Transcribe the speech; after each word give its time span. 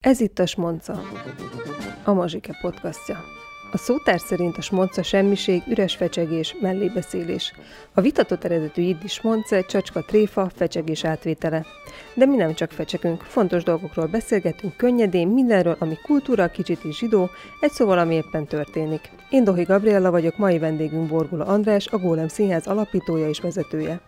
Ez 0.00 0.20
itt 0.20 0.38
a 0.38 0.46
Smonca, 0.46 1.00
a 2.04 2.12
Mazsike 2.12 2.58
podcastja. 2.60 3.24
A 3.72 3.76
szótár 3.76 4.20
szerint 4.20 4.56
a 4.56 4.60
smonca 4.60 5.02
semmiség, 5.02 5.62
üres 5.68 5.96
fecsegés, 5.96 6.56
mellébeszélés. 6.60 7.52
A 7.94 8.00
vitatott 8.00 8.44
eredetű 8.44 8.82
jiddis 8.82 9.12
smonce, 9.12 9.60
csacska 9.60 10.02
tréfa, 10.02 10.50
fecsegés 10.54 11.04
átvétele. 11.04 11.64
De 12.14 12.26
mi 12.26 12.36
nem 12.36 12.54
csak 12.54 12.70
fecsegünk, 12.70 13.22
fontos 13.22 13.62
dolgokról 13.62 14.06
beszélgetünk 14.06 14.76
könnyedén, 14.76 15.28
mindenről, 15.28 15.76
ami 15.78 15.96
kultúra, 16.02 16.50
kicsit 16.50 16.84
is 16.84 16.98
zsidó, 16.98 17.30
egy 17.60 17.72
szóval, 17.72 17.98
ami 17.98 18.14
éppen 18.14 18.46
történik. 18.46 19.10
Én 19.30 19.44
Dohi 19.44 19.62
Gabriella 19.62 20.10
vagyok, 20.10 20.38
mai 20.38 20.58
vendégünk 20.58 21.08
Borgula 21.08 21.44
András, 21.44 21.86
a 21.86 21.98
Gólem 21.98 22.28
Színház 22.28 22.66
alapítója 22.66 23.28
és 23.28 23.40
vezetője. 23.40 24.00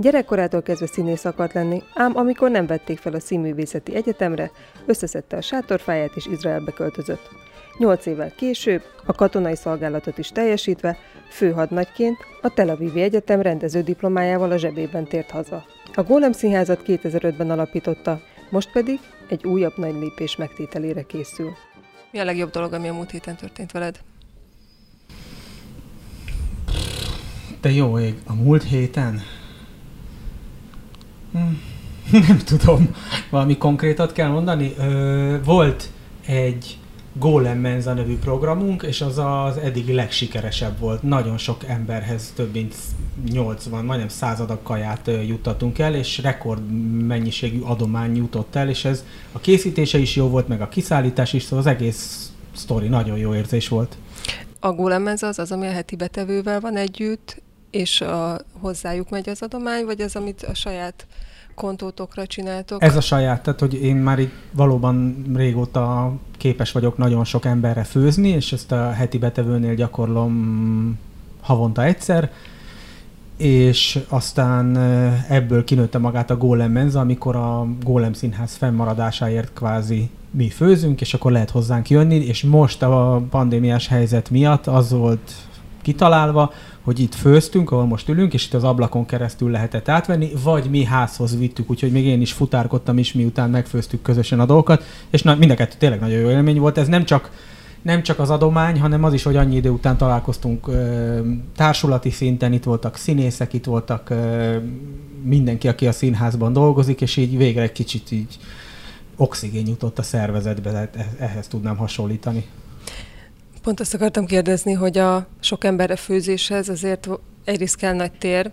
Gyerekkorától 0.00 0.62
kezdve 0.62 0.86
színész 0.86 1.24
akart 1.24 1.52
lenni, 1.52 1.82
ám 1.94 2.16
amikor 2.16 2.50
nem 2.50 2.66
vették 2.66 2.98
fel 2.98 3.12
a 3.12 3.20
színművészeti 3.20 3.94
egyetemre, 3.94 4.50
összeszedte 4.86 5.36
a 5.36 5.40
sátorfáját 5.40 6.16
és 6.16 6.26
Izraelbe 6.26 6.72
költözött. 6.72 7.30
Nyolc 7.78 8.06
évvel 8.06 8.34
később, 8.34 8.82
a 9.06 9.12
katonai 9.12 9.56
szolgálatot 9.56 10.18
is 10.18 10.28
teljesítve, 10.28 10.96
főhadnagyként 11.30 12.16
a 12.42 12.54
Tel 12.54 12.68
Avivi 12.68 13.00
Egyetem 13.00 13.40
rendező 13.40 13.82
diplomájával 13.82 14.50
a 14.50 14.56
zsebében 14.56 15.04
tért 15.04 15.30
haza. 15.30 15.64
A 15.94 16.02
Gólem 16.02 16.32
Színházat 16.32 16.82
2005-ben 16.86 17.50
alapította, 17.50 18.20
most 18.50 18.72
pedig 18.72 18.98
egy 19.28 19.46
újabb 19.46 19.76
nagy 19.76 19.94
lépés 19.94 20.36
megtételére 20.36 21.02
készül. 21.02 21.50
Mi 22.10 22.18
a 22.18 22.24
legjobb 22.24 22.50
dolog, 22.50 22.72
ami 22.72 22.88
a 22.88 22.92
múlt 22.92 23.10
héten 23.10 23.36
történt 23.36 23.72
veled? 23.72 24.00
Te 27.60 27.70
jó 27.70 27.98
ég, 27.98 28.14
a 28.26 28.34
múlt 28.34 28.62
héten? 28.62 29.20
Nem 32.10 32.38
tudom, 32.44 32.94
valami 33.30 33.56
konkrétat 33.56 34.12
kell 34.12 34.28
mondani. 34.28 34.74
Volt 35.44 35.90
egy 36.26 36.78
Golem 37.12 37.58
Menza 37.58 37.92
nevű 37.92 38.18
programunk, 38.18 38.82
és 38.82 39.00
az 39.00 39.18
az 39.18 39.56
eddigi 39.56 39.92
legsikeresebb 39.92 40.78
volt. 40.78 41.02
Nagyon 41.02 41.38
sok 41.38 41.64
emberhez 41.66 42.32
több 42.36 42.52
mint 42.52 42.74
80, 43.30 43.84
majdnem 43.84 44.08
századak 44.08 44.62
kaját 44.62 45.10
juttatunk 45.26 45.78
el, 45.78 45.94
és 45.94 46.18
rekord 46.18 46.70
mennyiségű 47.06 47.60
adomány 47.60 48.16
jutott 48.16 48.54
el, 48.54 48.68
és 48.68 48.84
ez 48.84 49.04
a 49.32 49.38
készítése 49.38 49.98
is 49.98 50.16
jó 50.16 50.28
volt, 50.28 50.48
meg 50.48 50.60
a 50.60 50.68
kiszállítás 50.68 51.32
is, 51.32 51.42
szóval 51.42 51.58
az 51.58 51.66
egész 51.66 52.32
sztori 52.56 52.88
nagyon 52.88 53.18
jó 53.18 53.34
érzés 53.34 53.68
volt. 53.68 53.96
A 54.60 54.72
Golem 54.72 55.02
Menza 55.02 55.26
az 55.26 55.38
az, 55.38 55.52
ami 55.52 55.66
a 55.66 55.72
heti 55.72 55.96
betevővel 55.96 56.60
van 56.60 56.76
együtt, 56.76 57.42
és 57.70 58.00
a, 58.00 58.38
hozzájuk 58.60 59.10
megy 59.10 59.28
az 59.28 59.42
adomány, 59.42 59.84
vagy 59.84 60.00
az, 60.00 60.16
amit 60.16 60.42
a 60.42 60.54
saját 60.54 61.06
kontótokra 61.54 62.26
csináltok? 62.26 62.82
Ez 62.82 62.96
a 62.96 63.00
saját, 63.00 63.42
tehát 63.42 63.60
hogy 63.60 63.82
én 63.82 63.96
már 63.96 64.18
itt 64.18 64.34
valóban 64.52 65.24
régóta 65.34 66.12
képes 66.36 66.72
vagyok 66.72 66.98
nagyon 66.98 67.24
sok 67.24 67.44
emberre 67.44 67.84
főzni, 67.84 68.28
és 68.28 68.52
ezt 68.52 68.72
a 68.72 68.90
heti 68.90 69.18
betevőnél 69.18 69.74
gyakorlom 69.74 70.98
havonta 71.40 71.84
egyszer, 71.84 72.30
és 73.36 73.98
aztán 74.08 74.76
ebből 75.28 75.64
kinőtte 75.64 75.98
magát 75.98 76.30
a 76.30 76.36
Golem 76.36 76.72
Menza, 76.72 77.00
amikor 77.00 77.36
a 77.36 77.66
Golem 77.82 78.12
Színház 78.12 78.54
fennmaradásáért 78.54 79.52
kvázi 79.52 80.10
mi 80.30 80.48
főzünk, 80.48 81.00
és 81.00 81.14
akkor 81.14 81.32
lehet 81.32 81.50
hozzánk 81.50 81.90
jönni, 81.90 82.14
és 82.14 82.42
most 82.42 82.82
a 82.82 83.22
pandémiás 83.30 83.88
helyzet 83.88 84.30
miatt 84.30 84.66
az 84.66 84.90
volt 84.90 85.32
kitalálva, 85.82 86.52
hogy 86.80 87.00
itt 87.00 87.14
főztünk, 87.14 87.70
ahol 87.70 87.86
most 87.86 88.08
ülünk, 88.08 88.34
és 88.34 88.46
itt 88.46 88.54
az 88.54 88.64
ablakon 88.64 89.06
keresztül 89.06 89.50
lehetett 89.50 89.88
átvenni, 89.88 90.32
vagy 90.44 90.70
mi 90.70 90.84
házhoz 90.84 91.38
vittük, 91.38 91.70
úgyhogy 91.70 91.92
még 91.92 92.04
én 92.04 92.20
is 92.20 92.32
futárkodtam 92.32 92.98
is, 92.98 93.12
miután 93.12 93.50
megfőztük 93.50 94.02
közösen 94.02 94.40
a 94.40 94.46
dolgokat, 94.46 94.84
és 95.10 95.22
na, 95.22 95.34
mind 95.34 95.50
a 95.50 95.54
kettő 95.54 95.74
tényleg 95.78 96.00
nagyon 96.00 96.18
jó 96.18 96.30
élmény 96.30 96.58
volt. 96.58 96.78
Ez 96.78 96.88
nem 96.88 97.04
csak 97.04 97.30
nem 97.82 98.02
csak 98.02 98.18
az 98.18 98.30
adomány, 98.30 98.80
hanem 98.80 99.04
az 99.04 99.12
is, 99.12 99.22
hogy 99.22 99.36
annyi 99.36 99.56
idő 99.56 99.70
után 99.70 99.96
találkoztunk 99.96 100.68
ö, 100.68 101.20
társulati 101.56 102.10
szinten, 102.10 102.52
itt 102.52 102.64
voltak 102.64 102.96
színészek, 102.96 103.52
itt 103.52 103.64
voltak 103.64 104.10
ö, 104.10 104.56
mindenki, 105.22 105.68
aki 105.68 105.86
a 105.86 105.92
színházban 105.92 106.52
dolgozik, 106.52 107.00
és 107.00 107.16
így 107.16 107.36
végre 107.36 107.62
egy 107.62 107.72
kicsit 107.72 108.10
így 108.10 108.38
oxigén 109.16 109.66
jutott 109.66 109.98
a 109.98 110.02
szervezetbe, 110.02 110.90
ehhez 111.18 111.48
tudnám 111.48 111.76
hasonlítani. 111.76 112.46
Pont 113.62 113.80
azt 113.80 113.94
akartam 113.94 114.26
kérdezni, 114.26 114.72
hogy 114.72 114.98
a 114.98 115.26
sok 115.40 115.64
emberre 115.64 115.96
főzéshez 115.96 116.68
azért 116.68 117.08
egyrészt 117.44 117.76
kell 117.76 117.94
nagy 117.94 118.12
tér, 118.12 118.50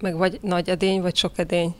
meg 0.00 0.16
vagy 0.16 0.38
nagy 0.42 0.68
edény, 0.68 1.00
vagy 1.00 1.16
sok 1.16 1.38
edény. 1.38 1.74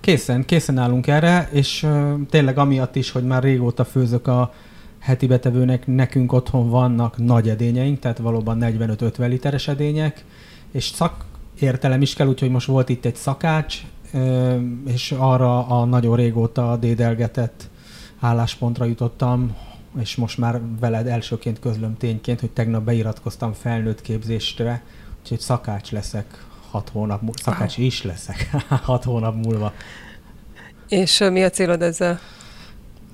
Készen, 0.00 0.44
készen 0.44 0.78
állunk 0.78 1.06
erre, 1.06 1.48
és 1.52 1.86
tényleg 2.30 2.58
amiatt 2.58 2.96
is, 2.96 3.10
hogy 3.10 3.24
már 3.24 3.42
régóta 3.42 3.84
főzök 3.84 4.26
a 4.26 4.54
heti 4.98 5.26
betevőnek, 5.26 5.86
nekünk 5.86 6.32
otthon 6.32 6.68
vannak 6.68 7.16
nagy 7.16 7.48
edényeink, 7.48 7.98
tehát 7.98 8.18
valóban 8.18 8.58
45-50 8.60 9.28
literes 9.28 9.68
edények, 9.68 10.24
és 10.72 10.84
szakértelem 10.84 12.02
is 12.02 12.14
kell, 12.14 12.26
úgyhogy 12.26 12.50
most 12.50 12.66
volt 12.66 12.88
itt 12.88 13.04
egy 13.04 13.16
szakács, 13.16 13.82
és 14.86 15.14
arra 15.18 15.66
a 15.66 15.84
nagyon 15.84 16.16
régóta 16.16 16.76
dédelgetett 16.76 17.68
álláspontra 18.20 18.84
jutottam, 18.84 19.56
és 20.00 20.16
most 20.16 20.38
már 20.38 20.60
veled 20.80 21.06
elsőként 21.06 21.60
közlöm 21.60 21.96
tényként, 21.96 22.40
hogy 22.40 22.50
tegnap 22.50 22.82
beiratkoztam 22.84 23.52
felnőtt 23.52 24.00
képzésre, 24.00 24.82
úgyhogy 25.20 25.40
szakács 25.40 25.90
leszek 25.90 26.46
hat 26.70 26.88
hónap 26.88 27.20
múlva, 27.20 27.38
szakács 27.42 27.76
Aha. 27.76 27.82
is 27.82 28.02
leszek 28.02 28.50
hat 28.82 29.04
hónap 29.04 29.44
múlva. 29.44 29.72
És 30.88 31.18
mi 31.18 31.44
a 31.44 31.50
célod 31.50 31.82
ezzel? 31.82 32.20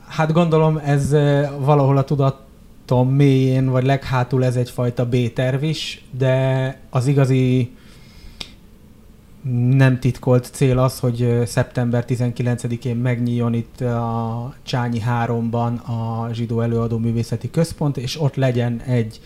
Hát 0.08 0.32
gondolom 0.32 0.80
ez 0.84 1.10
valahol 1.58 1.96
a 1.96 2.04
tudatom 2.04 3.08
mélyén, 3.10 3.66
vagy 3.66 3.84
leghátul 3.84 4.44
ez 4.44 4.56
egyfajta 4.56 5.06
B-terv 5.06 5.62
is, 5.62 6.04
de 6.10 6.78
az 6.90 7.06
igazi 7.06 7.76
nem 9.70 9.98
titkolt 9.98 10.50
cél 10.52 10.78
az, 10.78 10.98
hogy 10.98 11.42
szeptember 11.46 12.04
19-én 12.08 12.96
megnyíljon 12.96 13.54
itt 13.54 13.80
a 13.80 14.54
Csányi 14.62 15.02
3-ban 15.08 15.82
a 15.82 16.32
Zsidó 16.32 16.60
Előadó 16.60 16.98
Művészeti 16.98 17.50
Központ, 17.50 17.96
és 17.96 18.20
ott 18.20 18.34
legyen 18.34 18.80
egy 18.80 19.20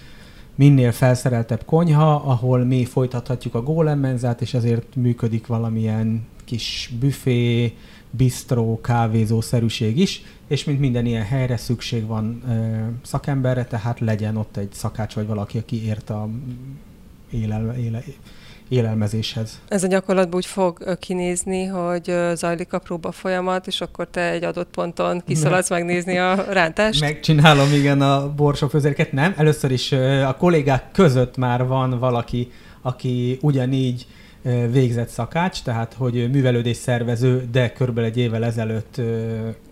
minél 0.55 0.93
felszereltebb 0.93 1.65
konyha, 1.65 2.15
ahol 2.15 2.65
mi 2.65 2.85
folytathatjuk 2.85 3.55
a 3.55 3.63
gólemmenzát, 3.63 4.41
és 4.41 4.55
ezért 4.55 4.97
működik 4.97 5.47
valamilyen 5.47 6.27
kis 6.45 6.93
büfé, 7.01 7.75
bistró, 8.11 8.81
kávézószerűség 8.81 9.99
is, 9.99 10.23
és 10.47 10.65
mint 10.65 10.81
minden 10.81 11.07
ilyen 11.07 11.25
helyre 11.25 11.57
szükség 11.57 12.07
van 12.07 12.43
ö, 12.49 12.77
szakemberre, 13.03 13.65
tehát 13.65 14.01
legyen 14.01 14.37
ott 14.37 14.57
egy 14.57 14.73
szakács 14.73 15.15
vagy 15.15 15.27
valaki, 15.27 15.59
aki 15.59 15.85
ért 15.85 16.11
a 16.11 16.29
élel, 17.31 17.77
éle, 17.77 18.03
élelmezéshez. 18.69 19.61
Ez 19.69 19.85
a 19.85 19.87
gyakorlatban 19.87 20.37
úgy 20.37 20.47
fog 20.47 20.99
kinézni, 20.99 21.65
hogy 21.65 22.15
zajlik 22.35 22.73
a 22.73 22.79
próba 22.79 23.13
folyamat, 23.13 23.67
és 23.67 23.81
akkor 23.81 24.09
te 24.11 24.31
egy 24.31 24.45
adott 24.45 24.71
ponton 24.71 25.23
kiszaladsz 25.27 25.71
megnézni 25.71 26.19
a 26.19 26.45
rántást? 26.49 27.01
Megcsinálom, 27.01 27.73
igen, 27.73 28.01
a 28.01 28.35
borsófőzérket. 28.35 29.13
Nem, 29.13 29.35
először 29.37 29.71
is 29.71 29.93
a 30.27 30.37
kollégák 30.39 30.91
között 30.93 31.37
már 31.37 31.67
van 31.67 31.99
valaki, 31.99 32.51
aki 32.83 33.39
ugyanígy 33.43 34.07
végzett 34.71 35.09
szakács, 35.09 35.63
tehát 35.63 35.95
hogy 35.99 36.31
művelődés 36.31 36.77
szervező, 36.77 37.49
de 37.53 37.73
körülbelül 37.73 38.11
egy 38.11 38.19
évvel 38.19 38.45
ezelőtt 38.45 39.01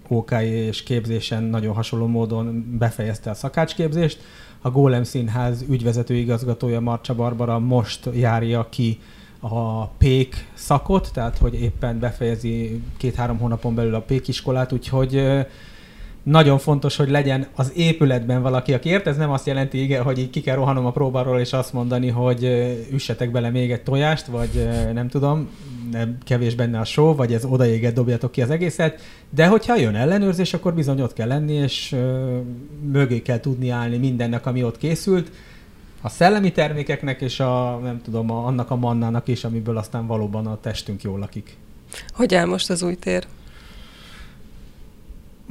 OK 0.09 0.31
és 0.41 0.83
képzésen 0.83 1.43
nagyon 1.43 1.75
hasonló 1.75 2.07
módon 2.07 2.77
befejezte 2.79 3.31
a 3.31 3.35
szakácsképzést 3.35 4.19
a 4.67 4.71
Gólem 4.71 5.05
Színház 5.05 5.65
ügyvezető 5.69 6.15
igazgatója 6.15 6.81
Marcsa 6.81 7.15
Barbara 7.15 7.59
most 7.59 8.09
járja 8.15 8.67
ki 8.69 9.01
a 9.41 9.87
pék 9.87 10.49
szakot, 10.55 11.11
tehát 11.13 11.39
hogy 11.39 11.55
éppen 11.55 11.99
befejezi 11.99 12.83
két-három 12.97 13.39
hónapon 13.39 13.75
belül 13.75 13.95
a 13.95 14.01
pék 14.01 14.29
iskolát, 14.29 14.73
úgyhogy 14.73 15.23
nagyon 16.27 16.59
fontos, 16.59 16.97
hogy 16.97 17.11
legyen 17.11 17.47
az 17.55 17.73
épületben 17.75 18.43
valaki, 18.43 18.73
aki 18.73 18.89
ért. 18.89 19.07
Ez 19.07 19.17
nem 19.17 19.31
azt 19.31 19.47
jelenti, 19.47 19.83
igen, 19.83 20.03
hogy 20.03 20.19
így 20.19 20.31
ki 20.31 20.41
kell 20.41 20.55
rohanom 20.55 20.87
a 20.87 20.91
próbáról, 20.91 21.41
és 21.41 21.53
azt 21.53 21.73
mondani, 21.73 22.09
hogy 22.09 22.45
üssetek 22.93 23.31
bele 23.31 23.51
még 23.51 23.73
egy 23.73 23.83
tojást, 23.83 24.27
vagy 24.27 24.69
nem 24.93 25.09
tudom, 25.09 25.49
nem 25.93 26.19
kevés 26.25 26.55
benne 26.55 26.79
a 26.79 26.85
só, 26.85 27.15
vagy 27.15 27.33
ez 27.33 27.45
odaéget, 27.45 27.93
dobjatok 27.93 28.31
ki 28.31 28.43
az 28.43 28.51
egészet. 28.51 29.01
De 29.31 29.47
hogyha 29.47 29.77
jön 29.77 29.95
ellenőrzés, 29.95 30.55
akkor 30.55 30.75
bizony 30.75 31.01
ott 31.01 31.13
kell 31.13 31.29
lenni, 31.29 31.53
és 31.53 31.97
mögé 32.93 33.23
kell 33.23 33.41
tudni 33.41 33.71
állni 33.71 33.97
mindennek, 33.97 34.47
ami 34.47 34.65
ott 34.65 34.79
készült 34.79 35.31
a 36.01 36.09
szellemi 36.09 36.53
termékeknek 36.53 37.21
és 37.21 37.41
a, 37.41 37.81
nem 37.83 38.01
tudom, 38.03 38.31
a, 38.31 38.47
annak 38.47 38.71
a 38.71 38.77
mannának 38.77 39.29
is, 39.29 39.45
amiből 39.45 39.77
aztán 39.77 40.07
valóban 40.07 40.47
a 40.47 40.61
testünk 40.61 41.03
jól 41.03 41.19
lakik. 41.19 41.57
Hogy 42.13 42.35
áll 42.35 42.47
most 42.47 42.71
az 42.71 42.83
új 42.83 42.95
tér? 42.95 43.27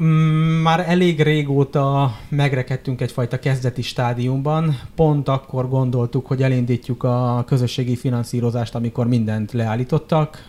Mm, 0.02 0.62
már 0.62 0.90
elég 0.90 1.22
régóta 1.22 2.16
megrekedtünk 2.30 3.02
egyfajta 3.02 3.40
kezdeti 3.40 3.82
stádiumban. 3.82 4.80
Pont 4.96 5.28
akkor 5.28 5.70
gondoltuk, 5.70 6.26
hogy 6.28 6.44
elindítjuk 6.44 7.04
a 7.04 7.44
közösségi 7.48 7.96
finanszírozást, 7.96 8.76
amikor 8.76 9.08
mindent 9.08 9.52
leállítottak, 9.52 10.48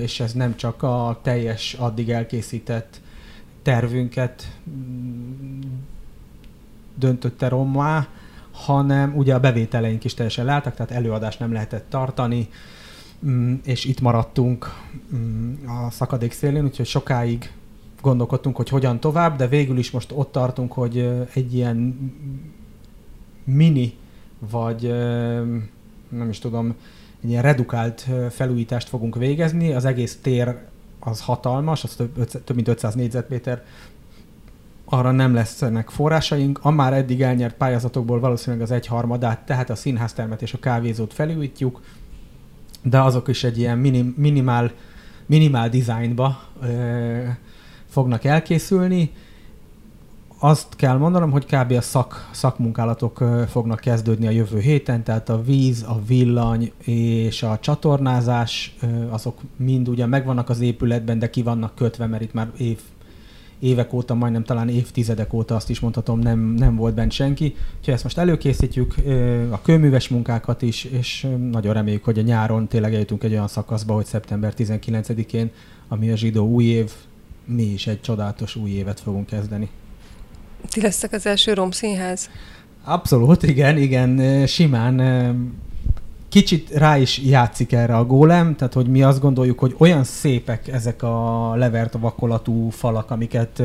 és 0.00 0.20
ez 0.20 0.32
nem 0.32 0.56
csak 0.56 0.82
a 0.82 1.18
teljes 1.22 1.74
addig 1.74 2.10
elkészített 2.10 3.00
tervünket 3.62 4.58
mm, 4.70 5.60
döntötte 6.94 7.48
rommá, 7.48 8.08
hanem 8.52 9.16
ugye 9.16 9.34
a 9.34 9.40
bevételeink 9.40 10.04
is 10.04 10.14
teljesen 10.14 10.44
leálltak, 10.44 10.74
tehát 10.74 10.92
előadást 10.92 11.38
nem 11.38 11.52
lehetett 11.52 11.90
tartani, 11.90 12.48
mm, 13.26 13.54
és 13.64 13.84
itt 13.84 14.00
maradtunk 14.00 14.70
a 15.66 15.90
szakadék 15.90 16.32
szélén, 16.32 16.64
úgyhogy 16.64 16.86
sokáig 16.86 17.50
gondolkodtunk, 18.04 18.56
hogy 18.56 18.68
hogyan 18.68 19.00
tovább, 19.00 19.36
de 19.36 19.46
végül 19.46 19.78
is 19.78 19.90
most 19.90 20.12
ott 20.14 20.32
tartunk, 20.32 20.72
hogy 20.72 21.10
egy 21.34 21.54
ilyen 21.54 21.98
mini, 23.44 23.94
vagy 24.50 24.82
nem 26.08 26.28
is 26.28 26.38
tudom, 26.38 26.74
egy 27.22 27.30
ilyen 27.30 27.42
redukált 27.42 28.08
felújítást 28.30 28.88
fogunk 28.88 29.16
végezni. 29.16 29.72
Az 29.72 29.84
egész 29.84 30.18
tér 30.22 30.56
az 31.00 31.20
hatalmas, 31.20 31.84
az 31.84 31.94
több, 31.94 32.24
több 32.44 32.56
mint 32.56 32.68
500 32.68 32.94
négyzetméter, 32.94 33.62
arra 34.84 35.10
nem 35.10 35.34
lesznek 35.34 35.90
forrásaink. 35.90 36.58
A 36.62 36.70
már 36.70 36.92
eddig 36.92 37.22
elnyert 37.22 37.56
pályázatokból 37.56 38.20
valószínűleg 38.20 38.64
az 38.64 38.70
egyharmadát, 38.70 39.46
tehát 39.46 39.70
a 39.70 39.74
színháztermet 39.74 40.42
és 40.42 40.52
a 40.52 40.58
kávézót 40.58 41.12
felújítjuk, 41.12 41.80
de 42.82 43.00
azok 43.00 43.28
is 43.28 43.44
egy 43.44 43.58
ilyen 43.58 43.78
minim, 43.78 44.14
minimál, 44.16 44.72
minimál 45.26 45.68
dizájnba 45.68 46.42
ö, 46.62 47.22
fognak 47.94 48.24
elkészülni. 48.24 49.10
Azt 50.38 50.76
kell 50.76 50.96
mondanom, 50.96 51.30
hogy 51.30 51.46
kb. 51.46 51.72
a 51.72 51.80
szak, 51.80 52.28
szakmunkálatok 52.32 53.24
fognak 53.48 53.80
kezdődni 53.80 54.26
a 54.26 54.30
jövő 54.30 54.58
héten, 54.58 55.02
tehát 55.02 55.28
a 55.28 55.42
víz, 55.42 55.82
a 55.82 56.00
villany 56.06 56.72
és 56.84 57.42
a 57.42 57.58
csatornázás, 57.60 58.76
azok 59.10 59.40
mind 59.56 59.88
ugye 59.88 60.06
megvannak 60.06 60.48
az 60.48 60.60
épületben, 60.60 61.18
de 61.18 61.30
ki 61.30 61.42
vannak 61.42 61.74
kötve, 61.74 62.06
mert 62.06 62.22
itt 62.22 62.32
már 62.32 62.50
év 62.58 62.78
évek 63.58 63.92
óta, 63.92 64.14
majdnem 64.14 64.44
talán 64.44 64.68
évtizedek 64.68 65.32
óta 65.32 65.54
azt 65.54 65.70
is 65.70 65.80
mondhatom, 65.80 66.18
nem, 66.18 66.38
nem 66.38 66.76
volt 66.76 66.94
bent 66.94 67.12
senki. 67.12 67.54
Úgyhogy 67.78 67.94
ezt 67.94 68.02
most 68.02 68.18
előkészítjük, 68.18 68.94
a 69.50 69.62
kőműves 69.62 70.08
munkákat 70.08 70.62
is, 70.62 70.84
és 70.84 71.26
nagyon 71.50 71.74
reméljük, 71.74 72.04
hogy 72.04 72.18
a 72.18 72.22
nyáron 72.22 72.66
tényleg 72.66 72.92
eljutunk 72.92 73.22
egy 73.22 73.32
olyan 73.32 73.48
szakaszba, 73.48 73.94
hogy 73.94 74.04
szeptember 74.04 74.54
19-én, 74.56 75.50
ami 75.88 76.10
a 76.10 76.16
zsidó 76.16 76.48
új 76.48 76.64
év, 76.64 76.92
mi 77.44 77.62
is 77.62 77.86
egy 77.86 78.00
csodálatos 78.00 78.56
új 78.56 78.70
évet 78.70 79.00
fogunk 79.00 79.26
kezdeni. 79.26 79.68
Ti 80.68 80.80
leszek 80.80 81.12
az 81.12 81.26
első 81.26 81.52
romszínház? 81.52 82.30
Abszolút, 82.84 83.42
igen, 83.42 83.78
igen, 83.78 84.46
simán 84.46 85.00
kicsit 86.28 86.70
rá 86.70 86.98
is 86.98 87.18
játszik 87.18 87.72
erre 87.72 87.96
a 87.96 88.06
gólem, 88.06 88.56
tehát 88.56 88.72
hogy 88.72 88.86
mi 88.86 89.02
azt 89.02 89.20
gondoljuk, 89.20 89.58
hogy 89.58 89.74
olyan 89.78 90.04
szépek 90.04 90.68
ezek 90.68 91.02
a 91.02 91.54
levert 91.54 91.92
vakolatú 91.92 92.68
falak, 92.68 93.10
amiket 93.10 93.62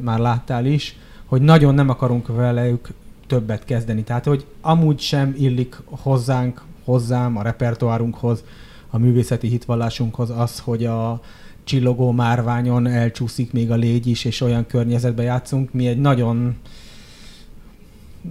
már 0.00 0.18
láttál 0.18 0.66
is, 0.66 0.96
hogy 1.26 1.42
nagyon 1.42 1.74
nem 1.74 1.88
akarunk 1.88 2.26
velük 2.26 2.88
többet 3.26 3.64
kezdeni. 3.64 4.02
Tehát, 4.02 4.24
hogy 4.24 4.46
amúgy 4.60 5.00
sem 5.00 5.34
illik 5.38 5.76
hozzánk, 5.90 6.62
hozzám, 6.84 7.36
a 7.36 7.42
repertoárunkhoz, 7.42 8.44
a 8.90 8.98
művészeti 8.98 9.48
hitvallásunkhoz 9.48 10.30
az, 10.30 10.58
hogy 10.58 10.84
a 10.84 11.20
csillogó 11.66 12.10
márványon 12.10 12.86
elcsúszik 12.86 13.52
még 13.52 13.70
a 13.70 13.74
légy 13.74 14.06
is, 14.06 14.24
és 14.24 14.40
olyan 14.40 14.66
környezetben 14.66 15.24
játszunk. 15.24 15.72
Mi 15.72 15.86
egy 15.86 16.00
nagyon 16.00 16.56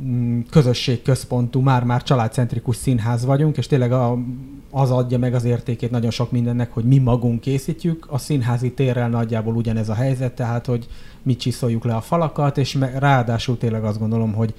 Mm, 0.03 0.39
közösségközpontú, 0.49 1.59
már-már 1.59 2.03
családcentrikus 2.03 2.75
színház 2.75 3.25
vagyunk, 3.25 3.57
és 3.57 3.67
tényleg 3.67 3.91
a, 3.91 4.17
az 4.71 4.91
adja 4.91 5.17
meg 5.17 5.33
az 5.33 5.43
értékét 5.43 5.91
nagyon 5.91 6.11
sok 6.11 6.31
mindennek, 6.31 6.73
hogy 6.73 6.83
mi 6.83 6.97
magunk 6.97 7.41
készítjük. 7.41 8.05
A 8.09 8.17
színházi 8.17 8.71
térrel 8.71 9.09
nagyjából 9.09 9.55
ugyanez 9.55 9.89
a 9.89 9.93
helyzet, 9.93 10.33
tehát 10.33 10.65
hogy 10.65 10.87
mi 11.23 11.35
csiszoljuk 11.35 11.83
le 11.83 11.95
a 11.95 12.01
falakat, 12.01 12.57
és 12.57 12.77
ráadásul 12.97 13.57
tényleg 13.57 13.83
azt 13.83 13.99
gondolom, 13.99 14.33
hogy 14.33 14.53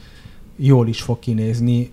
jól 0.56 0.88
is 0.88 1.02
fog 1.02 1.18
kinézni, 1.18 1.90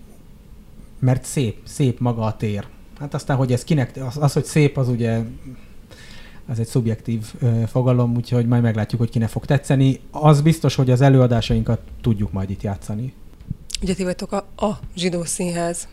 mert 0.98 1.24
szép, 1.24 1.56
szép 1.64 2.00
maga 2.00 2.22
a 2.22 2.36
tér. 2.36 2.66
Hát 2.98 3.14
aztán, 3.14 3.36
hogy 3.36 3.52
ez 3.52 3.64
kinek, 3.64 3.98
az, 4.06 4.16
az 4.20 4.32
hogy 4.32 4.44
szép, 4.44 4.76
az 4.76 4.88
ugye 4.88 5.20
ez 6.50 6.58
egy 6.58 6.66
szubjektív 6.66 7.34
ö, 7.40 7.62
fogalom, 7.66 8.14
úgyhogy 8.16 8.46
majd 8.46 8.62
meglátjuk, 8.62 9.00
hogy 9.00 9.10
kinek 9.10 9.28
fog 9.28 9.44
tetszeni. 9.44 10.00
Az 10.10 10.40
biztos, 10.40 10.74
hogy 10.74 10.90
az 10.90 11.00
előadásainkat 11.00 11.80
tudjuk 12.00 12.32
majd 12.32 12.50
itt 12.50 12.62
játszani. 12.62 13.14
Ugye 13.82 13.94
ti 13.94 14.04
vagytok 14.04 14.32
a, 14.32 14.36
a 14.56 14.78
zsidó 14.96 15.24
színház. 15.24 15.88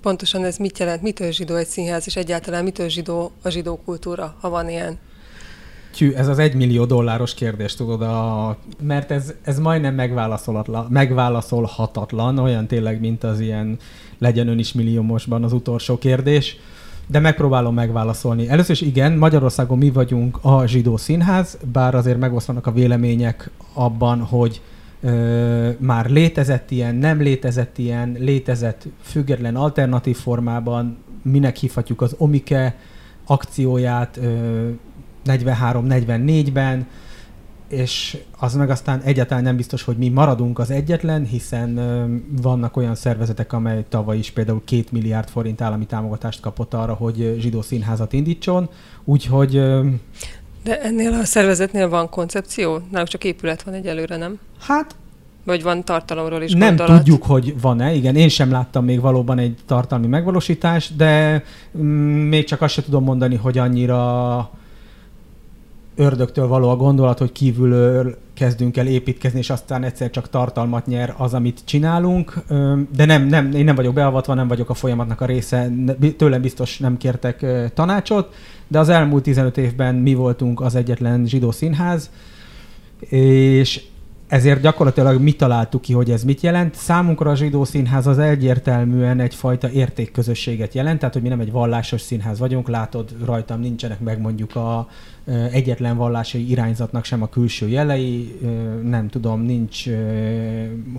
Pontosan 0.00 0.44
ez 0.44 0.56
mit 0.56 0.78
jelent? 0.78 1.02
Mitől 1.02 1.32
zsidó 1.32 1.54
egy 1.54 1.66
színház, 1.66 2.02
és 2.06 2.16
egyáltalán 2.16 2.64
mitől 2.64 2.88
zsidó 2.88 3.32
a 3.42 3.48
zsidó 3.48 3.80
kultúra, 3.84 4.36
ha 4.40 4.48
van 4.48 4.68
ilyen? 4.68 4.98
Tyű, 5.94 6.12
ez 6.12 6.28
az 6.28 6.38
egymillió 6.38 6.84
dolláros 6.84 7.34
kérdés, 7.34 7.74
tudod, 7.74 8.02
a, 8.02 8.56
mert 8.80 9.10
ez, 9.10 9.32
ez 9.42 9.58
majdnem 9.58 9.94
megválaszolhatatlan, 10.88 12.38
olyan 12.38 12.66
tényleg, 12.66 13.00
mint 13.00 13.24
az 13.24 13.40
ilyen 13.40 13.78
legyen 14.18 14.48
ön 14.48 14.58
is 14.58 14.72
milliómosban 14.72 15.44
az 15.44 15.52
utolsó 15.52 15.98
kérdés, 15.98 16.56
de 17.10 17.18
megpróbálom 17.18 17.74
megválaszolni. 17.74 18.48
Először 18.48 18.70
is 18.70 18.80
igen, 18.80 19.12
Magyarországon 19.12 19.78
mi 19.78 19.90
vagyunk 19.90 20.38
a 20.42 20.66
zsidó 20.66 20.96
színház, 20.96 21.58
bár 21.72 21.94
azért 21.94 22.18
megoszlanak 22.18 22.66
a 22.66 22.72
vélemények 22.72 23.50
abban, 23.72 24.20
hogy 24.20 24.60
ö, 25.00 25.70
már 25.78 26.10
létezett 26.10 26.70
ilyen, 26.70 26.94
nem 26.94 27.20
létezett 27.20 27.78
ilyen, 27.78 28.16
létezett 28.18 28.86
független 29.02 29.56
alternatív 29.56 30.16
formában, 30.16 30.96
minek 31.22 31.56
hívhatjuk 31.56 32.00
az 32.00 32.14
Omike 32.18 32.76
akcióját 33.26 34.20
43-44-ben, 35.26 36.86
és 37.68 38.18
az 38.38 38.54
meg 38.54 38.70
aztán 38.70 39.00
egyáltalán 39.00 39.42
nem 39.42 39.56
biztos, 39.56 39.82
hogy 39.82 39.96
mi 39.96 40.08
maradunk 40.08 40.58
az 40.58 40.70
egyetlen, 40.70 41.24
hiszen 41.24 41.74
vannak 42.42 42.76
olyan 42.76 42.94
szervezetek, 42.94 43.52
amely 43.52 43.84
tavaly 43.88 44.18
is 44.18 44.30
például 44.30 44.62
két 44.64 44.92
milliárd 44.92 45.28
forint 45.28 45.60
állami 45.60 45.86
támogatást 45.86 46.40
kapott 46.40 46.74
arra, 46.74 46.94
hogy 46.94 47.36
zsidó 47.38 47.62
színházat 47.62 48.12
indítson, 48.12 48.68
úgyhogy... 49.04 49.52
De 50.64 50.82
ennél 50.82 51.12
a 51.12 51.24
szervezetnél 51.24 51.88
van 51.88 52.08
koncepció? 52.08 52.80
Náluk 52.90 53.08
csak 53.08 53.24
épület 53.24 53.62
van 53.62 53.74
egyelőre, 53.74 54.16
nem? 54.16 54.38
Hát 54.60 54.94
vagy 55.44 55.62
van 55.62 55.84
tartalomról 55.84 56.42
is 56.42 56.52
Nem 56.52 56.68
gondolat? 56.76 56.96
tudjuk, 56.96 57.22
hogy 57.22 57.60
van-e. 57.60 57.94
Igen, 57.94 58.16
én 58.16 58.28
sem 58.28 58.50
láttam 58.50 58.84
még 58.84 59.00
valóban 59.00 59.38
egy 59.38 59.56
tartalmi 59.66 60.06
megvalósítást, 60.06 60.96
de 60.96 61.42
mm, 61.78 61.82
még 62.28 62.44
csak 62.44 62.62
azt 62.62 62.74
sem 62.74 62.84
tudom 62.84 63.04
mondani, 63.04 63.36
hogy 63.36 63.58
annyira 63.58 64.50
ördögtől 65.98 66.46
való 66.46 66.68
a 66.68 66.76
gondolat, 66.76 67.18
hogy 67.18 67.32
kívülről 67.32 68.16
kezdünk 68.34 68.76
el 68.76 68.86
építkezni, 68.86 69.38
és 69.38 69.50
aztán 69.50 69.84
egyszer 69.84 70.10
csak 70.10 70.30
tartalmat 70.30 70.86
nyer 70.86 71.14
az, 71.16 71.34
amit 71.34 71.60
csinálunk. 71.64 72.34
De 72.96 73.04
nem, 73.04 73.26
nem, 73.26 73.52
én 73.52 73.64
nem 73.64 73.74
vagyok 73.74 73.94
beavatva, 73.94 74.34
nem 74.34 74.48
vagyok 74.48 74.70
a 74.70 74.74
folyamatnak 74.74 75.20
a 75.20 75.24
része, 75.24 75.70
tőlem 76.16 76.40
biztos 76.40 76.78
nem 76.78 76.96
kértek 76.96 77.46
tanácsot, 77.74 78.34
de 78.68 78.78
az 78.78 78.88
elmúlt 78.88 79.22
15 79.22 79.56
évben 79.56 79.94
mi 79.94 80.14
voltunk 80.14 80.60
az 80.60 80.74
egyetlen 80.74 81.26
zsidó 81.26 81.50
színház, 81.50 82.10
és 82.98 83.82
ezért 84.28 84.60
gyakorlatilag 84.60 85.20
mi 85.20 85.32
találtuk 85.32 85.80
ki, 85.80 85.92
hogy 85.92 86.10
ez 86.10 86.24
mit 86.24 86.40
jelent. 86.40 86.74
Számunkra 86.74 87.30
a 87.30 87.36
zsidó 87.36 87.64
színház 87.64 88.06
az 88.06 88.18
egyértelműen 88.18 89.20
egyfajta 89.20 89.70
értékközösséget 89.70 90.74
jelent, 90.74 90.98
tehát 90.98 91.14
hogy 91.14 91.22
mi 91.22 91.28
nem 91.28 91.40
egy 91.40 91.52
vallásos 91.52 92.00
színház 92.00 92.38
vagyunk, 92.38 92.68
látod 92.68 93.14
rajtam 93.24 93.60
nincsenek 93.60 94.00
meg 94.00 94.20
mondjuk 94.20 94.56
a 94.56 94.88
egyetlen 95.52 95.96
vallási 95.96 96.50
irányzatnak 96.50 97.04
sem 97.04 97.22
a 97.22 97.28
külső 97.28 97.68
jelei, 97.68 98.38
nem 98.82 99.08
tudom, 99.08 99.40
nincs 99.40 99.84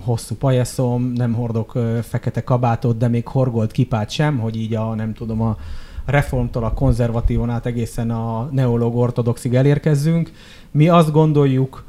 hosszú 0.00 0.34
pajeszom, 0.34 1.02
nem 1.02 1.32
hordok 1.32 1.78
fekete 2.02 2.44
kabátot, 2.44 2.96
de 2.96 3.08
még 3.08 3.26
horgolt 3.26 3.72
kipát 3.72 4.10
sem, 4.10 4.38
hogy 4.38 4.56
így 4.56 4.74
a 4.74 4.94
nem 4.94 5.12
tudom 5.12 5.42
a 5.42 5.56
reformtól 6.06 6.64
a 6.64 6.72
konzervatívon 6.72 7.50
át 7.50 7.66
egészen 7.66 8.10
a 8.10 8.48
neológ 8.52 8.96
ortodoxig 8.96 9.54
elérkezzünk. 9.54 10.30
Mi 10.70 10.88
azt 10.88 11.12
gondoljuk, 11.12 11.84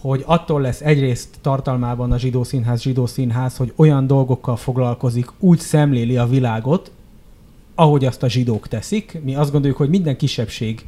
hogy 0.00 0.22
attól 0.26 0.60
lesz 0.60 0.80
egyrészt 0.80 1.28
tartalmában 1.40 2.12
a 2.12 2.18
zsidó 2.18 2.44
színház 2.44 2.80
zsidó 2.80 3.06
színház, 3.06 3.56
hogy 3.56 3.72
olyan 3.76 4.06
dolgokkal 4.06 4.56
foglalkozik, 4.56 5.26
úgy 5.38 5.58
szemléli 5.58 6.16
a 6.16 6.26
világot, 6.26 6.90
ahogy 7.74 8.04
azt 8.04 8.22
a 8.22 8.28
zsidók 8.28 8.68
teszik. 8.68 9.20
Mi 9.24 9.34
azt 9.34 9.50
gondoljuk, 9.50 9.78
hogy 9.78 9.88
minden 9.88 10.16
kisebbség 10.16 10.86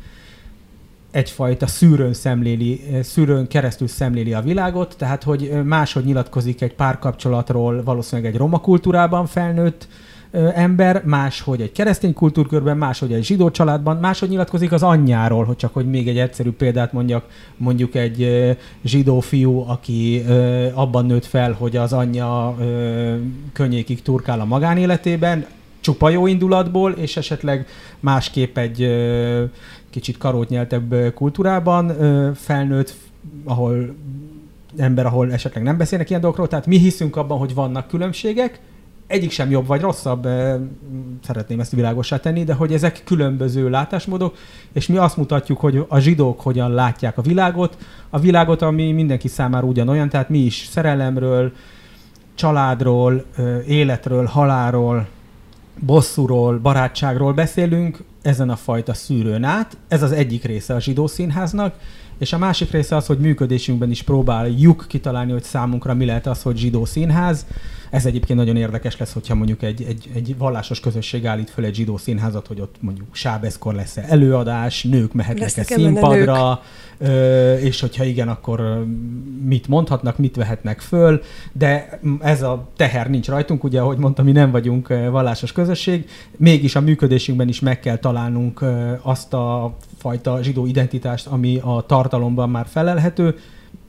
egyfajta 1.10 1.66
szűrőn, 1.66 2.12
szemléli, 2.12 2.80
szűrőn 3.02 3.48
keresztül 3.48 3.88
szemléli 3.88 4.32
a 4.32 4.40
világot, 4.40 4.94
tehát 4.98 5.22
hogy 5.22 5.64
máshogy 5.64 6.04
nyilatkozik 6.04 6.60
egy 6.60 6.74
párkapcsolatról 6.74 7.82
valószínűleg 7.82 8.32
egy 8.32 8.38
roma 8.38 8.60
kultúrában 8.60 9.26
felnőtt 9.26 9.88
ember, 10.54 11.02
máshogy 11.04 11.60
egy 11.60 11.72
keresztény 11.72 12.12
kultúrkörben, 12.12 12.76
máshogy 12.76 13.12
egy 13.12 13.24
zsidó 13.24 13.50
családban, 13.50 13.96
máshogy 13.96 14.28
nyilatkozik 14.28 14.72
az 14.72 14.82
anyjáról, 14.82 15.44
hogy 15.44 15.56
csak 15.56 15.74
hogy 15.74 15.90
még 15.90 16.08
egy 16.08 16.18
egyszerű 16.18 16.50
példát 16.50 16.92
mondjak, 16.92 17.24
mondjuk 17.56 17.94
egy 17.94 18.28
zsidó 18.84 19.20
fiú, 19.20 19.64
aki 19.68 20.24
abban 20.74 21.06
nőtt 21.06 21.24
fel, 21.24 21.52
hogy 21.52 21.76
az 21.76 21.92
anyja 21.92 22.56
könnyékig 23.52 24.02
turkál 24.02 24.40
a 24.40 24.44
magánéletében, 24.44 25.46
csupa 25.80 26.08
jó 26.08 26.26
indulatból, 26.26 26.92
és 26.92 27.16
esetleg 27.16 27.66
másképp 28.00 28.58
egy 28.58 28.88
kicsit 29.90 30.18
karótnyeltebb 30.18 31.14
kultúrában 31.14 31.92
felnőtt 32.34 32.94
ahol 33.44 33.94
ember, 34.76 35.06
ahol 35.06 35.32
esetleg 35.32 35.62
nem 35.64 35.76
beszélnek 35.76 36.08
ilyen 36.08 36.20
dolgokról, 36.20 36.48
tehát 36.48 36.66
mi 36.66 36.78
hiszünk 36.78 37.16
abban, 37.16 37.38
hogy 37.38 37.54
vannak 37.54 37.88
különbségek, 37.88 38.60
egyik 39.12 39.30
sem 39.30 39.50
jobb 39.50 39.66
vagy 39.66 39.80
rosszabb, 39.80 40.28
szeretném 41.24 41.60
ezt 41.60 41.72
világosá 41.72 42.16
tenni, 42.16 42.44
de 42.44 42.54
hogy 42.54 42.72
ezek 42.72 43.02
különböző 43.04 43.70
látásmódok, 43.70 44.36
és 44.72 44.86
mi 44.86 44.96
azt 44.96 45.16
mutatjuk, 45.16 45.58
hogy 45.60 45.84
a 45.88 45.98
zsidók 45.98 46.40
hogyan 46.40 46.70
látják 46.70 47.18
a 47.18 47.22
világot, 47.22 47.76
a 48.10 48.18
világot, 48.18 48.62
ami 48.62 48.92
mindenki 48.92 49.28
számára 49.28 49.66
ugyanolyan, 49.66 50.08
tehát 50.08 50.28
mi 50.28 50.38
is 50.38 50.68
szerelemről, 50.70 51.52
családról, 52.34 53.24
életről, 53.66 54.24
halálról, 54.24 55.06
bosszúról, 55.78 56.58
barátságról 56.58 57.32
beszélünk 57.32 58.04
ezen 58.22 58.50
a 58.50 58.56
fajta 58.56 58.94
szűrőn 58.94 59.44
át. 59.44 59.76
Ez 59.88 60.02
az 60.02 60.12
egyik 60.12 60.44
része 60.44 60.74
a 60.74 60.80
zsidó 60.80 61.06
színháznak, 61.06 61.74
és 62.18 62.32
a 62.32 62.38
másik 62.38 62.70
része 62.70 62.96
az, 62.96 63.06
hogy 63.06 63.18
működésünkben 63.18 63.90
is 63.90 64.02
próbáljuk 64.02 64.84
kitalálni, 64.88 65.32
hogy 65.32 65.42
számunkra 65.42 65.94
mi 65.94 66.04
lehet 66.04 66.26
az, 66.26 66.42
hogy 66.42 66.56
zsidó 66.56 66.84
színház. 66.84 67.46
Ez 67.92 68.06
egyébként 68.06 68.38
nagyon 68.38 68.56
érdekes 68.56 68.96
lesz, 68.96 69.12
hogyha 69.12 69.34
mondjuk 69.34 69.62
egy, 69.62 69.84
egy, 69.88 70.10
egy 70.14 70.34
vallásos 70.38 70.80
közösség 70.80 71.26
állít 71.26 71.50
föl 71.50 71.64
egy 71.64 71.74
zsidó 71.74 71.96
színházat, 71.96 72.46
hogy 72.46 72.60
ott 72.60 72.74
mondjuk 72.80 73.06
sábeszkor 73.14 73.74
lesz 73.74 73.96
-e 73.96 74.04
előadás, 74.08 74.82
nők 74.82 75.12
mehetnek-e 75.12 75.62
színpadra, 75.62 76.62
és 77.60 77.80
hogyha 77.80 78.04
igen, 78.04 78.28
akkor 78.28 78.86
mit 79.44 79.68
mondhatnak, 79.68 80.18
mit 80.18 80.36
vehetnek 80.36 80.80
föl, 80.80 81.22
de 81.52 82.00
ez 82.20 82.42
a 82.42 82.68
teher 82.76 83.10
nincs 83.10 83.28
rajtunk, 83.28 83.64
ugye, 83.64 83.80
ahogy 83.80 83.98
mondtam, 83.98 84.24
mi 84.24 84.32
nem 84.32 84.50
vagyunk 84.50 84.88
vallásos 84.88 85.52
közösség, 85.52 86.08
mégis 86.36 86.74
a 86.76 86.80
működésünkben 86.80 87.48
is 87.48 87.60
meg 87.60 87.80
kell 87.80 87.96
találnunk 87.96 88.64
azt 89.02 89.34
a 89.34 89.76
fajta 89.98 90.42
zsidó 90.42 90.66
identitást, 90.66 91.26
ami 91.26 91.58
a 91.62 91.84
tartalomban 91.86 92.50
már 92.50 92.66
felelhető, 92.68 93.38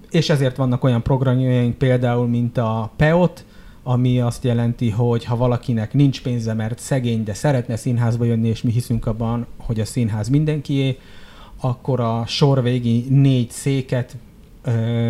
és 0.09 0.29
ezért 0.29 0.55
vannak 0.55 0.83
olyan 0.83 1.01
programjaink 1.01 1.77
például, 1.77 2.27
mint 2.27 2.57
a 2.57 2.91
PEOT, 2.95 3.45
ami 3.83 4.19
azt 4.19 4.43
jelenti, 4.43 4.89
hogy 4.89 5.23
ha 5.23 5.35
valakinek 5.35 5.93
nincs 5.93 6.21
pénze, 6.21 6.53
mert 6.53 6.79
szegény, 6.79 7.23
de 7.23 7.33
szeretne 7.33 7.75
színházba 7.75 8.25
jönni, 8.25 8.47
és 8.47 8.61
mi 8.61 8.71
hiszünk 8.71 9.05
abban, 9.05 9.45
hogy 9.57 9.79
a 9.79 9.85
színház 9.85 10.29
mindenkié, 10.29 10.97
akkor 11.61 11.99
a 11.99 12.23
sor 12.27 12.63
végi 12.63 13.05
négy 13.09 13.49
széket 13.49 14.15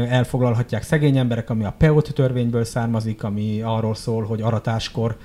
elfoglalhatják 0.10 0.84
szegény 0.84 1.18
emberek, 1.18 1.50
ami 1.50 1.64
a 1.64 1.76
PEOT 1.78 2.14
törvényből 2.14 2.64
származik, 2.64 3.24
ami 3.24 3.62
arról 3.62 3.96
szól, 3.96 4.24
hogy 4.24 4.42
aratáskor 4.42 5.18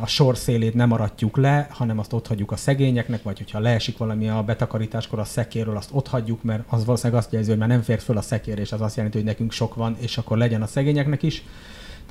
a 0.00 0.06
sor 0.06 0.36
szélét 0.36 0.74
nem 0.74 0.92
aratjuk 0.92 1.36
le, 1.36 1.66
hanem 1.70 1.98
azt 1.98 2.12
ott 2.12 2.26
hagyjuk 2.26 2.52
a 2.52 2.56
szegényeknek, 2.56 3.22
vagy 3.22 3.38
hogyha 3.38 3.58
leesik 3.58 3.98
valami 3.98 4.28
a 4.28 4.42
betakarításkor 4.42 5.18
a 5.18 5.24
szekérről, 5.24 5.76
azt 5.76 5.90
ott 5.92 6.08
hagyjuk, 6.08 6.42
mert 6.42 6.62
az 6.68 6.84
valószínűleg 6.84 7.22
azt 7.22 7.32
jelzi, 7.32 7.50
hogy 7.50 7.58
már 7.58 7.68
nem 7.68 7.82
fér 7.82 8.00
föl 8.00 8.16
a 8.16 8.20
szekér, 8.20 8.58
és 8.58 8.72
az 8.72 8.80
azt 8.80 8.96
jelenti, 8.96 9.16
hogy 9.16 9.26
nekünk 9.26 9.52
sok 9.52 9.74
van, 9.74 9.96
és 10.00 10.18
akkor 10.18 10.36
legyen 10.36 10.62
a 10.62 10.66
szegényeknek 10.66 11.22
is. 11.22 11.44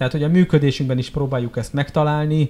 Tehát, 0.02 0.16
hogy 0.16 0.26
a 0.26 0.30
működésünkben 0.30 0.98
is 0.98 1.10
próbáljuk 1.10 1.58
ezt 1.58 1.74
megtalálni, 1.74 2.50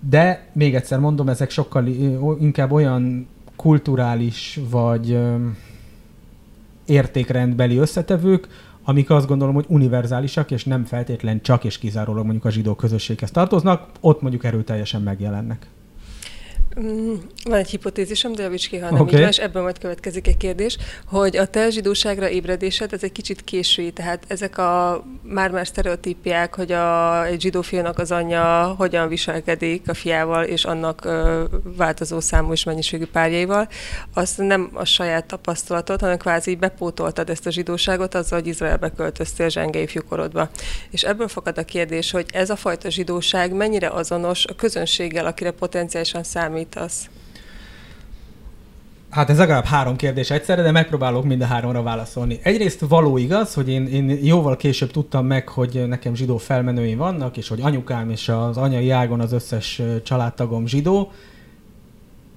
de 0.00 0.50
még 0.52 0.74
egyszer 0.74 0.98
mondom, 0.98 1.28
ezek 1.28 1.50
sokkal 1.50 1.86
inkább 2.40 2.72
olyan 2.72 3.28
kulturális 3.56 4.60
vagy 4.70 5.18
értékrendbeli 6.84 7.76
összetevők, 7.76 8.48
amik 8.84 9.10
azt 9.10 9.26
gondolom, 9.26 9.54
hogy 9.54 9.64
univerzálisak, 9.68 10.50
és 10.50 10.64
nem 10.64 10.84
feltétlen 10.84 11.40
csak 11.40 11.64
és 11.64 11.78
kizárólag 11.78 12.22
mondjuk 12.24 12.44
a 12.44 12.50
zsidó 12.50 12.74
közösséghez 12.74 13.30
tartoznak, 13.30 13.88
ott 14.00 14.20
mondjuk 14.20 14.44
erőteljesen 14.44 15.02
megjelennek. 15.02 15.66
Mm, 16.80 17.14
van 17.44 17.58
egy 17.58 17.70
hipotézisem, 17.70 18.32
de 18.32 18.42
javíts 18.42 18.68
ki, 18.68 18.78
ha 18.78 18.90
nem 18.90 19.00
okay. 19.00 19.14
így 19.14 19.20
van, 19.20 19.28
és 19.28 19.38
ebből 19.38 19.62
majd 19.62 19.78
következik 19.78 20.26
egy 20.26 20.36
kérdés, 20.36 20.76
hogy 21.06 21.36
a 21.36 21.46
te 21.46 21.70
zsidóságra 21.70 22.28
ébredésed, 22.28 22.92
ez 22.92 23.02
egy 23.02 23.12
kicsit 23.12 23.44
késői, 23.44 23.90
tehát 23.90 24.24
ezek 24.26 24.58
a 24.58 25.04
már-már 25.22 25.66
sztereotípiák, 25.66 26.54
hogy 26.54 26.72
a, 26.72 27.24
egy 27.24 27.40
zsidó 27.40 27.62
fiúnak 27.62 27.98
az 27.98 28.12
anyja 28.12 28.74
hogyan 28.78 29.08
viselkedik 29.08 29.88
a 29.88 29.94
fiával 29.94 30.44
és 30.44 30.64
annak 30.64 31.04
ö, 31.04 31.44
változó 31.76 32.20
számú 32.20 32.52
és 32.52 32.64
mennyiségű 32.64 33.06
párjaival, 33.06 33.68
azt 34.14 34.38
nem 34.38 34.70
a 34.72 34.84
saját 34.84 35.26
tapasztalatod, 35.26 36.00
hanem 36.00 36.16
kvázi 36.16 36.54
bepótoltad 36.54 37.30
ezt 37.30 37.46
a 37.46 37.50
zsidóságot 37.50 38.14
azzal, 38.14 38.38
hogy 38.38 38.48
Izraelbe 38.48 38.90
költöztél 38.90 39.48
zsenge 39.48 39.80
ifjúkorodba. 39.80 40.48
És 40.90 41.02
ebből 41.02 41.28
fakad 41.28 41.58
a 41.58 41.64
kérdés, 41.64 42.10
hogy 42.10 42.26
ez 42.32 42.50
a 42.50 42.56
fajta 42.56 42.90
zsidóság 42.90 43.52
mennyire 43.52 43.88
azonos 43.88 44.44
a 44.46 44.54
közönséggel, 44.54 45.26
akire 45.26 45.50
potenciálisan 45.50 46.22
számít 46.22 46.64
számítasz? 46.70 47.08
Hát 49.10 49.30
ez 49.30 49.38
legalább 49.38 49.64
három 49.64 49.96
kérdés 49.96 50.30
egyszerre, 50.30 50.62
de 50.62 50.70
megpróbálok 50.70 51.24
mind 51.24 51.42
a 51.42 51.44
háromra 51.44 51.82
válaszolni. 51.82 52.38
Egyrészt 52.42 52.80
való 52.80 53.16
igaz, 53.16 53.54
hogy 53.54 53.68
én, 53.68 53.86
én 53.86 54.18
jóval 54.22 54.56
később 54.56 54.90
tudtam 54.90 55.26
meg, 55.26 55.48
hogy 55.48 55.84
nekem 55.88 56.14
zsidó 56.14 56.36
felmenőim 56.36 56.98
vannak, 56.98 57.36
és 57.36 57.48
hogy 57.48 57.60
anyukám 57.62 58.10
és 58.10 58.28
az 58.28 58.56
anyai 58.56 58.90
ágon 58.90 59.20
az 59.20 59.32
összes 59.32 59.82
családtagom 60.04 60.66
zsidó, 60.66 61.12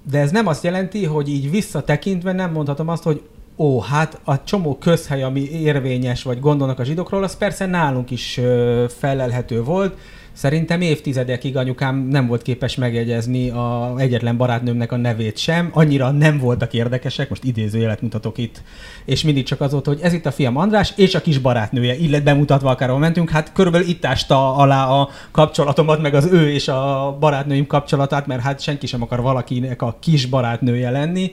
de 0.09 0.19
ez 0.19 0.31
nem 0.31 0.47
azt 0.47 0.63
jelenti, 0.63 1.05
hogy 1.05 1.29
így 1.29 1.49
visszatekintve 1.49 2.31
nem 2.31 2.51
mondhatom 2.51 2.87
azt, 2.87 3.03
hogy 3.03 3.21
ó, 3.57 3.79
hát 3.79 4.19
a 4.23 4.43
csomó 4.43 4.77
közhely, 4.77 5.23
ami 5.23 5.41
érvényes, 5.41 6.23
vagy 6.23 6.39
gondolnak 6.39 6.79
a 6.79 6.83
zsidókról, 6.83 7.23
az 7.23 7.37
persze 7.37 7.65
nálunk 7.65 8.11
is 8.11 8.39
felelhető 8.87 9.63
volt, 9.63 9.97
Szerintem 10.39 10.81
évtizedekig 10.81 11.57
anyukám 11.57 11.95
nem 11.95 12.27
volt 12.27 12.41
képes 12.41 12.75
megjegyezni 12.75 13.49
a 13.49 13.93
egyetlen 13.97 14.37
barátnőmnek 14.37 14.91
a 14.91 14.97
nevét 14.97 15.37
sem, 15.37 15.69
annyira 15.73 16.11
nem 16.11 16.37
voltak 16.37 16.73
érdekesek, 16.73 17.29
most 17.29 17.43
idézőjelet 17.43 18.01
mutatok 18.01 18.37
itt, 18.37 18.61
és 19.05 19.23
mindig 19.23 19.45
csak 19.45 19.61
az 19.61 19.71
volt, 19.71 19.85
hogy 19.85 19.99
ez 20.01 20.13
itt 20.13 20.25
a 20.25 20.31
fiam 20.31 20.57
András, 20.57 20.93
és 20.95 21.15
a 21.15 21.21
kis 21.21 21.37
barátnője, 21.37 21.95
illet 21.95 22.23
bemutatva 22.23 22.69
akár 22.69 22.89
mentünk, 22.89 23.29
hát 23.29 23.53
körülbelül 23.53 23.87
itt 23.87 24.05
ásta 24.05 24.55
alá 24.55 24.87
a 24.87 25.09
kapcsolatomat, 25.31 26.01
meg 26.01 26.13
az 26.13 26.25
ő 26.25 26.49
és 26.49 26.67
a 26.67 27.17
barátnőim 27.19 27.67
kapcsolatát, 27.67 28.27
mert 28.27 28.41
hát 28.41 28.59
senki 28.59 28.87
sem 28.87 29.01
akar 29.01 29.21
valakinek 29.21 29.81
a 29.81 29.97
kis 29.99 30.25
barátnője 30.25 30.89
lenni, 30.89 31.31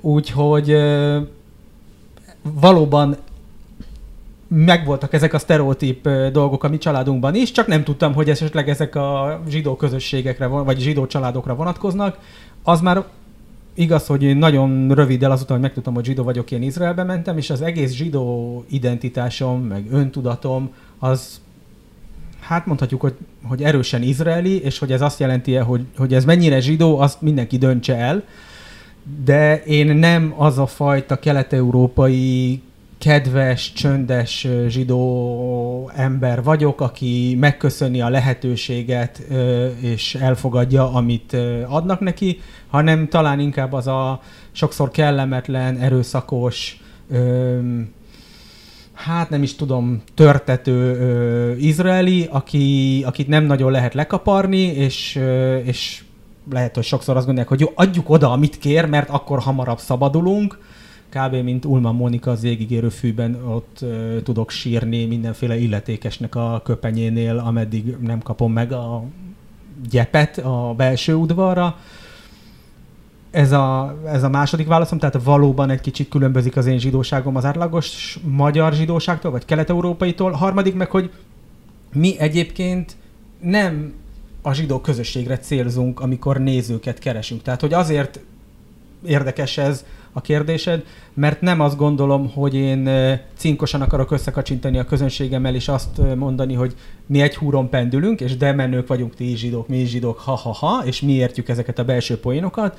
úgyhogy 0.00 0.76
valóban 2.42 3.16
megvoltak 4.48 5.12
ezek 5.12 5.34
a 5.34 5.38
sztereotíp 5.38 6.08
dolgok 6.32 6.64
a 6.64 6.68
mi 6.68 6.78
családunkban 6.78 7.34
is, 7.34 7.50
csak 7.50 7.66
nem 7.66 7.84
tudtam, 7.84 8.14
hogy 8.14 8.30
esetleg 8.30 8.68
ezek 8.68 8.94
a 8.94 9.40
zsidó 9.48 9.76
közösségekre, 9.76 10.46
vagy 10.46 10.80
zsidó 10.80 11.06
családokra 11.06 11.54
vonatkoznak. 11.54 12.18
Az 12.62 12.80
már 12.80 13.04
igaz, 13.74 14.06
hogy 14.06 14.36
nagyon 14.36 14.94
röviddel 14.94 15.30
azután, 15.30 15.52
hogy 15.56 15.66
megtudtam, 15.66 15.94
hogy 15.94 16.04
zsidó 16.04 16.22
vagyok, 16.22 16.50
én 16.50 16.62
Izraelbe 16.62 17.02
mentem, 17.02 17.36
és 17.36 17.50
az 17.50 17.62
egész 17.62 17.92
zsidó 17.92 18.64
identitásom, 18.68 19.62
meg 19.62 19.86
öntudatom, 19.90 20.72
az 20.98 21.40
hát 22.40 22.66
mondhatjuk, 22.66 23.00
hogy, 23.00 23.14
hogy 23.42 23.62
erősen 23.62 24.02
izraeli, 24.02 24.62
és 24.62 24.78
hogy 24.78 24.92
ez 24.92 25.00
azt 25.00 25.20
jelenti 25.20 25.54
hogy, 25.54 25.84
hogy 25.96 26.14
ez 26.14 26.24
mennyire 26.24 26.60
zsidó, 26.60 26.98
azt 26.98 27.22
mindenki 27.22 27.58
döntse 27.58 27.96
el. 27.96 28.22
De 29.24 29.62
én 29.62 29.96
nem 29.96 30.34
az 30.36 30.58
a 30.58 30.66
fajta 30.66 31.16
kelet-európai 31.18 32.62
kedves, 32.98 33.72
csöndes 33.72 34.46
zsidó 34.68 35.90
ember 35.94 36.42
vagyok, 36.42 36.80
aki 36.80 37.36
megköszöni 37.40 38.00
a 38.00 38.08
lehetőséget 38.08 39.18
és 39.80 40.14
elfogadja, 40.14 40.92
amit 40.92 41.36
adnak 41.68 42.00
neki, 42.00 42.40
hanem 42.68 43.08
talán 43.08 43.40
inkább 43.40 43.72
az 43.72 43.86
a 43.86 44.20
sokszor 44.52 44.90
kellemetlen, 44.90 45.76
erőszakos, 45.76 46.80
hát 48.92 49.30
nem 49.30 49.42
is 49.42 49.54
tudom, 49.54 50.02
törtető 50.14 51.56
izraeli, 51.58 52.28
aki, 52.30 53.02
akit 53.06 53.28
nem 53.28 53.44
nagyon 53.44 53.70
lehet 53.70 53.94
lekaparni, 53.94 54.62
és, 54.62 55.20
és 55.64 56.02
lehet, 56.50 56.74
hogy 56.74 56.84
sokszor 56.84 57.16
azt 57.16 57.26
gondolják, 57.26 57.48
hogy 57.48 57.60
jó, 57.60 57.72
adjuk 57.74 58.10
oda, 58.10 58.32
amit 58.32 58.58
kér, 58.58 58.84
mert 58.84 59.08
akkor 59.08 59.38
hamarabb 59.38 59.78
szabadulunk, 59.78 60.58
kb. 61.10 61.34
mint 61.34 61.64
Ulman 61.64 61.94
Monika 61.94 62.30
az 62.30 62.44
égigérő 62.44 62.88
fűben 62.88 63.34
ott 63.44 63.78
uh, 63.82 64.22
tudok 64.22 64.50
sírni 64.50 65.04
mindenféle 65.04 65.56
illetékesnek 65.56 66.34
a 66.34 66.60
köpenyénél, 66.64 67.38
ameddig 67.38 67.96
nem 68.00 68.20
kapom 68.20 68.52
meg 68.52 68.72
a 68.72 69.04
gyepet 69.90 70.38
a 70.38 70.74
belső 70.76 71.14
udvarra. 71.14 71.76
Ez 73.30 73.52
a, 73.52 73.96
ez 74.06 74.22
a 74.22 74.28
második 74.28 74.66
válaszom, 74.66 74.98
tehát 74.98 75.22
valóban 75.22 75.70
egy 75.70 75.80
kicsit 75.80 76.08
különbözik 76.08 76.56
az 76.56 76.66
én 76.66 76.78
zsidóságom 76.78 77.36
az 77.36 77.44
átlagos 77.44 78.18
magyar 78.22 78.72
zsidóságtól, 78.72 79.30
vagy 79.30 79.44
kelet-európaitól. 79.44 80.30
Harmadik 80.30 80.74
meg, 80.74 80.90
hogy 80.90 81.10
mi 81.92 82.18
egyébként 82.18 82.96
nem 83.40 83.94
a 84.42 84.52
zsidó 84.52 84.80
közösségre 84.80 85.38
célzunk, 85.38 86.00
amikor 86.00 86.38
nézőket 86.38 86.98
keresünk. 86.98 87.42
Tehát, 87.42 87.60
hogy 87.60 87.72
azért 87.72 88.20
érdekes 89.06 89.58
ez, 89.58 89.84
a 90.18 90.20
kérdésed, 90.20 90.84
mert 91.14 91.40
nem 91.40 91.60
azt 91.60 91.76
gondolom, 91.76 92.30
hogy 92.30 92.54
én 92.54 92.90
cinkosan 93.36 93.80
akarok 93.80 94.10
összekacsintani 94.10 94.78
a 94.78 94.84
közönségemmel, 94.84 95.54
és 95.54 95.68
azt 95.68 96.14
mondani, 96.16 96.54
hogy 96.54 96.74
mi 97.06 97.20
egy 97.20 97.36
húron 97.36 97.68
pendülünk, 97.68 98.20
és 98.20 98.36
de 98.36 98.52
menők 98.52 98.86
vagyunk, 98.86 99.14
ti 99.14 99.36
zsidók, 99.36 99.68
mi 99.68 99.84
zsidók, 99.84 100.18
ha-ha-ha, 100.18 100.82
és 100.84 101.00
mi 101.00 101.12
értjük 101.12 101.48
ezeket 101.48 101.78
a 101.78 101.84
belső 101.84 102.20
poénokat, 102.20 102.78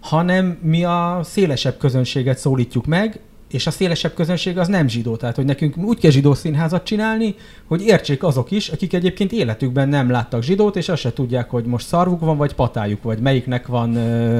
hanem 0.00 0.58
mi 0.62 0.84
a 0.84 1.20
szélesebb 1.22 1.76
közönséget 1.76 2.38
szólítjuk 2.38 2.86
meg, 2.86 3.20
és 3.54 3.66
a 3.66 3.70
szélesebb 3.70 4.14
közönség 4.14 4.58
az 4.58 4.68
nem 4.68 4.88
zsidó. 4.88 5.16
Tehát, 5.16 5.36
hogy 5.36 5.44
nekünk 5.44 5.76
úgy 5.76 5.98
kell 5.98 6.10
zsidó 6.10 6.34
színházat 6.34 6.84
csinálni, 6.84 7.34
hogy 7.66 7.82
értsék 7.82 8.22
azok 8.22 8.50
is, 8.50 8.68
akik 8.68 8.92
egyébként 8.92 9.32
életükben 9.32 9.88
nem 9.88 10.10
láttak 10.10 10.42
zsidót, 10.42 10.76
és 10.76 10.88
azt 10.88 11.00
se 11.00 11.12
tudják, 11.12 11.50
hogy 11.50 11.64
most 11.64 11.86
szarvuk 11.86 12.20
van, 12.20 12.36
vagy 12.36 12.54
patájuk, 12.54 13.02
vagy 13.02 13.18
melyiknek 13.18 13.66
van 13.66 13.96
ö, 13.96 14.38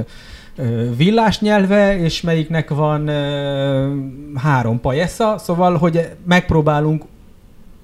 ö, 0.56 0.94
villás 0.96 1.40
nyelve, 1.40 1.98
és 1.98 2.20
melyiknek 2.20 2.70
van 2.70 3.08
ö, 3.08 3.96
három 4.34 4.80
pajesza. 4.80 5.38
Szóval, 5.38 5.76
hogy 5.76 6.08
megpróbálunk 6.26 7.04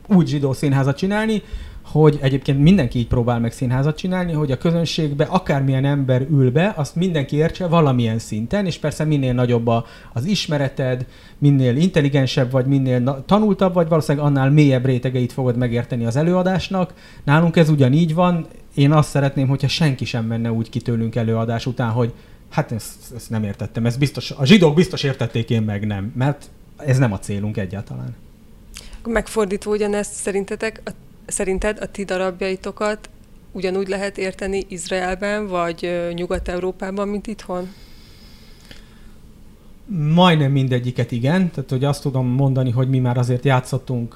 úgy 0.07 0.29
zsidó 0.29 0.53
színházat 0.53 0.97
csinálni, 0.97 1.43
hogy 1.91 2.19
egyébként 2.23 2.59
mindenki 2.59 2.99
így 2.99 3.07
próbál 3.07 3.41
meg 3.41 3.53
színházat 3.53 3.97
csinálni, 3.97 4.33
hogy 4.33 4.51
a 4.51 4.59
közönségbe 4.59 5.25
akármilyen 5.25 5.85
ember 5.85 6.27
ül 6.31 6.51
be, 6.51 6.73
azt 6.77 6.95
mindenki 6.95 7.37
értse 7.37 7.67
valamilyen 7.67 8.19
szinten, 8.19 8.67
és 8.67 8.79
persze 8.79 9.05
minél 9.05 9.33
nagyobb 9.33 9.67
a, 9.67 9.85
az 10.13 10.25
ismereted, 10.25 11.07
minél 11.39 11.77
intelligensebb 11.77 12.51
vagy, 12.51 12.67
minél 12.67 12.99
na- 12.99 13.25
tanultabb 13.25 13.75
vagy, 13.75 13.89
valószínűleg 13.89 14.27
annál 14.27 14.51
mélyebb 14.51 14.85
rétegeit 14.85 15.33
fogod 15.33 15.57
megérteni 15.57 16.05
az 16.05 16.17
előadásnak. 16.17 16.95
Nálunk 17.25 17.57
ez 17.57 17.69
ugyanígy 17.69 18.15
van, 18.15 18.47
én 18.75 18.93
azt 18.93 19.09
szeretném, 19.09 19.49
hogyha 19.49 19.69
senki 19.69 20.05
sem 20.05 20.25
menne 20.25 20.53
úgy 20.53 20.71
ki 20.71 20.81
tőlünk 20.81 21.17
előadás 21.17 21.67
után, 21.67 21.91
hogy 21.91 22.13
hát 22.51 22.73
ezt, 22.73 23.15
ezt 23.17 23.31
nem 23.31 23.45
értettem, 23.45 23.87
ez 23.87 23.97
biztos, 23.97 24.31
a 24.31 24.45
zsidók 24.45 24.75
biztos 24.75 25.03
értették, 25.03 25.51
én 25.51 25.63
meg 25.63 25.87
nem, 25.87 26.13
mert 26.17 26.51
ez 26.77 26.99
nem 26.99 27.13
a 27.13 27.19
célunk 27.19 27.57
egyáltalán. 27.57 28.15
Megfordítva 29.05 29.71
ugyanezt 29.71 30.13
szerintetek 30.13 30.81
a 30.85 30.91
szerinted 31.31 31.79
a 31.81 31.87
ti 31.87 32.05
darabjaitokat 32.05 33.11
ugyanúgy 33.53 33.89
lehet 33.89 34.19
érteni 34.19 34.65
Izraelben, 34.69 35.49
vagy 35.49 36.09
Nyugat-Európában, 36.15 37.09
mint 37.09 37.27
itthon? 37.27 37.73
Majdnem 40.15 40.53
mindegyiket 40.53 41.13
igen, 41.13 41.51
tehát 41.51 41.71
hogy 41.71 41.85
azt 41.85 42.03
tudom 42.03 42.27
mondani, 42.27 42.71
hogy 42.71 42.89
mi 42.89 42.99
már 42.99 43.19
azért 43.19 43.45
játszottunk 43.45 44.15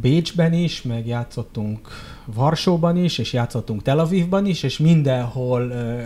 Bécsben 0.00 0.52
is, 0.52 0.82
meg 0.82 1.06
játszottunk 1.06 1.88
Varsóban 2.24 2.96
is, 2.96 3.18
és 3.18 3.32
játszottunk 3.32 3.82
Tel 3.82 3.98
Avivban 3.98 4.46
is, 4.46 4.62
és 4.62 4.78
mindenhol 4.78 5.62
uh, 5.62 6.02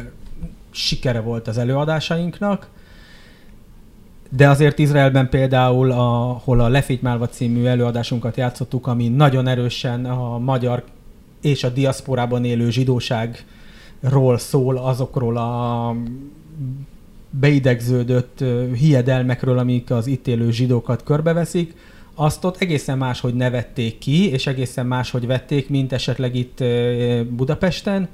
sikere 0.71 1.21
volt 1.21 1.49
az 1.49 1.59
előadásainknak. 1.59 2.69
De 4.37 4.49
azért 4.49 4.79
Izraelben 4.79 5.29
például, 5.29 5.91
ahol 5.91 6.61
a 6.61 6.69
Lefitymálva 6.69 7.29
című 7.29 7.65
előadásunkat 7.65 8.37
játszottuk, 8.37 8.87
ami 8.87 9.09
nagyon 9.09 9.47
erősen 9.47 10.05
a 10.05 10.39
magyar 10.39 10.85
és 11.41 11.65
a 11.65 11.69
diaszporában 11.69 12.45
élő 12.45 12.71
zsidóságról 12.71 14.39
szól, 14.39 14.77
azokról 14.77 15.37
a 15.37 15.97
beidegződött 17.31 18.45
hiedelmekről, 18.75 19.59
amik 19.59 19.91
az 19.91 20.07
itt 20.07 20.27
élő 20.27 20.51
zsidókat 20.51 21.03
körbeveszik, 21.03 21.75
azt 22.15 22.45
ott 22.45 22.61
egészen 22.61 22.99
máshogy 22.99 23.35
nevették 23.35 23.99
ki, 23.99 24.31
és 24.31 24.47
egészen 24.47 24.87
máshogy 24.87 25.27
vették, 25.27 25.69
mint 25.69 25.93
esetleg 25.93 26.35
itt 26.35 26.65
Budapesten. 27.29 28.09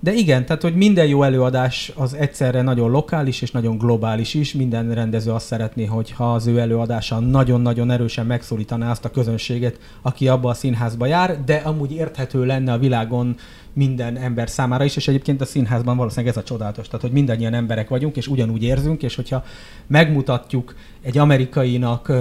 De 0.00 0.12
igen, 0.12 0.46
tehát 0.46 0.62
hogy 0.62 0.76
minden 0.76 1.06
jó 1.06 1.22
előadás 1.22 1.92
az 1.94 2.14
egyszerre 2.14 2.62
nagyon 2.62 2.90
lokális 2.90 3.42
és 3.42 3.50
nagyon 3.50 3.78
globális 3.78 4.34
is. 4.34 4.52
Minden 4.52 4.94
rendező 4.94 5.30
azt 5.30 5.46
szeretné, 5.46 5.84
hogyha 5.84 6.32
az 6.32 6.46
ő 6.46 6.58
előadása 6.58 7.18
nagyon-nagyon 7.18 7.90
erősen 7.90 8.26
megszólítaná 8.26 8.90
azt 8.90 9.04
a 9.04 9.10
közönséget, 9.10 9.78
aki 10.02 10.28
abba 10.28 10.50
a 10.50 10.54
színházba 10.54 11.06
jár, 11.06 11.44
de 11.44 11.54
amúgy 11.54 11.92
érthető 11.92 12.44
lenne 12.44 12.72
a 12.72 12.78
világon 12.78 13.36
minden 13.72 14.16
ember 14.16 14.50
számára 14.50 14.84
is, 14.84 14.96
és 14.96 15.08
egyébként 15.08 15.40
a 15.40 15.44
színházban 15.44 15.96
valószínűleg 15.96 16.36
ez 16.36 16.42
a 16.42 16.46
csodálatos, 16.46 16.86
tehát 16.86 17.00
hogy 17.00 17.12
mindannyian 17.12 17.54
emberek 17.54 17.88
vagyunk, 17.88 18.16
és 18.16 18.26
ugyanúgy 18.26 18.62
érzünk, 18.62 19.02
és 19.02 19.14
hogyha 19.14 19.44
megmutatjuk 19.86 20.74
egy 21.02 21.18
amerikainak, 21.18 22.12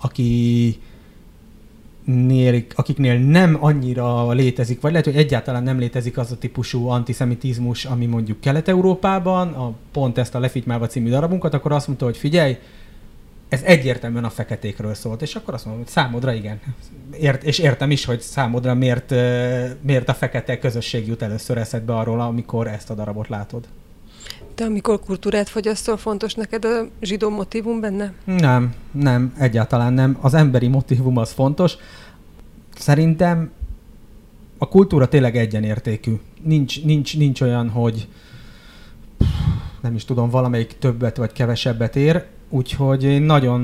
aki 0.00 0.80
nél, 2.08 2.62
akiknél 2.74 3.18
nem 3.18 3.56
annyira 3.60 4.30
létezik, 4.30 4.80
vagy 4.80 4.90
lehet, 4.90 5.06
hogy 5.06 5.16
egyáltalán 5.16 5.62
nem 5.62 5.78
létezik 5.78 6.18
az 6.18 6.32
a 6.32 6.38
típusú 6.38 6.86
antiszemitizmus, 6.86 7.84
ami 7.84 8.06
mondjuk 8.06 8.40
Kelet-Európában, 8.40 9.48
a, 9.52 9.72
pont 9.92 10.18
ezt 10.18 10.34
a 10.34 10.38
Lefitymálva 10.38 10.86
című 10.86 11.10
darabunkat, 11.10 11.54
akkor 11.54 11.72
azt 11.72 11.86
mondta, 11.86 12.04
hogy 12.04 12.16
figyelj, 12.16 12.56
ez 13.48 13.62
egyértelműen 13.62 14.24
a 14.24 14.30
feketékről 14.30 14.94
szólt, 14.94 15.22
és 15.22 15.34
akkor 15.34 15.54
azt 15.54 15.64
mondom, 15.64 15.82
hogy 15.82 15.92
számodra 15.92 16.32
igen. 16.32 16.60
Ért, 17.20 17.42
és 17.42 17.58
értem 17.58 17.90
is, 17.90 18.04
hogy 18.04 18.20
számodra 18.20 18.74
miért, 18.74 19.10
miért 19.80 20.08
a 20.08 20.14
fekete 20.14 20.58
közösség 20.58 21.06
jut 21.06 21.22
először 21.22 21.58
eszedbe 21.58 21.94
arról, 21.94 22.20
amikor 22.20 22.66
ezt 22.66 22.90
a 22.90 22.94
darabot 22.94 23.28
látod. 23.28 23.66
De 24.58 24.64
amikor 24.64 25.00
kultúrát 25.00 25.48
fogyasztol, 25.48 25.96
fontos 25.96 26.34
neked 26.34 26.64
a 26.64 26.86
zsidó 27.00 27.30
motivum 27.30 27.80
benne? 27.80 28.12
Nem, 28.24 28.74
nem, 28.92 29.34
egyáltalán 29.38 29.92
nem. 29.92 30.18
Az 30.20 30.34
emberi 30.34 30.68
motivum 30.68 31.16
az 31.16 31.32
fontos. 31.32 31.76
Szerintem 32.74 33.50
a 34.58 34.68
kultúra 34.68 35.08
tényleg 35.08 35.36
egyenértékű. 35.36 36.20
Nincs, 36.42 36.84
nincs, 36.84 37.16
nincs 37.16 37.40
olyan, 37.40 37.68
hogy 37.68 38.08
nem 39.80 39.94
is 39.94 40.04
tudom, 40.04 40.30
valamelyik 40.30 40.78
többet 40.78 41.16
vagy 41.16 41.32
kevesebbet 41.32 41.96
ér, 41.96 42.24
úgyhogy 42.48 43.04
én 43.04 43.22
nagyon 43.22 43.60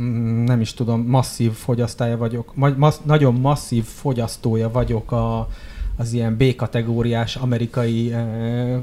mm, 0.00 0.44
nem 0.44 0.60
is 0.60 0.74
tudom, 0.74 1.00
masszív 1.00 1.52
fogyasztája 1.52 2.16
vagyok, 2.16 2.54
massz, 2.76 3.00
nagyon 3.04 3.34
masszív 3.34 3.84
fogyasztója 3.84 4.70
vagyok 4.70 5.12
a, 5.12 5.48
az 5.96 6.12
ilyen 6.12 6.36
B-kategóriás 6.36 7.36
amerikai 7.36 8.12
eh, 8.12 8.80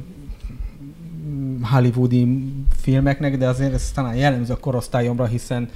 hollywoodi 1.62 2.54
filmeknek, 2.82 3.38
de 3.38 3.48
azért 3.48 3.74
ez 3.74 3.92
talán 3.92 4.16
jellemző 4.16 4.54
a 4.54 4.58
korosztályomra, 4.58 5.26
hiszen 5.26 5.70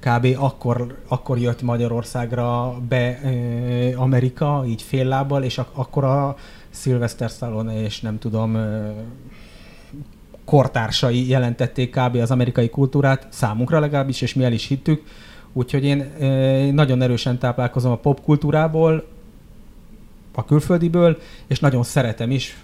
kb. 0.00 0.36
akkor, 0.38 0.98
akkor 1.08 1.38
jött 1.38 1.62
Magyarországra 1.62 2.74
be 2.88 3.18
e, 3.20 3.98
Amerika, 3.98 4.64
így 4.66 4.82
fél 4.82 5.04
lábbal, 5.04 5.42
és 5.42 5.58
ak- 5.58 5.76
akkor 5.76 6.04
a 6.04 6.36
Sylvester 6.70 7.28
Stallone 7.28 7.82
és 7.82 8.00
nem 8.00 8.18
tudom, 8.18 8.56
e, 8.56 8.92
kortársai 10.44 11.28
jelentették 11.28 11.90
kb. 11.90 12.16
az 12.16 12.30
amerikai 12.30 12.68
kultúrát, 12.68 13.26
számunkra 13.30 13.80
legalábbis, 13.80 14.20
és 14.20 14.34
mi 14.34 14.44
el 14.44 14.52
is 14.52 14.66
hittük. 14.66 15.02
Úgyhogy 15.52 15.84
én 15.84 16.00
e, 16.00 16.70
nagyon 16.70 17.02
erősen 17.02 17.38
táplálkozom 17.38 17.92
a 17.92 17.96
popkultúrából, 17.96 19.04
a 20.34 20.44
külföldiből, 20.44 21.18
és 21.46 21.60
nagyon 21.60 21.82
szeretem 21.82 22.30
is, 22.30 22.56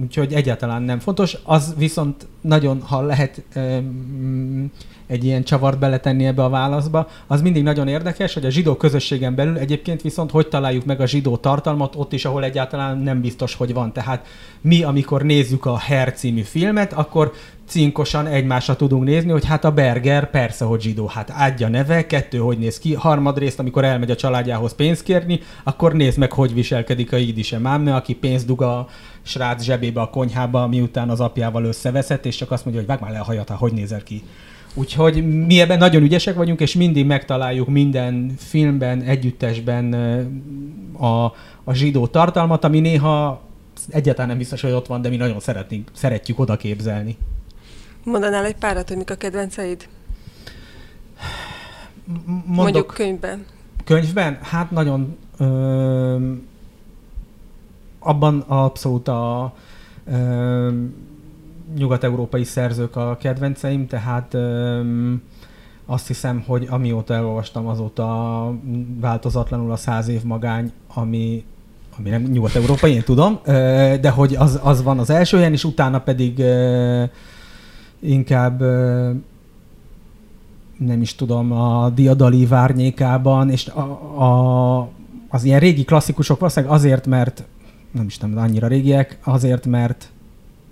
úgyhogy 0.00 0.32
egyáltalán 0.32 0.82
nem 0.82 0.98
fontos. 0.98 1.36
Az 1.42 1.74
viszont 1.76 2.26
nagyon, 2.40 2.80
ha 2.80 3.00
lehet 3.00 3.42
um, 3.54 4.70
egy 5.06 5.24
ilyen 5.24 5.42
csavart 5.42 5.78
beletenni 5.78 6.26
ebbe 6.26 6.44
a 6.44 6.48
válaszba, 6.48 7.08
az 7.26 7.42
mindig 7.42 7.62
nagyon 7.62 7.88
érdekes, 7.88 8.34
hogy 8.34 8.44
a 8.44 8.50
zsidó 8.50 8.74
közösségen 8.74 9.34
belül 9.34 9.58
egyébként 9.58 10.02
viszont 10.02 10.30
hogy 10.30 10.48
találjuk 10.48 10.84
meg 10.84 11.00
a 11.00 11.06
zsidó 11.06 11.36
tartalmat 11.36 11.96
ott 11.96 12.12
is, 12.12 12.24
ahol 12.24 12.44
egyáltalán 12.44 12.98
nem 12.98 13.20
biztos, 13.20 13.54
hogy 13.54 13.72
van. 13.72 13.92
Tehát 13.92 14.26
mi, 14.60 14.82
amikor 14.82 15.22
nézzük 15.22 15.66
a 15.66 15.78
Her 15.78 16.12
című 16.12 16.42
filmet, 16.42 16.92
akkor 16.92 17.32
cinkosan 17.66 18.26
egymásra 18.26 18.76
tudunk 18.76 19.04
nézni, 19.04 19.30
hogy 19.30 19.44
hát 19.44 19.64
a 19.64 19.72
Berger 19.72 20.30
persze, 20.30 20.64
hogy 20.64 20.80
zsidó, 20.80 21.06
hát 21.06 21.32
adja 21.38 21.68
neve, 21.68 22.06
kettő, 22.06 22.38
hogy 22.38 22.58
néz 22.58 22.78
ki, 22.78 22.94
harmadrészt, 22.94 23.58
amikor 23.58 23.84
elmegy 23.84 24.10
a 24.10 24.16
családjához 24.16 24.74
pénzt 24.74 25.02
kérni, 25.02 25.40
akkor 25.64 25.92
nézd 25.92 26.18
meg, 26.18 26.32
hogy 26.32 26.54
viselkedik 26.54 27.12
a 27.12 27.16
Idise 27.16 27.58
mámme, 27.58 27.94
aki 27.94 28.14
pénzt 28.14 28.46
dug 28.46 28.62
a 28.62 28.86
srác 29.22 29.62
zsebébe 29.62 30.00
a 30.00 30.10
konyhába, 30.10 30.66
miután 30.66 31.10
az 31.10 31.20
apjával 31.20 31.64
összeveszett, 31.64 32.26
és 32.26 32.36
csak 32.36 32.50
azt 32.50 32.64
mondja, 32.64 32.82
hogy 32.82 32.90
vág 32.90 33.00
már 33.00 33.10
le 33.12 33.18
a 33.18 33.24
hajat, 33.24 33.48
hogy 33.48 33.72
nézel 33.72 34.02
ki. 34.02 34.22
Úgyhogy 34.74 35.46
mi 35.46 35.60
ebben 35.60 35.78
nagyon 35.78 36.02
ügyesek 36.02 36.34
vagyunk, 36.34 36.60
és 36.60 36.74
mindig 36.74 37.06
megtaláljuk 37.06 37.68
minden 37.68 38.34
filmben, 38.38 39.02
együttesben 39.02 39.92
a, 40.98 41.24
a 41.64 41.72
zsidó 41.72 42.06
tartalmat, 42.06 42.64
ami 42.64 42.80
néha 42.80 43.40
egyáltalán 43.88 44.28
nem 44.28 44.38
biztos, 44.38 44.60
hogy 44.60 44.72
ott 44.72 44.86
van, 44.86 45.02
de 45.02 45.08
mi 45.08 45.16
nagyon 45.16 45.40
szeretnénk, 45.40 45.90
szeretjük 45.92 46.38
oda 46.38 46.56
képzelni. 46.56 47.16
Mondanál 48.06 48.44
egy 48.44 48.56
párat, 48.56 48.88
hogy 48.88 48.96
mik 48.96 49.10
a 49.10 49.14
kedvenceid? 49.14 49.88
Mondok, 52.26 52.54
Mondjuk 52.56 52.86
könyvben. 52.86 53.44
Könyvben? 53.84 54.38
Hát 54.42 54.70
nagyon... 54.70 55.16
Ö, 55.38 56.32
abban 57.98 58.40
abszolút 58.40 59.08
a 59.08 59.54
ö, 60.04 60.72
nyugat-európai 61.76 62.44
szerzők 62.44 62.96
a 62.96 63.16
kedvenceim, 63.20 63.86
tehát 63.86 64.34
ö, 64.34 64.80
azt 65.86 66.06
hiszem, 66.06 66.44
hogy 66.46 66.66
amióta 66.70 67.14
elolvastam, 67.14 67.66
azóta 67.66 68.52
változatlanul 69.00 69.72
a 69.72 69.76
száz 69.76 70.08
év 70.08 70.22
magány, 70.22 70.72
ami 70.94 71.44
ami 71.98 72.10
nem 72.10 72.22
nyugat-európai, 72.22 72.92
én 72.92 73.02
tudom, 73.02 73.40
de 74.00 74.10
hogy 74.10 74.34
az, 74.34 74.60
az 74.62 74.82
van 74.82 74.98
az 74.98 75.10
első 75.10 75.36
helyen, 75.36 75.52
és 75.52 75.64
utána 75.64 76.00
pedig 76.00 76.42
inkább 78.00 78.60
nem 80.78 81.00
is 81.00 81.14
tudom, 81.14 81.52
a 81.52 81.90
Diadali 81.90 82.46
várnyékában, 82.46 83.50
és 83.50 83.66
a, 83.66 83.80
a, 84.22 84.88
az 85.28 85.44
ilyen 85.44 85.60
régi 85.60 85.84
klasszikusok 85.84 86.38
valószínűleg 86.38 86.74
azért, 86.74 87.06
mert 87.06 87.44
nem 87.90 88.04
is 88.04 88.16
tudom, 88.16 88.38
annyira 88.38 88.66
régiek, 88.66 89.18
azért, 89.24 89.66
mert 89.66 90.10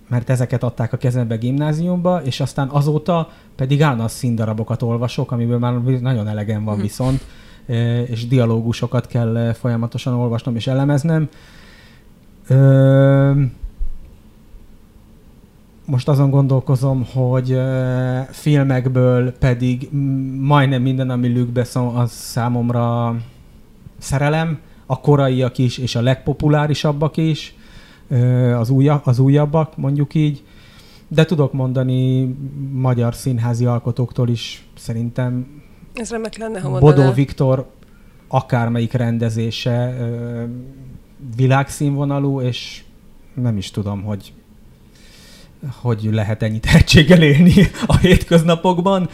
mert 0.09 0.31
ezeket 0.31 0.63
adták 0.63 0.93
a 0.93 0.97
kezembe 0.97 1.37
gimnáziumba, 1.37 2.23
és 2.23 2.41
aztán 2.41 2.69
azóta 2.69 3.31
pedig 3.57 3.83
állandóan 3.83 4.09
színdarabokat 4.09 4.83
olvasok, 4.83 5.33
amiből 5.33 5.59
már 5.59 5.75
nagyon 5.83 6.29
elegem 6.29 6.65
van 6.65 6.75
mhm. 6.75 6.83
viszont, 6.83 7.25
és 8.07 8.29
dialógusokat 8.29 9.07
kell 9.07 9.53
folyamatosan 9.53 10.15
olvasnom 10.15 10.57
és 10.57 10.67
elemeznem. 10.67 11.29
Most 15.95 16.09
azon 16.09 16.31
gondolkozom, 16.31 17.05
hogy 17.13 17.59
filmekből 18.31 19.33
pedig 19.33 19.89
majdnem 20.41 20.83
minden, 20.83 21.11
ami 21.11 21.39
Luke 21.39 21.67
az 21.95 22.11
számomra 22.11 23.17
szerelem, 23.99 24.59
a 24.87 25.01
koraiak 25.01 25.59
is, 25.59 25.79
és 25.79 25.95
a 25.95 26.01
legpopulárisabbak 26.01 27.17
is, 27.17 27.55
az, 28.59 28.71
úja, 28.71 29.01
az 29.05 29.19
újabbak, 29.19 29.77
mondjuk 29.77 30.15
így. 30.15 30.45
De 31.09 31.25
tudok 31.25 31.53
mondani 31.53 32.35
magyar 32.73 33.15
színházi 33.15 33.67
alkotóktól 33.67 34.29
is 34.29 34.67
szerintem. 34.77 35.63
Ez 35.95 36.11
remek 36.11 36.37
lenne, 36.37 36.61
ha 36.61 36.69
mondaná. 36.69 36.95
Bodó 36.95 37.13
Viktor 37.13 37.71
akármelyik 38.29 38.93
rendezése 38.93 39.97
világszínvonalú, 41.37 42.41
és 42.41 42.85
nem 43.35 43.57
is 43.57 43.71
tudom, 43.71 44.03
hogy 44.03 44.33
hogy 45.81 46.09
lehet 46.13 46.43
ennyi 46.43 46.61
tehetséggel 46.61 47.23
élni 47.23 47.53
a 47.87 47.97
hétköznapokban, 47.97 49.09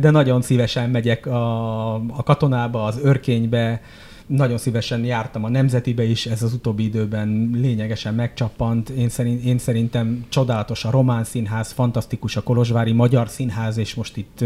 de 0.00 0.10
nagyon 0.10 0.42
szívesen 0.42 0.90
megyek 0.90 1.26
a, 1.26 1.94
a 1.94 2.22
katonába, 2.24 2.84
az 2.84 2.98
örkénybe, 3.02 3.80
nagyon 4.26 4.58
szívesen 4.58 5.04
jártam 5.04 5.44
a 5.44 5.48
Nemzetibe 5.48 6.04
is, 6.04 6.26
ez 6.26 6.42
az 6.42 6.52
utóbbi 6.52 6.84
időben 6.84 7.50
lényegesen 7.54 8.14
megcsappant. 8.14 8.88
Én, 8.88 9.08
szerint, 9.08 9.44
én 9.44 9.58
szerintem 9.58 10.24
csodálatos 10.28 10.84
a 10.84 10.90
román 10.90 11.24
színház, 11.24 11.72
fantasztikus 11.72 12.36
a 12.36 12.42
Kolozsvári 12.42 12.92
magyar 12.92 13.28
színház, 13.28 13.76
és 13.76 13.94
most 13.94 14.16
itt 14.16 14.44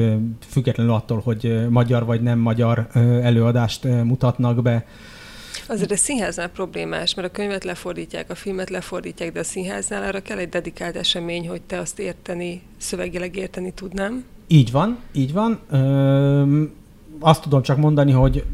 függetlenül 0.48 0.92
attól, 0.92 1.20
hogy 1.24 1.66
magyar 1.68 2.04
vagy 2.04 2.22
nem 2.22 2.38
magyar 2.38 2.86
előadást 3.22 3.84
mutatnak 3.84 4.62
be, 4.62 4.86
Azért 5.70 5.90
a 5.90 5.96
színháznál 5.96 6.48
problémás, 6.48 7.14
mert 7.14 7.28
a 7.28 7.30
könyvet 7.30 7.64
lefordítják, 7.64 8.30
a 8.30 8.34
filmet 8.34 8.70
lefordítják, 8.70 9.32
de 9.32 9.40
a 9.40 9.44
színháznál 9.44 10.02
arra 10.02 10.20
kell 10.20 10.38
egy 10.38 10.48
dedikált 10.48 10.96
esemény, 10.96 11.48
hogy 11.48 11.62
te 11.62 11.78
azt 11.78 11.98
érteni, 11.98 12.62
szövegileg 12.76 13.36
érteni 13.36 13.72
tudnám. 13.72 14.24
Így 14.46 14.70
van, 14.70 14.98
így 15.12 15.32
van. 15.32 15.58
Ö, 15.70 16.64
azt 17.20 17.42
tudom 17.42 17.62
csak 17.62 17.76
mondani, 17.76 18.12
hogy 18.12 18.44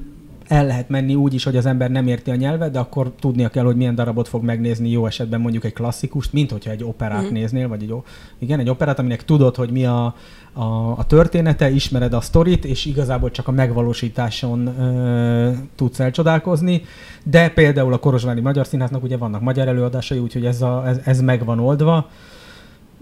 el 0.48 0.66
lehet 0.66 0.88
menni 0.88 1.14
úgy 1.14 1.34
is, 1.34 1.44
hogy 1.44 1.56
az 1.56 1.66
ember 1.66 1.90
nem 1.90 2.06
érti 2.06 2.30
a 2.30 2.34
nyelvet, 2.34 2.70
de 2.70 2.78
akkor 2.78 3.12
tudnia 3.20 3.48
kell, 3.48 3.64
hogy 3.64 3.76
milyen 3.76 3.94
darabot 3.94 4.28
fog 4.28 4.44
megnézni 4.44 4.90
jó 4.90 5.06
esetben 5.06 5.40
mondjuk 5.40 5.64
egy 5.64 5.72
klasszikust, 5.72 6.32
mint 6.32 6.50
hogyha 6.50 6.70
egy 6.70 6.84
operát 6.84 7.30
mm. 7.30 7.32
néznél, 7.32 7.68
vagy 7.68 7.82
egy, 7.82 7.94
igen, 8.38 8.58
egy 8.58 8.68
operát, 8.68 8.98
aminek 8.98 9.24
tudod, 9.24 9.56
hogy 9.56 9.70
mi 9.70 9.86
a, 9.86 10.14
a, 10.52 10.90
a 10.98 11.04
története, 11.06 11.70
ismered 11.70 12.12
a 12.12 12.20
sztorit, 12.20 12.64
és 12.64 12.84
igazából 12.84 13.30
csak 13.30 13.48
a 13.48 13.52
megvalósításon 13.52 14.66
ö, 14.66 15.50
tudsz 15.74 16.00
elcsodálkozni. 16.00 16.82
De 17.24 17.48
például 17.48 17.92
a 17.92 17.98
Korozsvári 17.98 18.40
Magyar 18.40 18.66
Színháznak 18.66 19.02
ugye 19.02 19.16
vannak 19.16 19.40
magyar 19.40 19.68
előadásai, 19.68 20.18
úgyhogy 20.18 20.46
ez, 20.46 20.62
a, 20.62 20.82
ez, 20.86 21.00
ez 21.04 21.20
meg 21.20 21.44
van 21.44 21.58
oldva. 21.58 22.08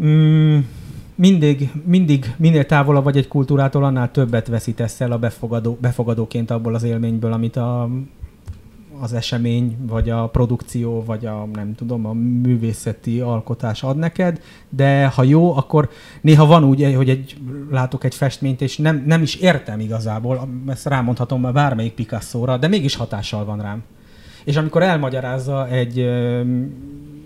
Mm, 0.02 0.58
mindig, 1.14 1.70
mindig 1.84 2.34
minél 2.36 2.66
távolabb 2.66 3.04
vagy 3.04 3.16
egy 3.16 3.28
kultúrától, 3.28 3.84
annál 3.84 4.10
többet 4.10 4.46
veszítesz 4.46 5.00
el 5.00 5.12
a 5.12 5.18
befogadó, 5.18 5.78
befogadóként 5.80 6.50
abból 6.50 6.74
az 6.74 6.82
élményből, 6.82 7.32
amit 7.32 7.56
a, 7.56 7.88
az 9.00 9.12
esemény, 9.12 9.76
vagy 9.86 10.10
a 10.10 10.28
produkció, 10.28 11.04
vagy 11.04 11.26
a 11.26 11.48
nem 11.52 11.74
tudom, 11.74 12.06
a 12.06 12.12
művészeti 12.12 13.20
alkotás 13.20 13.82
ad 13.82 13.96
neked, 13.96 14.40
de 14.68 15.06
ha 15.06 15.22
jó, 15.22 15.56
akkor 15.56 15.90
néha 16.20 16.46
van 16.46 16.64
úgy, 16.64 16.94
hogy 16.94 17.08
egy, 17.08 17.36
látok 17.70 18.04
egy 18.04 18.14
festményt, 18.14 18.60
és 18.60 18.76
nem, 18.76 19.02
nem 19.06 19.22
is 19.22 19.34
értem 19.34 19.80
igazából, 19.80 20.48
ezt 20.66 20.86
rámondhatom 20.86 21.52
bármelyik 21.52 21.92
Picasso-ra, 21.92 22.56
de 22.56 22.68
mégis 22.68 22.96
hatással 22.96 23.44
van 23.44 23.60
rám. 23.60 23.82
És 24.44 24.56
amikor 24.56 24.82
elmagyarázza 24.82 25.68
egy 25.68 26.08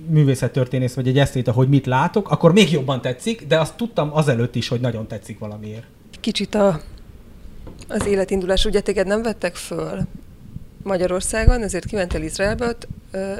művészettörténész 0.08 0.94
vagy 0.94 1.08
egy 1.08 1.18
esztéta, 1.18 1.52
hogy 1.52 1.68
mit 1.68 1.86
látok, 1.86 2.30
akkor 2.30 2.52
még 2.52 2.72
jobban 2.72 3.00
tetszik, 3.00 3.46
de 3.46 3.60
azt 3.60 3.76
tudtam 3.76 4.10
azelőtt 4.12 4.54
is, 4.54 4.68
hogy 4.68 4.80
nagyon 4.80 5.06
tetszik 5.06 5.38
valamiért. 5.38 5.86
Kicsit 6.20 6.54
a, 6.54 6.80
az 7.88 8.06
életindulás, 8.06 8.64
ugye 8.64 8.80
téged 8.80 9.06
nem 9.06 9.22
vettek 9.22 9.54
föl 9.54 10.06
Magyarországon, 10.82 11.62
ezért 11.62 11.84
kimentél 11.84 12.22
Izraelbe, 12.22 12.66
ott 12.66 12.88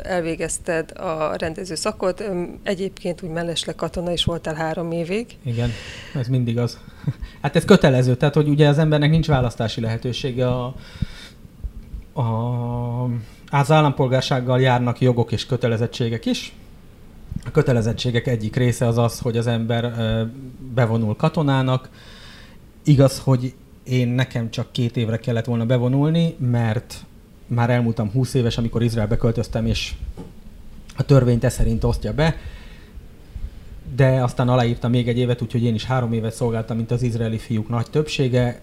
elvégezted 0.02 0.90
a 0.98 1.37
rendező 1.37 1.74
szakot, 1.74 2.24
egyébként 2.62 3.22
úgy 3.22 3.31
mellesleg 3.31 3.74
katona 3.74 4.12
is 4.12 4.24
voltál 4.24 4.54
három 4.54 4.92
évig. 4.92 5.26
Igen, 5.42 5.70
ez 6.14 6.26
mindig 6.28 6.59
az. 6.59 6.78
Hát 7.42 7.57
ez 7.57 7.64
kötelező, 7.64 8.16
tehát 8.16 8.35
hogy 8.35 8.48
ugye 8.48 8.68
az 8.68 8.78
embernek 8.78 9.11
nincs 9.11 9.26
választási 9.26 9.81
lehetősége 9.81 10.46
a, 10.48 10.74
a 12.20 13.09
az 13.50 13.70
állampolgársággal 13.70 14.61
járnak 14.61 15.00
jogok 15.00 15.32
és 15.32 15.46
kötelezettségek 15.46 16.26
is. 16.26 16.52
A 17.44 17.50
kötelezettségek 17.50 18.26
egyik 18.26 18.56
része 18.56 18.87
az 18.87 18.98
az, 18.98 19.18
hogy 19.18 19.37
az 19.37 19.46
ember 19.46 19.92
bevonul 20.74 21.16
katonának. 21.16 21.88
Igaz, 22.84 23.18
hogy 23.18 23.54
én 23.82 24.08
nekem 24.08 24.50
csak 24.50 24.72
két 24.72 24.96
évre 24.96 25.16
kellett 25.16 25.44
volna 25.44 25.66
bevonulni, 25.66 26.37
mert 26.38 27.04
már 27.46 27.70
elmúltam 27.70 28.11
20 28.11 28.34
éves, 28.34 28.58
amikor 28.58 28.82
Izraelbe 28.82 29.16
költöztem, 29.16 29.66
és 29.66 29.94
a 30.96 31.02
törvényt 31.02 31.44
e 31.44 31.48
szerint 31.48 31.84
osztja 31.84 32.12
be, 32.12 32.37
de 33.96 34.22
aztán 34.22 34.48
aláírtam 34.48 34.90
még 34.90 35.09
egy 35.09 35.18
évet, 35.18 35.42
úgyhogy 35.42 35.62
én 35.62 35.74
is 35.74 35.85
három 35.85 36.12
évet 36.12 36.35
szolgáltam, 36.35 36.77
mint 36.77 36.90
az 36.90 37.03
izraeli 37.03 37.38
fiúk 37.38 37.68
nagy 37.68 37.90
többsége. 37.90 38.61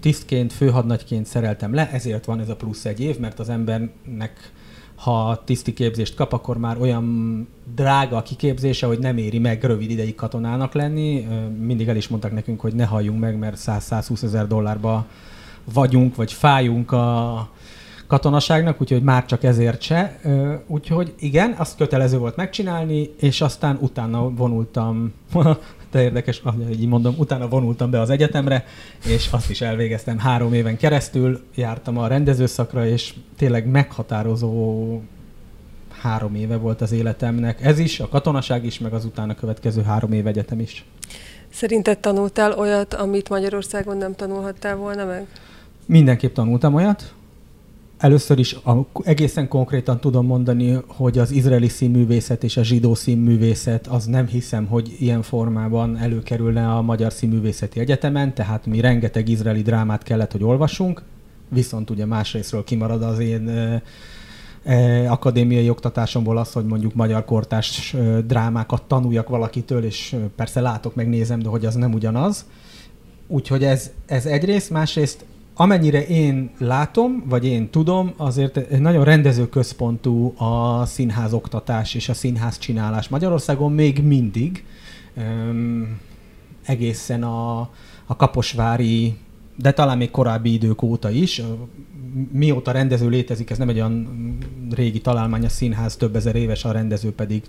Tisztként, 0.00 0.52
főhadnagyként 0.52 1.26
szereltem 1.26 1.74
le, 1.74 1.90
ezért 1.90 2.24
van 2.24 2.40
ez 2.40 2.48
a 2.48 2.56
plusz 2.56 2.84
egy 2.84 3.00
év, 3.00 3.18
mert 3.18 3.38
az 3.38 3.48
embernek 3.48 4.52
ha 4.96 5.42
tiszti 5.44 5.72
képzést 5.72 6.14
kap, 6.14 6.32
akkor 6.32 6.58
már 6.58 6.80
olyan 6.80 7.48
drága 7.74 8.16
a 8.16 8.22
kiképzése, 8.22 8.86
hogy 8.86 8.98
nem 8.98 9.16
éri 9.16 9.38
meg 9.38 9.64
rövid 9.64 9.90
ideig 9.90 10.14
katonának 10.14 10.74
lenni. 10.74 11.26
Mindig 11.60 11.88
el 11.88 11.96
is 11.96 12.08
mondták 12.08 12.32
nekünk, 12.32 12.60
hogy 12.60 12.74
ne 12.74 12.84
halljunk 12.84 13.20
meg, 13.20 13.38
mert 13.38 13.58
100-120 13.66 14.22
ezer 14.22 14.46
dollárba 14.46 15.06
vagyunk, 15.72 16.14
vagy 16.16 16.32
fájunk 16.32 16.92
a, 16.92 17.48
katonaságnak, 18.06 18.80
úgyhogy 18.80 19.02
már 19.02 19.24
csak 19.24 19.44
ezért 19.44 19.80
se. 19.80 20.20
Úgyhogy 20.66 21.14
igen, 21.18 21.54
azt 21.58 21.76
kötelező 21.76 22.18
volt 22.18 22.36
megcsinálni, 22.36 23.10
és 23.20 23.40
aztán 23.40 23.78
utána 23.80 24.30
vonultam, 24.30 25.12
de 25.90 26.02
érdekes, 26.02 26.42
így 26.70 26.86
mondom, 26.86 27.14
utána 27.18 27.48
vonultam 27.48 27.90
be 27.90 28.00
az 28.00 28.10
egyetemre, 28.10 28.64
és 29.06 29.28
azt 29.30 29.50
is 29.50 29.60
elvégeztem 29.60 30.18
három 30.18 30.52
éven 30.52 30.76
keresztül, 30.76 31.40
jártam 31.54 31.98
a 31.98 32.06
rendezőszakra, 32.06 32.86
és 32.86 33.14
tényleg 33.36 33.66
meghatározó 33.66 35.00
három 36.00 36.34
éve 36.34 36.56
volt 36.56 36.80
az 36.80 36.92
életemnek. 36.92 37.64
Ez 37.64 37.78
is, 37.78 38.00
a 38.00 38.08
katonaság 38.08 38.64
is, 38.64 38.78
meg 38.78 38.92
az 38.92 39.04
utána 39.04 39.34
következő 39.34 39.82
három 39.82 40.12
év 40.12 40.26
egyetem 40.26 40.60
is. 40.60 40.84
Szerinted 41.50 41.98
tanultál 41.98 42.52
olyat, 42.52 42.94
amit 42.94 43.28
Magyarországon 43.28 43.96
nem 43.96 44.14
tanulhattál 44.14 44.76
volna 44.76 45.04
meg? 45.04 45.26
Mindenképp 45.86 46.34
tanultam 46.34 46.74
olyat. 46.74 47.14
Először 47.98 48.38
is 48.38 48.56
egészen 49.02 49.48
konkrétan 49.48 50.00
tudom 50.00 50.26
mondani, 50.26 50.78
hogy 50.86 51.18
az 51.18 51.30
izraeli 51.30 51.68
színművészet 51.68 52.44
és 52.44 52.56
a 52.56 52.62
zsidó 52.62 52.94
színművészet 52.94 53.86
az 53.86 54.04
nem 54.04 54.26
hiszem, 54.26 54.66
hogy 54.66 54.96
ilyen 54.98 55.22
formában 55.22 55.96
előkerülne 55.96 56.70
a 56.70 56.82
Magyar 56.82 57.12
Színművészeti 57.12 57.80
Egyetemen, 57.80 58.34
tehát 58.34 58.66
mi 58.66 58.80
rengeteg 58.80 59.28
izraeli 59.28 59.62
drámát 59.62 60.02
kellett, 60.02 60.32
hogy 60.32 60.42
olvasunk, 60.42 61.02
viszont 61.48 61.90
ugye 61.90 62.06
másrésztről 62.06 62.64
kimarad 62.64 63.02
az 63.02 63.18
én 63.18 63.50
akadémiai 65.08 65.70
oktatásomból 65.70 66.38
az, 66.38 66.52
hogy 66.52 66.64
mondjuk 66.64 66.94
magyar 66.94 67.24
kortás 67.24 67.96
drámákat 68.26 68.82
tanuljak 68.82 69.28
valakitől, 69.28 69.84
és 69.84 70.16
persze 70.36 70.60
látok, 70.60 70.94
megnézem, 70.94 71.38
de 71.38 71.48
hogy 71.48 71.66
az 71.66 71.74
nem 71.74 71.92
ugyanaz. 71.92 72.44
Úgyhogy 73.26 73.64
ez, 73.64 73.90
ez 74.06 74.26
egyrészt, 74.26 74.70
másrészt 74.70 75.24
amennyire 75.58 76.06
én 76.06 76.50
látom, 76.58 77.24
vagy 77.28 77.44
én 77.44 77.70
tudom, 77.70 78.12
azért 78.16 78.78
nagyon 78.78 79.04
rendezőközpontú 79.04 80.34
a 80.36 80.86
színház 80.86 81.32
oktatás 81.32 81.94
és 81.94 82.08
a 82.08 82.14
színház 82.14 82.58
csinálás 82.58 83.08
Magyarországon 83.08 83.72
még 83.72 84.04
mindig. 84.04 84.64
Um, 85.16 85.98
egészen 86.62 87.22
a, 87.22 87.58
a 88.06 88.16
kaposvári, 88.16 89.16
de 89.56 89.72
talán 89.72 89.96
még 89.96 90.10
korábbi 90.10 90.52
idők 90.52 90.82
óta 90.82 91.10
is. 91.10 91.42
Mióta 92.30 92.70
rendező 92.70 93.08
létezik, 93.08 93.50
ez 93.50 93.58
nem 93.58 93.68
egy 93.68 93.76
olyan 93.76 94.08
régi 94.70 95.00
találmány, 95.00 95.44
a 95.44 95.48
színház 95.48 95.96
több 95.96 96.16
ezer 96.16 96.36
éves, 96.36 96.64
a 96.64 96.72
rendező 96.72 97.12
pedig, 97.12 97.42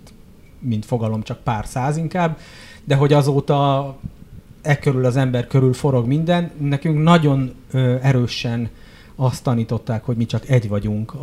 mint 0.59 0.85
fogalom, 0.85 1.23
csak 1.23 1.39
pár 1.43 1.65
száz 1.65 1.97
inkább, 1.97 2.37
de 2.83 2.95
hogy 2.95 3.13
azóta 3.13 3.95
e 4.67 4.79
körül 4.79 5.05
az 5.05 5.15
ember 5.15 5.47
körül 5.47 5.73
forog 5.73 6.07
minden. 6.07 6.51
Nekünk 6.57 7.03
nagyon 7.03 7.53
ö, 7.71 7.95
erősen 8.01 8.69
azt 9.15 9.43
tanították, 9.43 10.03
hogy 10.03 10.17
mi 10.17 10.25
csak 10.25 10.49
egy 10.49 10.67
vagyunk 10.67 11.13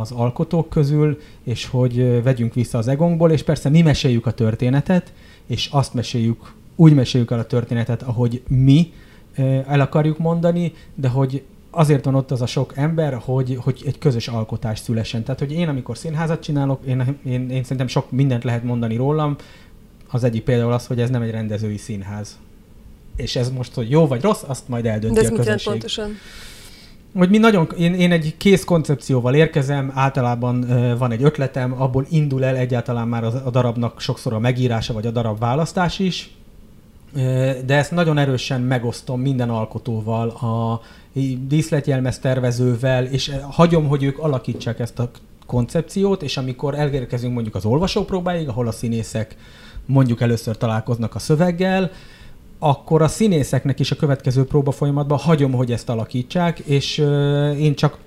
az 0.00 0.10
alkotók 0.10 0.68
közül, 0.68 1.20
és 1.42 1.66
hogy 1.66 2.22
vegyünk 2.22 2.54
vissza 2.54 2.78
az 2.78 2.88
egónkból, 2.88 3.30
és 3.30 3.42
persze 3.42 3.68
mi 3.68 3.82
meséljük 3.82 4.26
a 4.26 4.32
történetet, 4.32 5.12
és 5.46 5.68
azt 5.72 5.94
meséljük, 5.94 6.52
úgy 6.76 6.94
meséljük 6.94 7.30
el 7.30 7.38
a 7.38 7.46
történetet, 7.46 8.02
ahogy 8.02 8.42
mi 8.48 8.92
el 9.66 9.80
akarjuk 9.80 10.18
mondani, 10.18 10.72
de 10.94 11.08
hogy 11.08 11.42
azért 11.70 12.04
van 12.04 12.14
ott 12.14 12.30
az 12.30 12.42
a 12.42 12.46
sok 12.46 12.76
ember, 12.76 13.14
hogy, 13.24 13.58
hogy 13.60 13.82
egy 13.86 13.98
közös 13.98 14.28
alkotás 14.28 14.78
szülessen. 14.78 15.22
Tehát, 15.22 15.40
hogy 15.40 15.52
én, 15.52 15.68
amikor 15.68 15.96
színházat 15.96 16.42
csinálok, 16.42 16.80
én, 16.86 17.18
én, 17.24 17.50
én 17.50 17.62
szerintem 17.62 17.86
sok 17.86 18.10
mindent 18.10 18.44
lehet 18.44 18.64
mondani 18.64 18.96
rólam. 18.96 19.36
Az 20.10 20.24
egyik 20.24 20.42
például 20.42 20.72
az, 20.72 20.86
hogy 20.86 21.00
ez 21.00 21.10
nem 21.10 21.22
egy 21.22 21.30
rendezői 21.30 21.76
színház. 21.76 22.38
És 23.16 23.36
ez 23.36 23.50
most, 23.50 23.74
hogy 23.74 23.90
jó 23.90 24.06
vagy 24.06 24.22
rossz, 24.22 24.42
azt 24.46 24.68
majd 24.68 24.86
eldönti 24.86 25.20
De 25.20 25.26
ez 25.26 25.32
a 25.32 25.34
közönség. 25.34 25.72
pontosan? 25.72 26.10
Hogy 27.16 27.30
mi 27.30 27.38
nagyon, 27.38 27.68
én, 27.78 27.94
én 27.94 28.12
egy 28.12 28.34
kész 28.36 28.64
koncepcióval 28.64 29.34
érkezem, 29.34 29.92
általában 29.94 30.58
uh, 30.58 30.98
van 30.98 31.10
egy 31.10 31.22
ötletem, 31.22 31.82
abból 31.82 32.06
indul 32.10 32.44
el 32.44 32.56
egyáltalán 32.56 33.08
már 33.08 33.24
a, 33.24 33.42
a 33.44 33.50
darabnak 33.50 34.00
sokszor 34.00 34.32
a 34.32 34.38
megírása, 34.38 34.92
vagy 34.92 35.06
a 35.06 35.10
darab 35.10 35.38
választás 35.38 35.98
is, 35.98 36.30
de 37.64 37.74
ezt 37.76 37.90
nagyon 37.90 38.18
erősen 38.18 38.60
megosztom 38.60 39.20
minden 39.20 39.50
alkotóval, 39.50 40.28
a 40.28 40.80
díszletjelmez 41.48 42.18
tervezővel, 42.18 43.04
és 43.04 43.32
hagyom, 43.50 43.88
hogy 43.88 44.02
ők 44.02 44.18
alakítsák 44.18 44.78
ezt 44.78 44.98
a 44.98 45.10
koncepciót, 45.46 46.22
és 46.22 46.36
amikor 46.36 46.74
elérkezünk 46.74 47.34
mondjuk 47.34 47.54
az 47.54 47.64
olvasópróbáig, 47.64 48.48
ahol 48.48 48.66
a 48.66 48.72
színészek 48.72 49.36
mondjuk 49.86 50.20
először 50.20 50.56
találkoznak 50.56 51.14
a 51.14 51.18
szöveggel, 51.18 51.90
akkor 52.58 53.02
a 53.02 53.08
színészeknek 53.08 53.80
is 53.80 53.90
a 53.90 53.96
következő 53.96 54.44
próba 54.44 54.70
folyamatban 54.70 55.18
hagyom, 55.18 55.52
hogy 55.52 55.72
ezt 55.72 55.88
alakítsák, 55.88 56.58
és 56.58 56.98
én 57.58 57.74
csak 57.74 57.98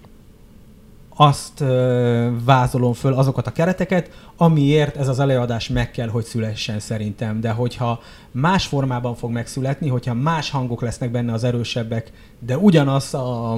azt 1.20 1.62
ö, 1.62 2.30
vázolom 2.46 2.94
föl 2.94 3.14
azokat 3.14 3.48
a 3.48 3.52
kereteket, 3.52 4.10
amiért 4.38 4.98
ez 4.98 5.08
az 5.08 5.20
előadás 5.20 5.68
meg 5.68 5.92
kell, 5.92 6.08
hogy 6.08 6.24
szülessen 6.24 6.80
szerintem. 6.80 7.42
De 7.42 7.52
hogyha 7.52 8.00
más 8.32 8.66
formában 8.66 9.16
fog 9.16 9.32
megszületni, 9.32 9.88
hogyha 9.88 10.14
más 10.14 10.50
hangok 10.50 10.82
lesznek 10.82 11.12
benne 11.12 11.34
az 11.34 11.44
erősebbek, 11.44 12.12
de 12.40 12.58
ugyanaz 12.58 13.14
a 13.14 13.58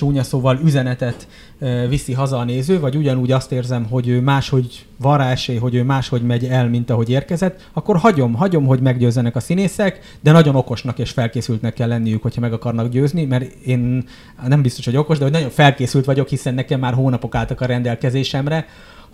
csúnya 0.00 0.22
szóval 0.22 0.58
üzenetet 0.64 1.28
viszi 1.88 2.12
haza 2.12 2.38
a 2.38 2.44
néző, 2.44 2.80
vagy 2.80 2.96
ugyanúgy 2.96 3.32
azt 3.32 3.52
érzem, 3.52 3.86
hogy 3.90 4.08
ő 4.08 4.20
máshogy 4.20 4.86
van 4.96 5.18
rá 5.18 5.30
esély, 5.30 5.56
hogy 5.56 5.74
ő 5.74 5.82
máshogy 5.82 6.22
megy 6.22 6.44
el, 6.44 6.68
mint 6.68 6.90
ahogy 6.90 7.10
érkezett, 7.10 7.68
akkor 7.72 7.96
hagyom, 7.96 8.34
hagyom, 8.34 8.66
hogy 8.66 8.80
meggyőzzenek 8.80 9.36
a 9.36 9.40
színészek, 9.40 10.18
de 10.20 10.32
nagyon 10.32 10.54
okosnak 10.54 10.98
és 10.98 11.10
felkészültnek 11.10 11.74
kell 11.74 11.88
lenniük, 11.88 12.22
hogyha 12.22 12.40
meg 12.40 12.52
akarnak 12.52 12.88
győzni, 12.88 13.24
mert 13.24 13.44
én 13.64 14.04
nem 14.46 14.62
biztos, 14.62 14.84
hogy 14.84 14.96
okos, 14.96 15.18
de 15.18 15.24
hogy 15.24 15.32
nagyon 15.32 15.50
felkészült 15.50 16.04
vagyok, 16.04 16.28
hiszen 16.28 16.54
nekem 16.54 16.80
már 16.80 16.94
hónapok 16.94 17.34
álltak 17.34 17.60
a 17.60 17.66
rendelkezésemre, 17.66 18.66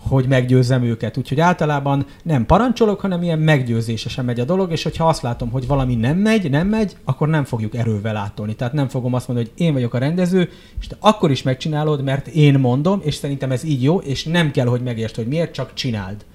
hogy 0.07 0.27
meggyőzzem 0.27 0.83
őket. 0.83 1.17
Úgyhogy 1.17 1.39
általában 1.39 2.05
nem 2.23 2.45
parancsolok, 2.45 2.99
hanem 2.99 3.23
ilyen 3.23 3.39
meggyőzésesen 3.39 4.25
megy 4.25 4.39
a 4.39 4.45
dolog, 4.45 4.71
és 4.71 4.83
hogyha 4.83 5.07
azt 5.07 5.21
látom, 5.21 5.49
hogy 5.49 5.67
valami 5.67 5.95
nem 5.95 6.17
megy, 6.17 6.49
nem 6.49 6.67
megy, 6.67 6.97
akkor 7.03 7.27
nem 7.27 7.43
fogjuk 7.43 7.75
erővel 7.75 8.15
átolni. 8.15 8.55
Tehát 8.55 8.73
nem 8.73 8.87
fogom 8.87 9.13
azt 9.13 9.27
mondani, 9.27 9.49
hogy 9.49 9.65
én 9.65 9.73
vagyok 9.73 9.93
a 9.93 9.97
rendező, 9.97 10.49
és 10.79 10.87
te 10.87 10.95
akkor 10.99 11.31
is 11.31 11.43
megcsinálod, 11.43 12.03
mert 12.03 12.27
én 12.27 12.59
mondom, 12.59 13.01
és 13.03 13.15
szerintem 13.15 13.51
ez 13.51 13.63
így 13.63 13.83
jó, 13.83 13.97
és 13.97 14.23
nem 14.23 14.51
kell, 14.51 14.67
hogy 14.67 14.81
megértsd, 14.81 15.15
hogy 15.15 15.27
miért, 15.27 15.53
csak 15.53 15.73
csináld. 15.73 16.25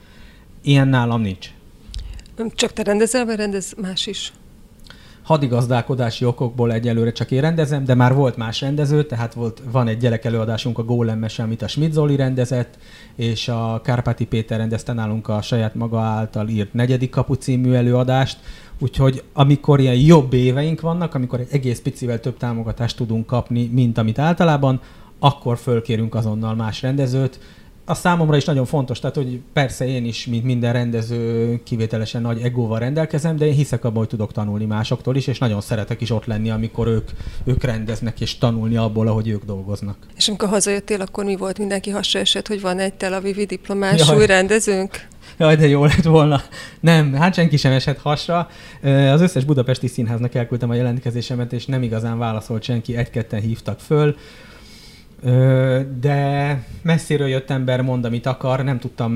Ilyen 0.62 0.88
nálam 0.88 1.20
nincs. 1.20 1.50
Csak 2.54 2.72
te 2.72 2.82
rendezel, 2.82 3.24
vagy 3.24 3.36
rendez 3.36 3.74
más 3.80 4.06
is? 4.06 4.32
Hadigazdálkodási 5.22 6.24
okokból 6.24 6.72
egyelőre 6.72 7.12
csak 7.12 7.30
én 7.30 7.40
rendezem, 7.40 7.84
de 7.84 7.94
már 7.94 8.14
volt 8.14 8.36
más 8.36 8.60
rendező, 8.60 9.04
tehát 9.04 9.34
volt, 9.34 9.62
van 9.70 9.88
egy 9.88 9.96
gyerekelőadásunk 9.96 10.78
a 10.78 10.84
Golem 10.84 11.18
mese, 11.18 11.42
amit 11.42 11.62
a 11.62 11.68
Schmidt 11.68 11.92
Zoli 11.92 12.16
rendezett, 12.16 12.78
és 13.14 13.48
a 13.48 13.80
Kárpáti 13.84 14.26
Péter 14.26 14.58
rendezte 14.58 14.92
nálunk 14.92 15.28
a 15.28 15.42
saját 15.42 15.74
maga 15.74 16.00
által 16.00 16.48
írt 16.48 16.72
negyedik 16.72 17.10
kapu 17.10 17.34
című 17.34 17.72
előadást, 17.72 18.38
úgyhogy 18.78 19.22
amikor 19.32 19.80
ilyen 19.80 19.96
jobb 19.96 20.32
éveink 20.32 20.80
vannak, 20.80 21.14
amikor 21.14 21.40
egy 21.40 21.48
egész 21.50 21.80
picivel 21.80 22.20
több 22.20 22.36
támogatást 22.36 22.96
tudunk 22.96 23.26
kapni, 23.26 23.66
mint 23.72 23.98
amit 23.98 24.18
általában, 24.18 24.80
akkor 25.18 25.58
fölkérünk 25.58 26.14
azonnal 26.14 26.54
más 26.54 26.82
rendezőt, 26.82 27.40
a 27.84 27.94
számomra 27.94 28.36
is 28.36 28.44
nagyon 28.44 28.64
fontos, 28.64 29.00
tehát 29.00 29.16
hogy 29.16 29.40
persze 29.52 29.86
én 29.86 30.04
is, 30.04 30.26
mint 30.26 30.44
minden 30.44 30.72
rendező, 30.72 31.60
kivételesen 31.64 32.22
nagy 32.22 32.40
egóval 32.40 32.78
rendelkezem, 32.78 33.36
de 33.36 33.46
én 33.46 33.52
hiszek 33.52 33.84
abban, 33.84 33.98
hogy 33.98 34.08
tudok 34.08 34.32
tanulni 34.32 34.64
másoktól 34.64 35.16
is, 35.16 35.26
és 35.26 35.38
nagyon 35.38 35.60
szeretek 35.60 36.00
is 36.00 36.10
ott 36.10 36.24
lenni, 36.24 36.50
amikor 36.50 36.86
ők, 36.86 37.08
ők 37.44 37.64
rendeznek, 37.64 38.20
és 38.20 38.38
tanulni 38.38 38.76
abból, 38.76 39.08
ahogy 39.08 39.28
ők 39.28 39.44
dolgoznak. 39.44 39.96
És 40.16 40.28
amikor 40.28 40.48
hazajöttél, 40.48 41.00
akkor 41.00 41.24
mi 41.24 41.36
volt? 41.36 41.58
Mindenki 41.58 41.90
hasra 41.90 42.20
esett, 42.20 42.46
hogy 42.46 42.60
van 42.60 42.78
egy 42.78 42.94
Tel 42.94 43.12
Avivi 43.12 43.44
diplomás 43.44 44.06
Jaj. 44.06 44.16
új 44.16 44.26
rendezőnk? 44.26 45.06
Jaj, 45.38 45.56
de 45.56 45.66
jó 45.66 45.84
lett 45.84 46.02
volna. 46.02 46.42
Nem, 46.80 47.12
hát 47.12 47.34
senki 47.34 47.56
sem 47.56 47.72
esett 47.72 47.98
hasra. 47.98 48.48
Az 49.12 49.20
összes 49.20 49.44
budapesti 49.44 49.86
színháznak 49.86 50.34
elküldtem 50.34 50.70
a 50.70 50.74
jelentkezésemet, 50.74 51.52
és 51.52 51.66
nem 51.66 51.82
igazán 51.82 52.18
válaszolt 52.18 52.62
senki, 52.62 52.96
egy-ketten 52.96 53.40
hívtak 53.40 53.80
föl 53.80 54.16
de 56.00 56.64
messziről 56.82 57.28
jött 57.28 57.50
ember 57.50 57.80
mond, 57.80 58.04
amit 58.04 58.26
akar, 58.26 58.64
nem 58.64 58.78
tudtam 58.78 59.12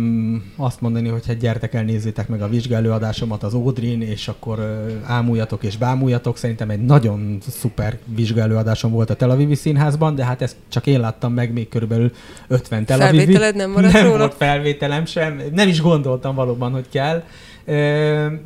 azt 0.57 0.81
mondani, 0.81 1.09
hogy 1.09 1.27
hát 1.27 1.39
gyertek 1.39 1.75
el, 1.75 1.83
nézzétek 1.83 2.29
meg 2.29 2.43
a 2.43 2.49
vizsgálóadásomat 2.49 3.43
az 3.43 3.55
Ódrin, 3.55 4.03
és 4.03 4.29
akkor 4.29 4.87
ámuljatok 5.05 5.65
és 5.65 5.77
bámuljatok. 5.77 6.37
Szerintem 6.37 6.71
egy 6.71 6.85
nagyon 6.85 7.39
szuper 7.49 7.99
vizsgálóadásom 8.05 8.91
volt 8.93 9.11
a 9.11 9.15
Tel 9.15 9.31
Avivi 9.31 9.55
színházban, 9.55 10.15
de 10.15 10.25
hát 10.25 10.43
ezt 10.43 10.57
csak 10.69 10.87
én 10.87 11.01
láttam 11.01 11.33
meg 11.33 11.53
még 11.53 11.69
körülbelül 11.69 12.13
50 12.49 12.85
Tel 12.85 13.01
Avivi. 13.01 13.17
Felvételed 13.17 13.57
nem 13.57 13.71
maradt 13.71 13.93
Nem 13.93 14.05
róla? 14.05 14.19
volt 14.19 14.35
felvételem 14.35 15.05
sem, 15.05 15.41
nem 15.53 15.69
is 15.69 15.81
gondoltam 15.81 16.35
valóban, 16.35 16.73
hogy 16.73 16.87
kell. 16.91 17.23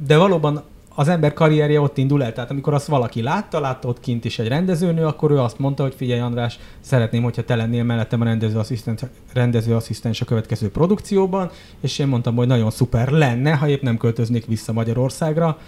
De 0.07 0.17
valóban 0.17 0.63
az 0.95 1.09
ember 1.09 1.33
karrierje 1.33 1.81
ott 1.81 1.99
indul 1.99 2.25
el. 2.25 2.33
Tehát 2.33 2.51
amikor 2.51 2.75
azt 2.75 2.87
valaki 2.87 3.23
látta, 3.23 3.61
látta 3.61 3.89
ott 3.89 4.01
kint 4.01 4.25
is 4.25 4.39
egy 4.39 4.49
rendezőnő, 4.49 5.07
akkor 5.07 5.31
ő 5.31 5.39
azt 5.39 5.59
mondta, 5.59 5.83
hogy 5.83 5.95
figyelj 5.95 6.21
András, 6.21 6.59
szeretném, 6.81 7.23
hogyha 7.23 7.45
te 7.45 7.57
lennél 7.57 7.85
mellettem 7.85 8.21
a 8.21 8.25
rendezőasszisztens, 8.25 9.01
rendezőasszisztens 9.33 10.21
a 10.21 10.25
következő 10.25 10.71
produkcióban, 10.71 11.51
és 11.81 11.99
én 11.99 12.07
mondtam, 12.07 12.35
hogy 12.35 12.47
nagyon 12.47 12.71
szuper 12.71 13.09
lenne, 13.09 13.55
ha 13.55 13.69
épp 13.69 13.83
nem 13.83 13.97
költöznék 13.97 14.47
vissza 14.47 14.73
Magyarországra. 14.73 15.59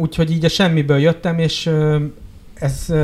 Úgyhogy 0.00 0.30
így 0.30 0.44
a 0.44 0.48
semmiből 0.48 0.98
jöttem, 0.98 1.38
és 1.38 1.70
ez 2.54 2.94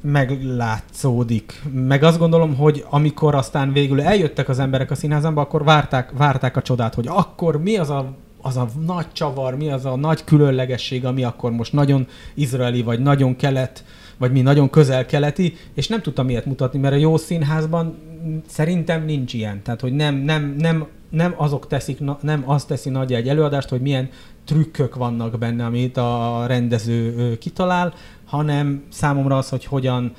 meglátszódik. 0.00 1.62
Meg 1.72 2.02
azt 2.02 2.18
gondolom, 2.18 2.56
hogy 2.56 2.84
amikor 2.90 3.34
aztán 3.34 3.72
végül 3.72 4.02
eljöttek 4.02 4.48
az 4.48 4.58
emberek 4.58 4.90
a 4.90 4.94
színházamba, 4.94 5.40
akkor 5.40 5.64
várták, 5.64 6.10
várták 6.10 6.56
a 6.56 6.62
csodát, 6.62 6.94
hogy 6.94 7.06
akkor 7.08 7.62
mi 7.62 7.76
az 7.76 7.90
a 7.90 8.14
az 8.42 8.56
a 8.56 8.68
nagy 8.86 9.12
csavar, 9.12 9.56
mi 9.56 9.70
az 9.70 9.84
a 9.84 9.96
nagy 9.96 10.24
különlegesség, 10.24 11.04
ami 11.04 11.24
akkor 11.24 11.50
most 11.50 11.72
nagyon 11.72 12.06
izraeli, 12.34 12.82
vagy 12.82 13.00
nagyon 13.00 13.36
kelet, 13.36 13.84
vagy 14.16 14.32
mi 14.32 14.40
nagyon 14.40 14.70
közel-keleti, 14.70 15.54
és 15.74 15.88
nem 15.88 16.02
tudtam 16.02 16.26
miért 16.26 16.46
mutatni, 16.46 16.78
mert 16.78 16.94
a 16.94 16.98
jó 16.98 17.16
színházban 17.16 17.98
szerintem 18.46 19.04
nincs 19.04 19.34
ilyen. 19.34 19.62
Tehát, 19.62 19.80
hogy 19.80 19.92
nem, 19.92 20.14
nem, 20.14 20.54
nem, 20.58 20.86
nem 21.10 21.34
azok 21.36 21.66
teszik, 21.66 21.98
nem 22.20 22.42
az 22.46 22.64
teszi 22.64 22.90
nagy 22.90 23.12
egy 23.14 23.28
előadást, 23.28 23.68
hogy 23.68 23.80
milyen 23.80 24.08
trükkök 24.44 24.94
vannak 24.94 25.38
benne, 25.38 25.64
amit 25.64 25.96
a 25.96 26.44
rendező 26.46 27.38
kitalál, 27.38 27.94
hanem 28.24 28.82
számomra 28.88 29.36
az, 29.36 29.48
hogy 29.48 29.64
hogyan 29.64 30.12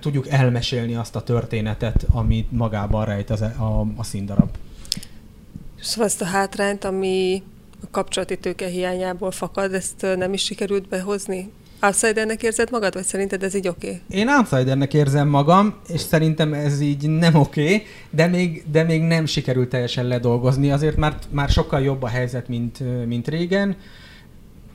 tudjuk 0.00 0.28
elmesélni 0.28 0.94
azt 0.94 1.16
a 1.16 1.22
történetet, 1.22 2.06
amit 2.10 2.52
magában 2.52 3.04
rejt 3.04 3.30
az, 3.30 3.42
e, 3.42 3.54
a, 3.58 3.86
a 3.96 4.02
színdarab. 4.02 4.48
Szóval 5.84 6.06
ezt 6.06 6.20
a 6.20 6.24
hátrányt, 6.24 6.84
ami 6.84 7.42
a 7.82 7.86
kapcsolati 7.90 8.38
tőke 8.38 8.66
hiányából 8.66 9.30
fakad, 9.30 9.74
ezt 9.74 10.06
nem 10.16 10.32
is 10.32 10.42
sikerült 10.42 10.88
behozni? 10.88 11.50
Outsidernek 11.82 12.42
érzed 12.42 12.70
magad, 12.70 12.94
vagy 12.94 13.04
szerinted 13.04 13.42
ez 13.42 13.54
így 13.54 13.68
oké? 13.68 13.86
Okay? 13.86 14.20
Én 14.20 14.28
outsidernek 14.28 14.94
érzem 14.94 15.28
magam, 15.28 15.74
és 15.88 16.00
szerintem 16.00 16.52
ez 16.52 16.80
így 16.80 17.08
nem 17.08 17.34
oké, 17.34 17.62
okay, 17.64 17.82
de 18.10 18.26
még, 18.26 18.64
de 18.70 18.82
még 18.82 19.02
nem 19.02 19.26
sikerült 19.26 19.68
teljesen 19.68 20.06
ledolgozni. 20.06 20.70
Azért 20.70 20.96
már, 20.96 21.18
már 21.30 21.48
sokkal 21.48 21.80
jobb 21.80 22.02
a 22.02 22.08
helyzet, 22.08 22.48
mint, 22.48 23.06
mint 23.06 23.28
régen. 23.28 23.76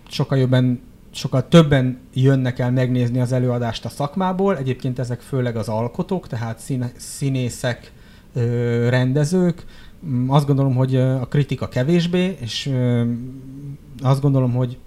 Sokkal 0.09 0.37
jobban 0.37 0.81
sokkal 1.11 1.47
többen 1.47 1.99
jönnek 2.13 2.59
el 2.59 2.71
megnézni 2.71 3.19
az 3.19 3.31
előadást 3.31 3.85
a 3.85 3.89
szakmából. 3.89 4.57
Egyébként 4.57 4.99
ezek 4.99 5.21
főleg 5.21 5.55
az 5.55 5.69
alkotók, 5.69 6.27
tehát 6.27 6.61
színészek, 6.97 7.91
rendezők, 8.89 9.65
azt 10.27 10.45
gondolom, 10.45 10.75
hogy 10.75 10.95
a 10.95 11.27
kritika 11.29 11.67
kevésbé, 11.67 12.37
és 12.39 12.71
azt 14.01 14.21
gondolom, 14.21 14.53
hogy, 14.53 14.77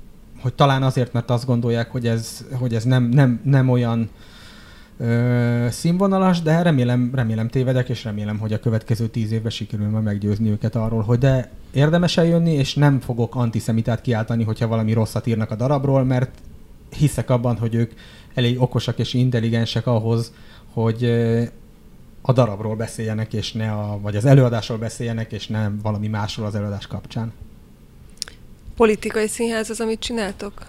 hogy 0.40 0.54
talán 0.54 0.82
azért, 0.82 1.12
mert 1.12 1.30
azt 1.30 1.46
gondolják, 1.46 1.90
hogy 1.90 2.06
ez, 2.06 2.44
hogy 2.52 2.74
ez 2.74 2.84
nem, 2.84 3.04
nem, 3.04 3.40
nem 3.44 3.68
olyan 3.68 4.08
ö, 4.98 5.66
színvonalas, 5.70 6.42
de 6.42 6.62
remélem, 6.62 7.10
remélem 7.14 7.48
tévedek, 7.48 7.88
és 7.88 8.04
remélem, 8.04 8.38
hogy 8.38 8.52
a 8.52 8.60
következő 8.60 9.06
tíz 9.06 9.32
évben 9.32 9.50
sikerül 9.50 9.88
majd 9.88 10.04
meggyőzni 10.04 10.50
őket 10.50 10.76
arról, 10.76 11.02
hogy 11.02 11.18
de 11.18 11.50
érdemes 11.72 12.16
eljönni, 12.16 12.52
és 12.52 12.74
nem 12.74 13.00
fogok 13.00 13.34
antiszemitát 13.34 14.00
kiáltani, 14.00 14.44
hogyha 14.44 14.66
valami 14.66 14.92
rosszat 14.92 15.26
írnak 15.26 15.50
a 15.50 15.54
darabról, 15.54 16.04
mert 16.04 16.30
hiszek 16.98 17.30
abban, 17.30 17.56
hogy 17.56 17.74
ők 17.74 17.92
elég 18.34 18.60
okosak 18.60 18.98
és 18.98 19.14
intelligensek 19.14 19.86
ahhoz, 19.86 20.32
hogy 20.72 21.02
a 22.22 22.32
darabról 22.32 22.76
beszéljenek, 22.76 23.32
és 23.32 23.52
ne 23.52 23.72
a, 23.72 23.98
vagy 24.00 24.16
az 24.16 24.24
előadásról 24.24 24.78
beszéljenek, 24.78 25.32
és 25.32 25.46
nem 25.46 25.78
valami 25.82 26.08
másról 26.08 26.46
az 26.46 26.54
előadás 26.54 26.86
kapcsán. 26.86 27.32
Politikai 28.76 29.28
színház 29.28 29.70
az, 29.70 29.80
amit 29.80 30.00
csináltok? 30.00 30.66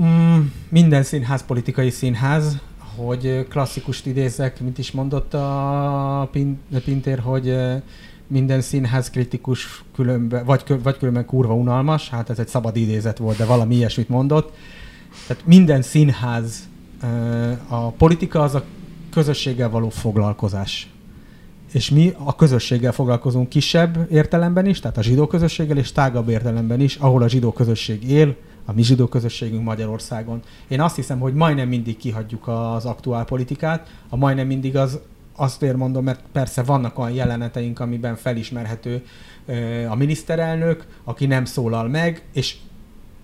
Mm, 0.00 0.40
minden 0.68 1.02
színház 1.02 1.44
politikai 1.44 1.90
színház, 1.90 2.58
hogy 2.96 3.46
klasszikust 3.48 4.06
idézek, 4.06 4.60
mint 4.60 4.78
is 4.78 4.90
mondott 4.90 5.34
a 5.34 6.30
Pintér, 6.84 7.18
hogy 7.18 7.56
minden 8.26 8.60
színház 8.60 9.10
kritikus 9.10 9.82
különben, 9.94 10.44
vagy, 10.44 10.62
vagy 10.82 10.98
különben 10.98 11.26
kurva 11.26 11.54
unalmas, 11.54 12.08
hát 12.08 12.30
ez 12.30 12.38
egy 12.38 12.48
szabad 12.48 12.76
idézet 12.76 13.18
volt, 13.18 13.36
de 13.36 13.44
valami 13.44 13.74
ilyesmit 13.74 14.08
mondott. 14.08 14.56
Tehát 15.26 15.46
minden 15.46 15.82
színház, 15.82 16.68
a 17.68 17.90
politika 17.90 18.42
az 18.42 18.54
a 18.54 18.64
közösséggel 19.14 19.70
való 19.70 19.88
foglalkozás. 19.88 20.88
És 21.72 21.90
mi 21.90 22.14
a 22.24 22.36
közösséggel 22.36 22.92
foglalkozunk 22.92 23.48
kisebb 23.48 24.06
értelemben 24.10 24.66
is, 24.66 24.80
tehát 24.80 24.96
a 24.96 25.02
zsidó 25.02 25.26
közösséggel, 25.26 25.76
és 25.76 25.92
tágabb 25.92 26.28
értelemben 26.28 26.80
is, 26.80 26.96
ahol 26.96 27.22
a 27.22 27.28
zsidó 27.28 27.52
közösség 27.52 28.10
él, 28.10 28.36
a 28.64 28.72
mi 28.72 28.82
zsidó 28.82 29.06
közösségünk 29.06 29.64
Magyarországon. 29.64 30.42
Én 30.68 30.80
azt 30.80 30.96
hiszem, 30.96 31.18
hogy 31.18 31.34
majdnem 31.34 31.68
mindig 31.68 31.96
kihagyjuk 31.96 32.48
az 32.48 32.84
aktuál 32.84 33.24
politikát, 33.24 33.88
a 34.08 34.16
majdnem 34.16 34.46
mindig 34.46 34.76
az 34.76 34.98
azt 35.36 35.72
mondom, 35.76 36.04
mert 36.04 36.20
persze 36.32 36.62
vannak 36.62 36.98
olyan 36.98 37.12
jeleneteink, 37.12 37.80
amiben 37.80 38.16
felismerhető 38.16 39.04
a 39.88 39.94
miniszterelnök, 39.94 40.86
aki 41.04 41.26
nem 41.26 41.44
szólal 41.44 41.88
meg, 41.88 42.22
és 42.32 42.56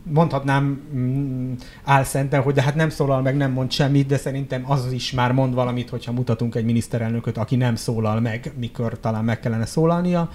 mondhatnám 0.02 0.82
mm, 0.94 1.52
álszenten, 1.84 2.42
hogy 2.42 2.54
de 2.54 2.62
hát 2.62 2.74
nem 2.74 2.88
szólal 2.88 3.22
meg, 3.22 3.36
nem 3.36 3.52
mond 3.52 3.70
semmit, 3.70 4.06
de 4.06 4.16
szerintem 4.16 4.70
az 4.70 4.92
is 4.92 5.12
már 5.12 5.32
mond 5.32 5.54
valamit, 5.54 5.90
hogyha 5.90 6.12
mutatunk 6.12 6.54
egy 6.54 6.64
miniszterelnököt, 6.64 7.38
aki 7.38 7.56
nem 7.56 7.74
szólal 7.74 8.20
meg, 8.20 8.52
mikor 8.58 9.00
talán 9.00 9.24
meg 9.24 9.40
kellene 9.40 9.66
szólalnia. 9.66 10.30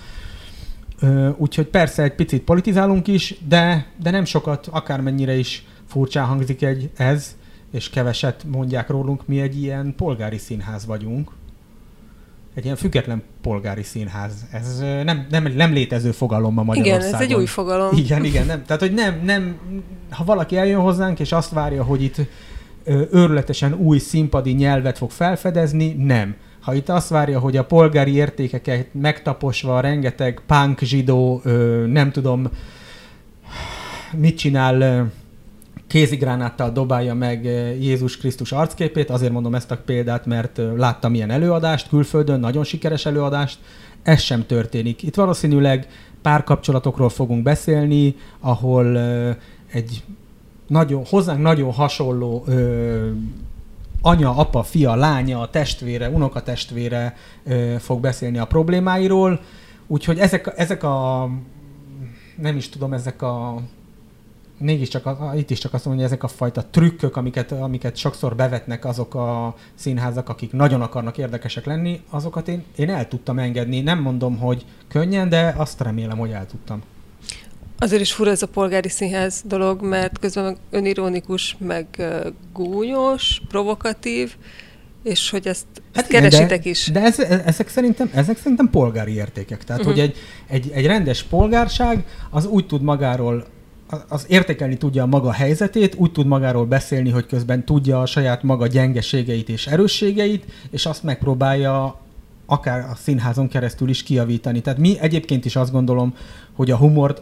Úgyhogy 1.37 1.67
persze 1.67 2.03
egy 2.03 2.15
picit 2.15 2.43
politizálunk 2.43 3.07
is, 3.07 3.35
de, 3.47 3.85
de 4.01 4.11
nem 4.11 4.25
sokat, 4.25 4.67
akármennyire 4.67 5.35
is 5.37 5.65
furcsán 5.85 6.25
hangzik 6.25 6.61
egy 6.61 6.89
ez, 6.95 7.35
és 7.71 7.89
keveset 7.89 8.43
mondják 8.51 8.89
rólunk, 8.89 9.27
mi 9.27 9.39
egy 9.41 9.61
ilyen 9.61 9.93
polgári 9.97 10.37
színház 10.37 10.85
vagyunk, 10.85 11.31
egy 12.55 12.63
ilyen 12.63 12.75
független 12.75 13.23
polgári 13.41 13.83
színház. 13.83 14.33
Ez 14.51 14.79
nem, 15.03 15.25
nem, 15.29 15.53
nem 15.55 15.73
létező 15.73 16.11
fogalom 16.11 16.53
ma 16.53 16.63
Magyarországon. 16.63 17.07
Igen, 17.07 17.21
ez 17.21 17.21
egy 17.21 17.33
új 17.33 17.45
fogalom. 17.45 17.97
Igen, 17.97 18.23
igen. 18.23 18.45
Nem. 18.45 18.63
Tehát, 18.65 18.81
hogy 18.81 18.93
nem, 18.93 19.21
nem, 19.23 19.55
ha 20.09 20.23
valaki 20.23 20.57
eljön 20.57 20.81
hozzánk, 20.81 21.19
és 21.19 21.31
azt 21.31 21.51
várja, 21.51 21.83
hogy 21.83 22.03
itt 22.03 22.15
őrületesen 23.11 23.73
új 23.73 23.97
színpadi 23.97 24.51
nyelvet 24.51 24.97
fog 24.97 25.11
felfedezni, 25.11 25.93
nem. 25.93 26.35
Ha 26.59 26.73
itt 26.73 26.89
azt 26.89 27.09
várja, 27.09 27.39
hogy 27.39 27.57
a 27.57 27.65
polgári 27.65 28.13
értékeket 28.13 28.87
megtaposva 28.91 29.79
rengeteg 29.79 30.41
punk, 30.47 30.79
zsidó, 30.79 31.41
nem 31.87 32.11
tudom, 32.11 32.47
mit 34.11 34.37
csinál, 34.37 35.07
kézigránáttal 35.87 36.71
dobálja 36.71 37.13
meg 37.13 37.45
eh, 37.45 37.83
Jézus 37.83 38.17
Krisztus 38.17 38.51
arcképét, 38.51 39.09
azért 39.09 39.31
mondom 39.31 39.55
ezt 39.55 39.71
a 39.71 39.77
példát, 39.85 40.25
mert 40.25 40.59
eh, 40.59 40.75
láttam 40.75 41.13
ilyen 41.13 41.31
előadást 41.31 41.87
külföldön, 41.87 42.39
nagyon 42.39 42.63
sikeres 42.63 43.05
előadást, 43.05 43.59
ez 44.03 44.21
sem 44.21 44.45
történik. 44.45 45.03
Itt 45.03 45.15
valószínűleg 45.15 45.87
párkapcsolatokról 46.21 47.09
fogunk 47.09 47.43
beszélni, 47.43 48.15
ahol 48.39 48.97
eh, 48.97 49.35
egy 49.71 50.03
nagyon, 50.67 51.03
hozzánk 51.05 51.41
nagyon 51.41 51.71
hasonló 51.71 52.43
ö, 52.47 53.09
anya, 54.01 54.35
apa, 54.35 54.63
fia, 54.63 54.95
lánya, 54.95 55.49
testvére, 55.49 56.09
unokatestvére 56.09 57.15
ö, 57.43 57.75
fog 57.79 57.99
beszélni 57.99 58.37
a 58.37 58.45
problémáiról. 58.45 59.41
Úgyhogy 59.87 60.19
ezek, 60.19 60.53
ezek 60.55 60.83
a 60.83 61.29
nem 62.37 62.57
is 62.57 62.69
tudom, 62.69 62.93
ezek 62.93 63.21
a 63.21 63.61
mégiscsak 64.57 65.05
a, 65.05 65.33
itt 65.35 65.49
is 65.49 65.59
csak 65.59 65.73
azt 65.73 65.85
mondom, 65.85 66.03
hogy 66.03 66.13
ezek 66.13 66.23
a 66.23 66.27
fajta 66.27 66.65
trükkök, 66.71 67.15
amiket, 67.15 67.51
amiket 67.51 67.95
sokszor 67.95 68.35
bevetnek 68.35 68.85
azok 68.85 69.15
a 69.15 69.55
színházak, 69.75 70.29
akik 70.29 70.51
nagyon 70.51 70.81
akarnak 70.81 71.17
érdekesek 71.17 71.65
lenni, 71.65 72.01
azokat 72.09 72.47
én, 72.47 72.63
én 72.75 72.89
el 72.89 73.07
tudtam 73.07 73.39
engedni. 73.39 73.81
Nem 73.81 73.99
mondom, 73.99 74.37
hogy 74.37 74.65
könnyen, 74.87 75.29
de 75.29 75.53
azt 75.57 75.81
remélem, 75.81 76.17
hogy 76.17 76.31
el 76.31 76.45
tudtam. 76.45 76.81
Azért 77.79 78.01
is 78.01 78.13
fura 78.13 78.31
ez 78.31 78.41
a 78.41 78.47
polgári 78.47 78.89
színház 78.89 79.41
dolog, 79.45 79.81
mert 79.81 80.19
közben 80.19 80.43
meg 80.43 80.57
önironikus, 80.69 81.57
meg 81.59 81.87
gúnyos, 82.53 83.41
provokatív, 83.47 84.35
és 85.03 85.29
hogy 85.29 85.47
ezt, 85.47 85.65
hát 85.73 86.03
ezt 86.03 86.07
keresitek 86.07 86.63
de, 86.63 86.69
is. 86.69 86.89
De 86.91 87.01
ez, 87.01 87.19
ezek, 87.19 87.69
szerintem, 87.69 88.09
ezek 88.13 88.37
szerintem 88.37 88.69
polgári 88.69 89.13
értékek. 89.13 89.63
Tehát, 89.63 89.81
uh-huh. 89.81 89.95
hogy 89.95 90.03
egy, 90.03 90.17
egy, 90.47 90.71
egy 90.73 90.85
rendes 90.85 91.23
polgárság 91.23 92.05
az 92.29 92.45
úgy 92.45 92.65
tud 92.65 92.81
magáról 92.81 93.45
az 94.09 94.25
értékelni 94.27 94.77
tudja 94.77 95.03
a 95.03 95.05
maga 95.05 95.31
helyzetét, 95.31 95.95
úgy 95.95 96.11
tud 96.11 96.25
magáról 96.25 96.65
beszélni, 96.65 97.09
hogy 97.09 97.25
közben 97.25 97.65
tudja 97.65 98.01
a 98.01 98.05
saját 98.05 98.43
maga 98.43 98.67
gyengeségeit 98.67 99.49
és 99.49 99.67
erősségeit, 99.67 100.45
és 100.71 100.85
azt 100.85 101.03
megpróbálja 101.03 101.99
akár 102.45 102.79
a 102.79 102.95
színházon 102.95 103.47
keresztül 103.47 103.89
is 103.89 104.03
kiavítani. 104.03 104.61
Tehát 104.61 104.79
mi 104.79 104.99
egyébként 104.99 105.45
is 105.45 105.55
azt 105.55 105.71
gondolom, 105.71 106.13
hogy 106.53 106.71
a 106.71 106.77
humort 106.77 107.21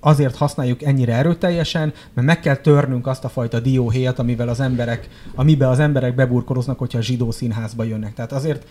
azért 0.00 0.36
használjuk 0.36 0.82
ennyire 0.82 1.14
erőteljesen, 1.14 1.92
mert 2.14 2.26
meg 2.26 2.40
kell 2.40 2.56
törnünk 2.56 3.06
azt 3.06 3.24
a 3.24 3.28
fajta 3.28 3.60
dióhéjat, 3.60 4.18
amivel 4.18 4.48
az 4.48 4.60
emberek, 4.60 5.08
amiben 5.34 5.68
az 5.68 5.78
emberek 5.78 6.14
beburkoloznak, 6.14 6.78
hogyha 6.78 6.98
a 6.98 7.02
zsidó 7.02 7.30
színházba 7.30 7.84
jönnek. 7.84 8.14
Tehát 8.14 8.32
azért 8.32 8.66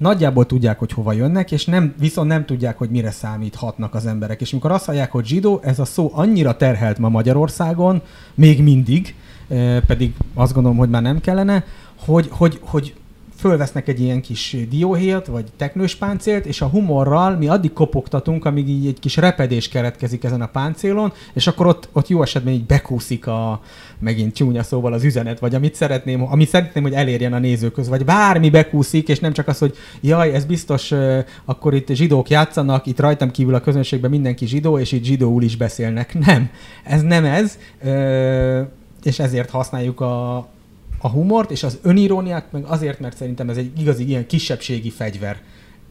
nagyjából 0.00 0.46
tudják, 0.46 0.78
hogy 0.78 0.92
hova 0.92 1.12
jönnek, 1.12 1.52
és 1.52 1.64
nem, 1.64 1.94
viszont 1.98 2.28
nem 2.28 2.44
tudják, 2.44 2.78
hogy 2.78 2.90
mire 2.90 3.10
számíthatnak 3.10 3.94
az 3.94 4.06
emberek. 4.06 4.40
És 4.40 4.52
amikor 4.52 4.70
azt 4.70 4.84
hallják, 4.84 5.10
hogy 5.10 5.26
zsidó, 5.26 5.60
ez 5.62 5.78
a 5.78 5.84
szó 5.84 6.10
annyira 6.14 6.56
terhelt 6.56 6.98
ma 6.98 7.08
Magyarországon, 7.08 8.02
még 8.34 8.62
mindig, 8.62 9.14
eh, 9.48 9.80
pedig 9.86 10.14
azt 10.34 10.52
gondolom, 10.52 10.78
hogy 10.78 10.90
már 10.90 11.02
nem 11.02 11.20
kellene, 11.20 11.64
hogy, 12.04 12.28
hogy, 12.30 12.60
hogy 12.62 12.94
fölvesznek 13.40 13.88
egy 13.88 14.00
ilyen 14.00 14.20
kis 14.20 14.56
dióhéjat, 14.68 15.26
vagy 15.26 15.44
teknős 15.56 15.94
páncélt, 15.94 16.46
és 16.46 16.60
a 16.60 16.66
humorral 16.66 17.36
mi 17.36 17.48
addig 17.48 17.72
kopogtatunk, 17.72 18.44
amíg 18.44 18.68
így 18.68 18.86
egy 18.86 18.98
kis 18.98 19.16
repedés 19.16 19.68
keretkezik 19.68 20.24
ezen 20.24 20.40
a 20.40 20.46
páncélon, 20.46 21.12
és 21.32 21.46
akkor 21.46 21.66
ott, 21.66 21.88
ott 21.92 22.08
jó 22.08 22.22
esetben 22.22 22.52
így 22.52 22.64
bekúszik 22.64 23.26
a, 23.26 23.60
megint 23.98 24.34
csúnya 24.34 24.62
szóval 24.62 24.92
az 24.92 25.04
üzenet, 25.04 25.38
vagy 25.38 25.54
amit 25.54 25.74
szeretném, 25.74 26.22
amit 26.22 26.48
szeretném, 26.48 26.82
hogy 26.82 26.92
elérjen 26.92 27.32
a 27.32 27.38
nézőköz, 27.38 27.88
vagy 27.88 28.04
bármi 28.04 28.50
bekúszik, 28.50 29.08
és 29.08 29.18
nem 29.18 29.32
csak 29.32 29.48
az, 29.48 29.58
hogy 29.58 29.76
jaj, 30.00 30.34
ez 30.34 30.44
biztos, 30.44 30.92
akkor 31.44 31.74
itt 31.74 31.88
zsidók 31.88 32.28
játszanak, 32.28 32.86
itt 32.86 33.00
rajtam 33.00 33.30
kívül 33.30 33.54
a 33.54 33.60
közönségben 33.60 34.10
mindenki 34.10 34.46
zsidó, 34.46 34.78
és 34.78 34.92
itt 34.92 35.04
zsidóul 35.04 35.42
is 35.42 35.56
beszélnek. 35.56 36.18
Nem, 36.26 36.50
ez 36.84 37.02
nem 37.02 37.24
ez, 37.24 37.58
és 39.02 39.18
ezért 39.18 39.50
használjuk 39.50 40.00
a, 40.00 40.48
a 41.00 41.08
humort, 41.08 41.50
és 41.50 41.62
az 41.62 41.78
öniróniát 41.82 42.52
meg 42.52 42.64
azért, 42.64 43.00
mert 43.00 43.16
szerintem 43.16 43.48
ez 43.48 43.56
egy 43.56 43.80
igazi 43.80 44.08
ilyen 44.08 44.26
kisebbségi 44.26 44.90
fegyver. 44.90 45.40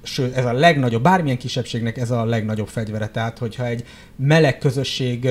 Sőt, 0.04 0.36
ez 0.36 0.46
a 0.46 0.54
legnagyobb, 0.54 1.04
bármilyen 1.04 1.38
kisebbségnek 1.38 1.98
ez 1.98 2.12
a 2.12 2.26
legnagyobb 2.26 2.68
fegyvere. 2.68 3.08
Tehát, 3.08 3.38
hogyha 3.38 3.66
egy 3.66 3.84
meleg 4.16 4.58
közösség 4.58 5.30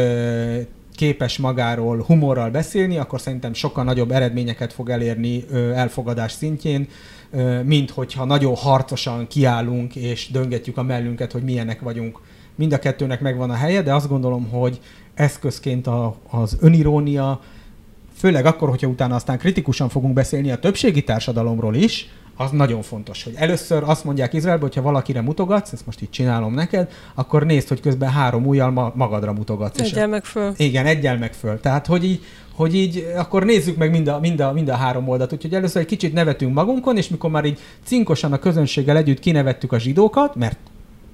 képes 0.95 1.39
magáról 1.39 2.03
humorral 2.03 2.51
beszélni, 2.51 2.99
akkor 2.99 3.21
szerintem 3.21 3.55
sokkal 3.55 3.85
nagyobb 3.85 4.11
eredményeket 4.11 4.73
fog 4.73 4.91
elérni 4.91 5.45
elfogadás 5.75 6.33
szintjén, 6.33 6.89
mint 7.65 7.91
hogyha 7.91 8.25
nagyon 8.25 8.55
harcosan 8.55 9.27
kiállunk 9.27 9.97
és 9.97 10.31
döngetjük 10.31 10.77
a 10.77 10.83
mellünket, 10.83 11.33
hogy 11.33 11.43
milyenek 11.43 11.81
vagyunk. 11.81 12.21
Mind 12.55 12.73
a 12.73 12.79
kettőnek 12.79 13.21
megvan 13.21 13.51
a 13.51 13.55
helye, 13.55 13.83
de 13.83 13.95
azt 13.95 14.09
gondolom, 14.09 14.49
hogy 14.49 14.81
eszközként 15.15 15.87
a, 15.87 16.17
az 16.31 16.57
önirónia, 16.61 17.41
főleg 18.19 18.47
akkor, 18.47 18.69
hogyha 18.69 18.87
utána 18.87 19.15
aztán 19.15 19.39
kritikusan 19.39 19.89
fogunk 19.89 20.15
beszélni 20.15 20.51
a 20.51 20.59
többségi 20.59 21.05
társadalomról 21.05 21.75
is, 21.75 22.09
az 22.41 22.51
nagyon 22.51 22.83
fontos, 22.83 23.25
hogy 23.25 23.33
először 23.37 23.83
azt 23.87 24.05
mondják 24.05 24.33
Izraelbe, 24.33 24.63
hogyha 24.63 24.83
valakire 24.83 25.21
mutogatsz, 25.21 25.73
ezt 25.73 25.87
most 25.87 26.03
így 26.03 26.11
csinálom 26.11 26.55
neked, 26.55 26.91
akkor 27.15 27.45
nézd, 27.45 27.69
hogy 27.69 27.81
közben 27.81 28.11
három 28.11 28.47
ujjal 28.47 28.93
magadra 28.95 29.33
mutogatsz. 29.33 29.81
Egyel 29.81 30.07
meg 30.07 30.25
föl. 30.25 30.53
Igen, 30.57 30.87
egyel 30.87 31.19
meg 31.19 31.33
föl. 31.33 31.61
Tehát, 31.61 31.87
hogy 31.87 32.05
így, 32.05 32.25
hogy 32.55 32.75
így 32.75 33.13
akkor 33.17 33.45
nézzük 33.45 33.77
meg 33.77 33.91
mind 33.91 34.09
a, 34.09 34.19
mind, 34.19 34.41
a, 34.41 34.53
mind 34.53 34.69
a 34.69 34.75
három 34.75 35.09
oldalt. 35.09 35.33
Úgyhogy 35.33 35.55
először 35.55 35.83
egy 35.83 35.89
kicsit 35.89 36.13
nevetünk 36.13 36.55
magunkon, 36.55 36.97
és 36.97 37.09
mikor 37.09 37.31
már 37.31 37.45
így 37.45 37.59
cinkosan 37.85 38.33
a 38.33 38.39
közönséggel 38.39 38.97
együtt 38.97 39.19
kinevettük 39.19 39.73
a 39.73 39.79
zsidókat, 39.79 40.35
mert 40.35 40.59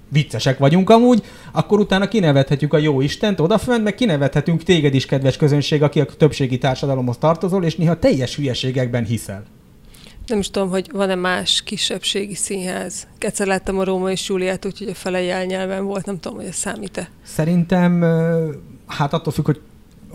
viccesek 0.09 0.59
vagyunk 0.59 0.91
amúgy, 0.91 1.23
akkor 1.53 1.79
utána 1.79 2.09
kinevethetjük 2.09 2.73
a 2.73 2.79
jó 2.79 3.01
Istent 3.01 3.41
odafönn, 3.41 3.83
meg 3.83 3.95
kinevethetünk 3.95 4.63
téged 4.63 4.95
is, 4.95 5.07
kedves 5.07 5.37
közönség, 5.37 5.83
aki 5.83 6.01
a 6.01 6.05
többségi 6.05 6.59
társadalomhoz 6.59 7.17
tartozol, 7.17 7.65
és 7.65 7.77
néha 7.77 7.99
teljes 7.99 8.37
hülyeségekben 8.37 9.05
hiszel. 9.05 9.45
Nem 10.27 10.39
is 10.39 10.51
tudom, 10.51 10.69
hogy 10.69 10.91
van-e 10.93 11.15
más 11.15 11.63
kisebbségi 11.63 12.35
színház. 12.35 13.07
Egyszer 13.19 13.47
láttam 13.47 13.79
a 13.79 13.85
Róma 13.85 14.11
és 14.11 14.29
Júliát, 14.29 14.65
úgyhogy 14.65 14.89
a 14.89 14.95
fele 14.95 15.23
jelnyelven 15.23 15.85
volt, 15.85 16.07
nem 16.07 16.21
tudom, 16.21 16.39
hogy 16.39 16.47
ez 16.47 16.55
számít-e. 16.55 17.09
Szerintem, 17.23 18.05
hát 18.87 19.13
attól 19.13 19.33
függ, 19.33 19.45
hogy 19.45 19.61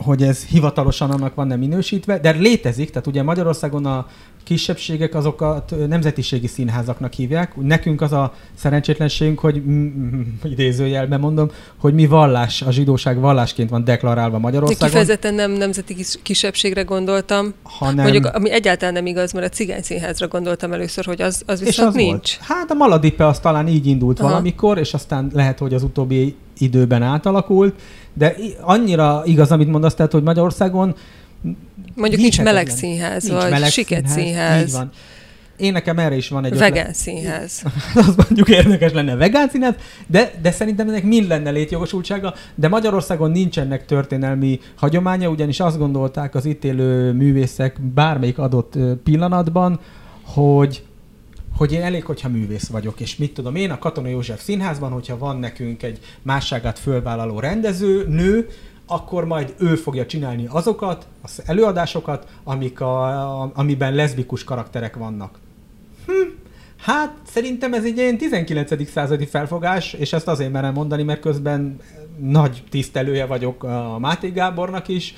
hogy 0.03 0.23
ez 0.23 0.45
hivatalosan 0.45 1.11
annak 1.11 1.35
van 1.35 1.47
nem 1.47 1.59
minősítve, 1.59 2.19
de 2.19 2.31
létezik, 2.31 2.89
tehát 2.89 3.07
ugye 3.07 3.23
Magyarországon 3.23 3.85
a 3.85 4.07
kisebbségek 4.49 5.15
azokat 5.15 5.73
nemzetiségi 5.87 6.47
színházaknak 6.47 7.13
hívják. 7.13 7.55
Nekünk 7.55 8.01
az 8.01 8.11
a 8.11 8.33
szerencsétlenségünk, 8.55 9.39
hogy 9.39 9.61
idézőjelben 10.43 11.19
mondom, 11.19 11.49
hogy 11.77 11.93
mi 11.93 12.07
vallás, 12.07 12.61
a 12.61 12.71
zsidóság 12.71 13.19
vallásként 13.19 13.69
van 13.69 13.83
deklarálva 13.83 14.39
Magyarországon. 14.39 14.79
De 14.79 14.85
kifejezetten 14.85 15.33
nem 15.33 15.51
nemzeti 15.51 15.95
kisebbségre 16.21 16.81
gondoltam. 16.81 17.53
Hanem... 17.63 18.03
Mondjuk, 18.03 18.25
ami 18.25 18.51
egyáltalán 18.51 18.93
nem 18.93 19.05
igaz, 19.05 19.31
mert 19.31 19.45
a 19.45 19.49
cigány 19.49 19.81
színházra 19.81 20.27
gondoltam 20.27 20.73
először, 20.73 21.05
hogy 21.05 21.21
az, 21.21 21.43
az 21.45 21.59
viszont 21.59 21.77
és 21.77 21.79
az 21.79 21.93
nincs. 21.93 22.37
Volt. 22.37 22.59
Hát 22.59 22.71
a 22.71 22.73
Maladipe 22.73 23.27
az 23.27 23.39
talán 23.39 23.67
így 23.67 23.85
indult 23.85 24.19
Aha. 24.19 24.29
valamikor, 24.29 24.77
és 24.77 24.93
aztán 24.93 25.29
lehet, 25.33 25.59
hogy 25.59 25.73
az 25.73 25.83
utóbbi 25.83 26.35
időben 26.57 27.01
átalakult, 27.01 27.81
de 28.13 28.35
annyira 28.61 29.21
igaz, 29.25 29.51
amit 29.51 29.67
mondasz, 29.67 29.93
tehát, 29.93 30.11
hogy 30.11 30.23
Magyarországon 30.23 30.95
Mondjuk 31.95 32.21
nincs 32.21 32.41
meleg 32.41 32.67
színház, 32.67 33.23
nincs 33.23 33.41
vagy 33.41 33.51
meleg 33.51 33.69
siket 33.69 34.07
színház. 34.07 34.23
színház. 34.25 34.67
Így 34.67 34.71
van. 34.71 34.91
Én 35.57 35.71
nekem 35.71 35.99
erre 35.99 36.15
is 36.15 36.29
van 36.29 36.45
egy 36.45 36.57
Vegán 36.57 36.71
ötlet. 36.71 36.95
színház. 36.95 37.63
az 37.95 38.15
mondjuk 38.15 38.49
érdekes 38.49 38.91
lenne 38.91 39.15
vegán 39.15 39.49
színház, 39.49 39.75
de, 40.07 40.31
de 40.41 40.51
szerintem 40.51 40.87
ennek 40.87 41.03
mind 41.03 41.27
lenne 41.27 41.49
létjogosultsága, 41.49 42.33
de 42.55 42.67
Magyarországon 42.67 43.31
nincs 43.31 43.59
ennek 43.59 43.85
történelmi 43.85 44.59
hagyománya, 44.75 45.29
ugyanis 45.29 45.59
azt 45.59 45.77
gondolták 45.77 46.35
az 46.35 46.45
itt 46.45 46.63
élő 46.63 47.11
művészek 47.11 47.81
bármelyik 47.81 48.37
adott 48.37 48.73
pillanatban, 49.03 49.79
hogy 50.23 50.83
hogy 51.57 51.73
én 51.73 51.81
elég, 51.81 52.05
hogyha 52.05 52.29
művész 52.29 52.67
vagyok, 52.67 52.99
és 52.99 53.17
mit 53.17 53.33
tudom 53.33 53.55
én, 53.55 53.71
a 53.71 53.77
Katona 53.77 54.07
József 54.07 54.43
Színházban, 54.43 54.91
hogyha 54.91 55.17
van 55.17 55.37
nekünk 55.39 55.83
egy 55.83 55.99
másságát 56.21 56.79
fölvállaló 56.79 57.39
rendező, 57.39 58.07
nő, 58.07 58.47
akkor 58.91 59.25
majd 59.25 59.53
ő 59.57 59.75
fogja 59.75 60.05
csinálni 60.05 60.47
azokat, 60.49 61.07
az 61.21 61.41
előadásokat, 61.45 62.27
amik 62.43 62.81
a, 62.81 63.03
a, 63.41 63.51
amiben 63.53 63.93
leszbikus 63.93 64.43
karakterek 64.43 64.95
vannak. 64.95 65.39
Hm, 66.05 66.11
hát 66.77 67.15
szerintem 67.23 67.73
ez 67.73 67.83
egy 67.83 67.97
ilyen 67.97 68.17
19. 68.17 68.89
századi 68.89 69.25
felfogás, 69.25 69.93
és 69.93 70.13
ezt 70.13 70.27
azért 70.27 70.51
merem 70.51 70.73
mondani, 70.73 71.03
mert 71.03 71.19
közben 71.19 71.79
nagy 72.19 72.63
tisztelője 72.69 73.25
vagyok 73.25 73.63
a 73.63 73.97
Máté 73.99 74.29
Gábornak 74.29 74.87
is, 74.87 75.15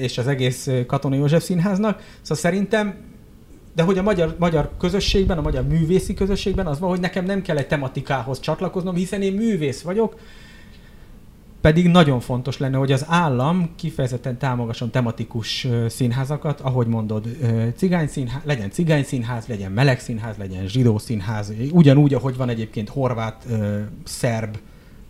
és 0.00 0.18
az 0.18 0.26
egész 0.26 0.68
Katona 0.86 1.14
József 1.14 1.42
Színháznak, 1.42 2.02
szóval 2.22 2.36
szerintem 2.36 2.94
de 3.74 3.84
hogy 3.84 3.98
a 3.98 4.02
magyar, 4.02 4.36
magyar 4.38 4.70
közösségben, 4.78 5.38
a 5.38 5.40
magyar 5.40 5.66
művészi 5.66 6.14
közösségben 6.14 6.66
az 6.66 6.78
van, 6.78 6.90
hogy 6.90 7.00
nekem 7.00 7.24
nem 7.24 7.42
kell 7.42 7.56
egy 7.56 7.66
tematikához 7.66 8.40
csatlakoznom, 8.40 8.94
hiszen 8.94 9.22
én 9.22 9.32
művész 9.32 9.82
vagyok, 9.82 10.14
pedig 11.60 11.88
nagyon 11.88 12.20
fontos 12.20 12.58
lenne, 12.58 12.76
hogy 12.76 12.92
az 12.92 13.04
állam 13.08 13.70
kifejezetten 13.76 14.38
támogasson 14.38 14.90
tematikus 14.90 15.66
színházakat, 15.88 16.60
ahogy 16.60 16.86
mondod, 16.86 17.26
cigány 17.76 18.08
színház, 18.08 18.42
legyen 18.44 18.70
cigány 18.70 19.04
színház, 19.04 19.46
legyen 19.46 19.72
meleg 19.72 20.00
színház, 20.00 20.36
legyen 20.36 20.68
zsidó 20.68 20.98
színház, 20.98 21.52
ugyanúgy, 21.70 22.14
ahogy 22.14 22.36
van 22.36 22.48
egyébként 22.48 22.88
horvát, 22.88 23.46
szerb 24.04 24.56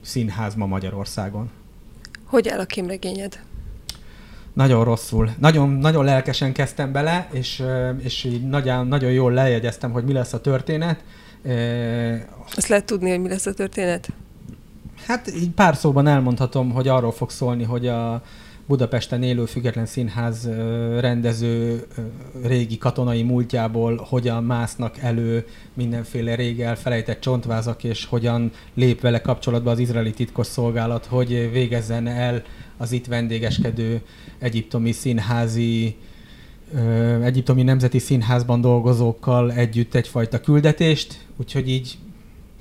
színház 0.00 0.54
ma 0.54 0.66
Magyarországon. 0.66 1.50
Hogy 2.24 2.48
áll 2.48 2.58
a 2.58 2.64
kémregényed? 2.64 3.40
Nagyon 4.52 4.84
rosszul. 4.84 5.30
Nagyon, 5.38 5.68
nagyon 5.68 6.04
lelkesen 6.04 6.52
kezdtem 6.52 6.92
bele, 6.92 7.28
és, 7.32 7.62
és 7.98 8.24
így 8.24 8.48
nagyon, 8.48 8.86
nagyon 8.86 9.10
jól 9.10 9.32
lejegyeztem, 9.32 9.90
hogy 9.90 10.04
mi 10.04 10.12
lesz 10.12 10.32
a 10.32 10.40
történet. 10.40 11.04
Azt 12.56 12.68
lehet 12.68 12.84
tudni, 12.84 13.10
hogy 13.10 13.20
mi 13.20 13.28
lesz 13.28 13.46
a 13.46 13.54
történet? 13.54 14.08
Hát 15.08 15.32
így 15.34 15.50
pár 15.50 15.76
szóban 15.76 16.06
elmondhatom, 16.06 16.70
hogy 16.70 16.88
arról 16.88 17.12
fog 17.12 17.30
szólni, 17.30 17.64
hogy 17.64 17.86
a 17.86 18.22
Budapesten 18.66 19.22
élő 19.22 19.44
független 19.44 19.86
színház 19.86 20.48
rendező 21.00 21.86
régi 22.42 22.78
katonai 22.78 23.22
múltjából 23.22 24.06
hogyan 24.08 24.44
másznak 24.44 24.98
elő 24.98 25.46
mindenféle 25.74 26.34
régi 26.34 26.62
elfelejtett 26.62 27.20
csontvázak, 27.20 27.84
és 27.84 28.04
hogyan 28.04 28.50
lép 28.74 29.00
vele 29.00 29.20
kapcsolatba 29.20 29.70
az 29.70 29.78
izraeli 29.78 30.12
titkos 30.12 30.46
szolgálat, 30.46 31.06
hogy 31.06 31.50
végezzen 31.52 32.06
el 32.06 32.42
az 32.76 32.92
itt 32.92 33.06
vendégeskedő 33.06 34.00
egyiptomi 34.38 34.92
színházi 34.92 35.96
egyiptomi 37.22 37.62
nemzeti 37.62 37.98
színházban 37.98 38.60
dolgozókkal 38.60 39.52
együtt 39.52 39.94
egyfajta 39.94 40.40
küldetést, 40.40 41.26
úgyhogy 41.36 41.68
így 41.68 41.98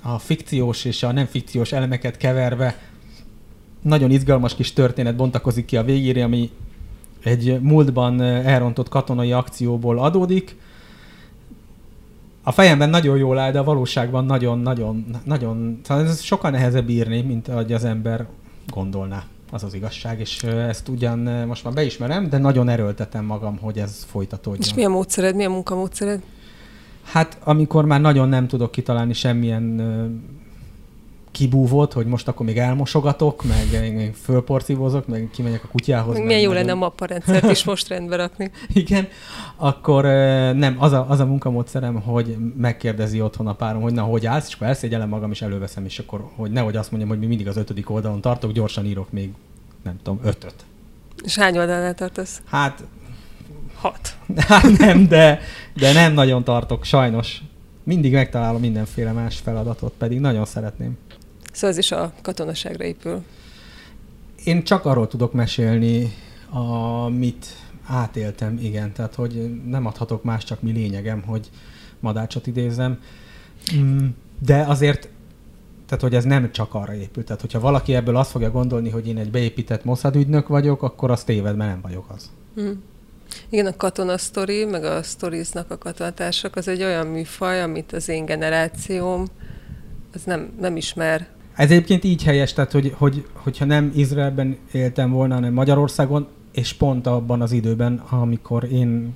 a 0.04 0.20
fikciós 0.20 0.86
és 0.86 1.04
a 1.04 1.12
nem 1.12 1.26
fikciós 1.26 1.72
elemeket 1.72 2.18
keverve 2.18 2.78
nagyon 3.82 4.12
izgalmas 4.12 4.56
kis 4.56 4.74
történet 4.74 5.16
bontakozik 5.16 5.66
ki 5.66 5.78
a 5.78 5.84
végére, 5.84 6.24
ami 6.24 6.52
egy 7.24 7.62
múltban 7.62 8.22
elrontott 8.22 8.90
katonai 8.90 9.32
akcióból 9.32 10.00
adódik. 10.00 10.56
A 12.44 12.52
fejemben 12.52 12.90
nagyon 12.90 13.18
jól 13.18 13.38
áll, 13.38 13.52
de 13.52 13.60
a 13.60 13.64
valóságban 13.64 14.26
nagyon-nagyon, 14.26 15.06
nagyon, 15.24 15.80
szóval 15.84 16.06
ez 16.06 16.22
sokkal 16.22 16.52
nehezebb 16.52 16.90
írni, 16.90 17.22
mint 17.22 17.48
ahogy 17.48 17.74
az 17.74 17.84
ember 17.84 18.28
gondolná. 18.68 19.24
Az 19.52 19.64
az 19.64 19.74
igazság, 19.74 20.20
és 20.20 20.44
ezt 20.44 20.88
ugyan 20.88 21.20
most 21.48 21.64
már 21.64 21.74
beismerem, 21.74 22.30
de 22.30 22.38
nagyon 22.38 22.70
erőltetem 22.70 23.26
magam, 23.26 23.58
hogy 23.62 23.78
ez 23.78 24.06
folytatódjon. 24.10 24.62
És 24.62 24.74
mi 24.74 24.84
a 24.84 24.90
módszered, 24.90 25.36
mi 25.36 25.46
a 25.46 25.50
munkamódszered? 25.50 26.22
Hát 27.12 27.38
amikor 27.44 27.86
már 27.86 28.02
nagyon 28.02 28.30
nem 28.30 28.48
tudok 28.48 28.72
kitalálni 28.72 29.14
semmilyen 29.14 29.82
kibúvott, 31.38 31.94
hogy 31.94 32.06
most 32.06 32.28
akkor 32.28 32.46
még 32.46 32.58
elmosogatok, 32.58 33.44
meg, 33.44 33.68
meg 33.72 34.14
meg 35.08 35.30
kimegyek 35.32 35.64
a 35.64 35.68
kutyához. 35.68 36.14
Milyen 36.14 36.28
meg 36.28 36.42
jó 36.42 36.52
lenne 36.52 36.72
a 36.72 36.76
mapparendszert 36.76 37.52
is 37.52 37.64
most 37.64 37.88
rendbe 37.88 38.16
rakni. 38.16 38.52
Igen, 38.74 39.08
akkor 39.56 40.04
nem, 40.54 40.76
az 40.80 40.92
a, 40.92 41.06
az 41.10 41.20
a 41.20 41.26
munkamódszerem, 41.26 42.02
hogy 42.02 42.38
megkérdezi 42.58 43.22
otthon 43.22 43.48
a 43.48 43.54
párom, 43.54 43.82
hogy 43.82 43.94
na, 43.94 44.02
hogy 44.02 44.26
állsz, 44.26 44.48
és 44.48 44.54
akkor 44.54 44.68
elszégyellem 44.68 45.10
magam, 45.10 45.32
és 45.32 45.42
előveszem, 45.42 45.86
és 45.86 46.00
akkor, 46.00 46.30
hogy 46.36 46.52
nehogy 46.52 46.76
azt 46.76 46.92
mondjam, 46.92 47.12
hogy 47.12 47.20
mi 47.20 47.26
mindig 47.26 47.48
az 47.48 47.58
ötödik 47.58 47.90
oldalon 47.90 48.22
tartok, 48.22 48.52
gyorsan 48.52 48.86
írok 48.86 49.12
még, 49.12 49.32
nem 49.84 50.00
tudom, 50.04 50.20
ötöt. 50.24 50.56
És 51.24 51.38
hány 51.38 51.58
oldalnál 51.58 51.94
tartasz? 51.94 52.42
Hát 52.46 52.84
Hat. 53.78 54.18
Hát 54.38 54.78
nem, 54.78 55.08
de, 55.08 55.40
de 55.74 55.94
nem 55.94 56.14
nagyon 56.14 56.44
tartok, 56.44 56.84
sajnos. 56.84 57.42
Mindig 57.84 58.14
megtalálom 58.14 58.62
mindenféle 58.62 59.12
más 59.12 59.38
feladatot, 59.38 59.94
pedig 59.98 60.20
nagyon 60.20 60.46
szeretném. 60.46 60.98
Szóval 61.52 61.70
ez 61.70 61.78
is 61.78 61.92
a 61.92 62.14
katonaságra 62.22 62.84
épül. 62.84 63.24
Én 64.44 64.64
csak 64.64 64.86
arról 64.86 65.08
tudok 65.08 65.34
mesélni, 65.34 66.14
amit 66.50 67.46
átéltem, 67.86 68.58
igen. 68.62 68.92
Tehát, 68.94 69.16
hogy 69.16 69.62
nem 69.66 69.86
adhatok 69.86 70.24
más, 70.24 70.44
csak 70.44 70.62
mi 70.62 70.72
lényegem, 70.72 71.22
hogy 71.22 71.50
madácsot 72.00 72.48
idézem. 72.48 73.00
Mm, 73.76 74.06
de 74.40 74.62
azért, 74.62 75.10
tehát, 75.86 76.04
hogy 76.04 76.16
ez 76.16 76.24
nem 76.24 76.52
csak 76.52 76.74
arra 76.74 76.94
épül. 76.94 77.24
Tehát, 77.24 77.42
hogyha 77.42 77.60
valaki 77.60 77.96
ebből 77.96 78.16
azt 78.16 78.32
fogja 78.32 78.52
gondolni, 78.52 78.90
hogy 78.90 79.08
én 79.08 79.18
egy 79.18 79.32
beépített 79.32 79.84
Mossad 79.84 80.16
ügynök 80.16 80.48
vagyok, 80.48 80.84
akkor 80.84 81.12
az 81.12 81.24
téved, 81.24 81.56
mert 81.56 81.72
nem 81.72 81.82
vagyok 81.82 82.06
az. 82.10 82.32
Mm. 82.62 82.72
Igen, 83.50 83.66
a 83.66 83.76
katona 83.76 84.18
sztori, 84.18 84.66
meg 84.66 84.84
a 84.84 85.04
sztoriznak 85.04 85.72
a 85.72 85.78
katonatársak, 85.78 86.56
az 86.56 86.68
egy 86.68 86.84
olyan 86.84 87.08
műfaj, 87.08 87.62
amit 87.62 87.92
az 87.94 88.10
én 88.10 88.26
generációm 88.26 89.26
az 90.14 90.24
nem, 90.24 90.50
nem 90.60 90.76
ismer. 90.76 91.28
Ez 91.56 91.72
egyébként 91.72 92.04
így 92.04 92.24
helyes, 92.24 92.54
tehát 92.54 92.72
hogy, 92.72 92.94
hogy, 92.98 93.26
hogyha 93.34 93.66
nem 93.66 93.92
Izraelben 93.96 94.58
éltem 94.72 95.12
volna, 95.12 95.34
hanem 95.34 95.54
Magyarországon, 95.54 96.28
és 96.52 96.74
pont 96.74 97.08
abban 97.08 97.42
az 97.42 97.52
időben, 97.52 98.04
amikor 98.10 98.64
én 98.72 99.16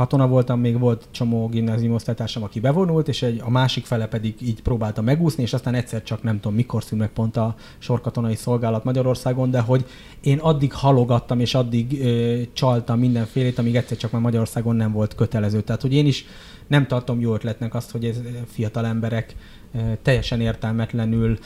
katona 0.00 0.28
voltam, 0.28 0.60
még 0.60 0.78
volt 0.78 1.06
csomó 1.10 1.48
gimnázium 1.48 1.94
osztálytársam, 1.94 2.42
aki 2.42 2.60
bevonult, 2.60 3.08
és 3.08 3.22
egy, 3.22 3.40
a 3.44 3.50
másik 3.50 3.84
fele 3.84 4.06
pedig 4.06 4.34
így 4.42 4.62
próbálta 4.62 5.02
megúszni, 5.02 5.42
és 5.42 5.52
aztán 5.52 5.74
egyszer 5.74 6.02
csak 6.02 6.22
nem 6.22 6.40
tudom, 6.40 6.56
mikor 6.56 6.82
szűn 6.82 6.98
meg 6.98 7.08
pont 7.08 7.36
a 7.36 7.54
sorkatonai 7.78 8.34
szolgálat 8.34 8.84
Magyarországon, 8.84 9.50
de 9.50 9.60
hogy 9.60 9.84
én 10.20 10.38
addig 10.38 10.72
halogattam, 10.72 11.40
és 11.40 11.54
addig 11.54 12.00
ö, 12.02 12.40
csaltam 12.52 12.98
mindenfélét, 12.98 13.58
amíg 13.58 13.76
egyszer 13.76 13.96
csak 13.96 14.10
már 14.10 14.22
Magyarországon 14.22 14.76
nem 14.76 14.92
volt 14.92 15.14
kötelező. 15.14 15.60
Tehát, 15.60 15.82
hogy 15.82 15.92
én 15.92 16.06
is 16.06 16.24
nem 16.66 16.86
tartom 16.86 17.20
jó 17.20 17.34
ötletnek 17.34 17.74
azt, 17.74 17.90
hogy 17.90 18.04
ez 18.04 18.20
fiatal 18.46 18.86
emberek 18.86 19.34
ö, 19.74 19.78
teljesen 20.02 20.40
értelmetlenül 20.40 21.38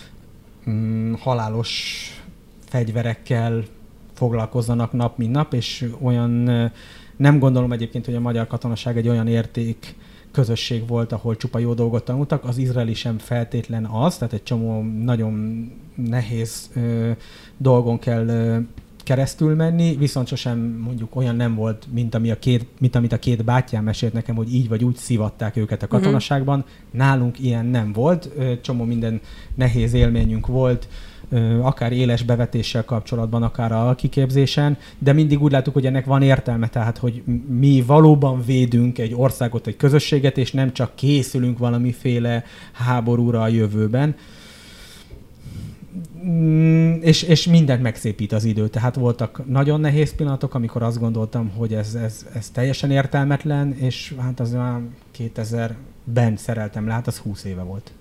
mm, 0.71 1.13
halálos 1.13 2.03
fegyverekkel 2.69 3.65
foglalkozzanak 4.13 4.93
nap, 4.93 5.19
mint 5.19 5.33
nap, 5.33 5.55
és 5.55 5.91
olyan 6.01 6.49
nem 7.17 7.39
gondolom 7.39 7.73
egyébként, 7.73 8.05
hogy 8.05 8.15
a 8.15 8.21
magyar 8.21 8.47
katonaság 8.47 8.97
egy 8.97 9.09
olyan 9.09 9.27
érték 9.27 9.95
közösség 10.33 10.87
volt, 10.87 11.13
ahol 11.13 11.37
csupa 11.37 11.59
jó 11.59 11.75
dolgot 11.75 12.05
tanultak. 12.05 12.45
Az 12.45 12.59
izraeli 12.59 12.95
sem 12.95 13.19
feltétlen 13.19 13.85
az, 13.85 14.17
tehát 14.17 14.35
egy 14.35 14.43
csomó 14.43 14.83
nagyon 14.83 15.65
nehéz 15.95 16.71
ö, 16.75 17.11
dolgon 17.57 17.99
kell 17.99 18.27
ö, 18.27 18.59
keresztül 19.05 19.55
menni, 19.55 19.97
viszont 19.97 20.27
sosem 20.27 20.59
mondjuk 20.59 21.17
olyan 21.17 21.37
nem 21.37 21.55
volt, 21.55 21.87
mint, 21.93 22.15
ami 22.15 22.31
a 22.31 22.39
két, 22.39 22.67
mint 22.79 22.95
amit 22.95 23.13
a 23.13 23.19
két 23.19 23.45
bátyám 23.45 23.85
mesélt 23.85 24.13
nekem, 24.13 24.37
hogy 24.37 24.55
így 24.55 24.69
vagy 24.69 24.85
úgy 24.85 24.97
szivatták 24.97 25.57
őket 25.57 25.83
a 25.83 25.87
mhm. 25.87 25.95
katonaságban. 25.95 26.59
Uh-huh. 26.59 26.75
Nálunk 26.91 27.41
ilyen 27.41 27.67
nem 27.67 27.93
volt, 27.93 28.31
csomó 28.61 28.85
minden 28.85 29.21
nehéz 29.55 29.93
élményünk 29.93 30.47
volt, 30.47 30.89
akár 31.61 31.93
éles 31.93 32.23
bevetéssel 32.23 32.85
kapcsolatban, 32.85 33.43
akár 33.43 33.73
a 33.73 33.95
kiképzésen, 33.95 34.79
de 34.99 35.13
mindig 35.13 35.43
úgy 35.43 35.53
látjuk, 35.53 35.75
hogy 35.75 35.87
ennek 35.87 36.05
van 36.05 36.23
értelme, 36.23 36.69
tehát 36.69 36.99
hogy 36.99 37.23
mi 37.49 37.83
valóban 37.87 38.43
védünk 38.45 38.99
egy 38.99 39.15
országot, 39.15 39.67
egy 39.67 39.77
közösséget, 39.77 40.39
és 40.39 40.53
nem 40.53 40.73
csak 40.73 40.95
készülünk 40.95 41.59
valamiféle 41.59 42.45
háborúra 42.73 43.43
a 43.43 43.49
jövőben. 43.49 44.15
Mm, 46.27 46.93
és, 47.01 47.23
és 47.23 47.47
mindent 47.47 47.83
megszépít 47.83 48.33
az 48.33 48.45
idő. 48.45 48.69
Tehát 48.69 48.95
voltak 48.95 49.43
nagyon 49.47 49.81
nehéz 49.81 50.15
pillanatok, 50.15 50.55
amikor 50.55 50.83
azt 50.83 50.99
gondoltam, 50.99 51.49
hogy 51.49 51.75
ez, 51.75 51.95
ez, 51.95 52.27
ez 52.35 52.51
teljesen 52.51 52.91
értelmetlen, 52.91 53.73
és 53.73 54.15
hát 54.19 54.41
az 54.41 54.53
már 54.53 54.81
2000-ben 55.19 56.37
szereltem 56.37 56.87
le, 56.87 56.93
hát 56.93 57.07
az 57.07 57.19
20 57.19 57.45
éve 57.45 57.63
volt. 57.63 57.93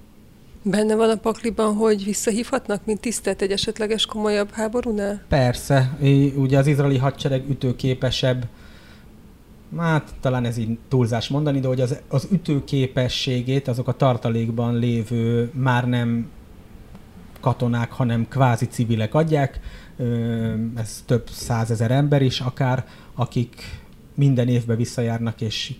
Benne 0.65 0.95
van 0.95 1.09
a 1.09 1.15
pakliban, 1.15 1.75
hogy 1.75 2.03
visszahívhatnak, 2.03 2.85
mint 2.85 2.99
tisztelt 2.99 3.41
egy 3.41 3.51
esetleges 3.51 4.05
komolyabb 4.05 4.51
háborúnál? 4.51 5.21
Persze. 5.27 5.97
Ugye 6.35 6.57
az 6.57 6.67
izraeli 6.67 6.97
hadsereg 6.97 7.49
ütőképesebb, 7.49 8.47
hát 9.77 10.13
talán 10.19 10.45
ez 10.45 10.57
így 10.57 10.77
túlzás 10.87 11.27
mondani, 11.27 11.59
de 11.59 11.67
hogy 11.67 11.81
az, 11.81 11.99
az 12.07 12.27
ütőképességét 12.31 13.67
azok 13.67 13.87
a 13.87 13.93
tartalékban 13.93 14.77
lévő 14.77 15.51
már 15.53 15.87
nem 15.87 16.29
katonák, 17.39 17.91
hanem 17.91 18.27
kvázi 18.27 18.65
civilek 18.65 19.13
adják. 19.13 19.59
Ez 20.75 21.03
több 21.05 21.29
százezer 21.29 21.91
ember 21.91 22.21
is 22.21 22.39
akár, 22.39 22.85
akik 23.15 23.81
minden 24.15 24.47
évben 24.47 24.77
visszajárnak 24.77 25.41
és 25.41 25.73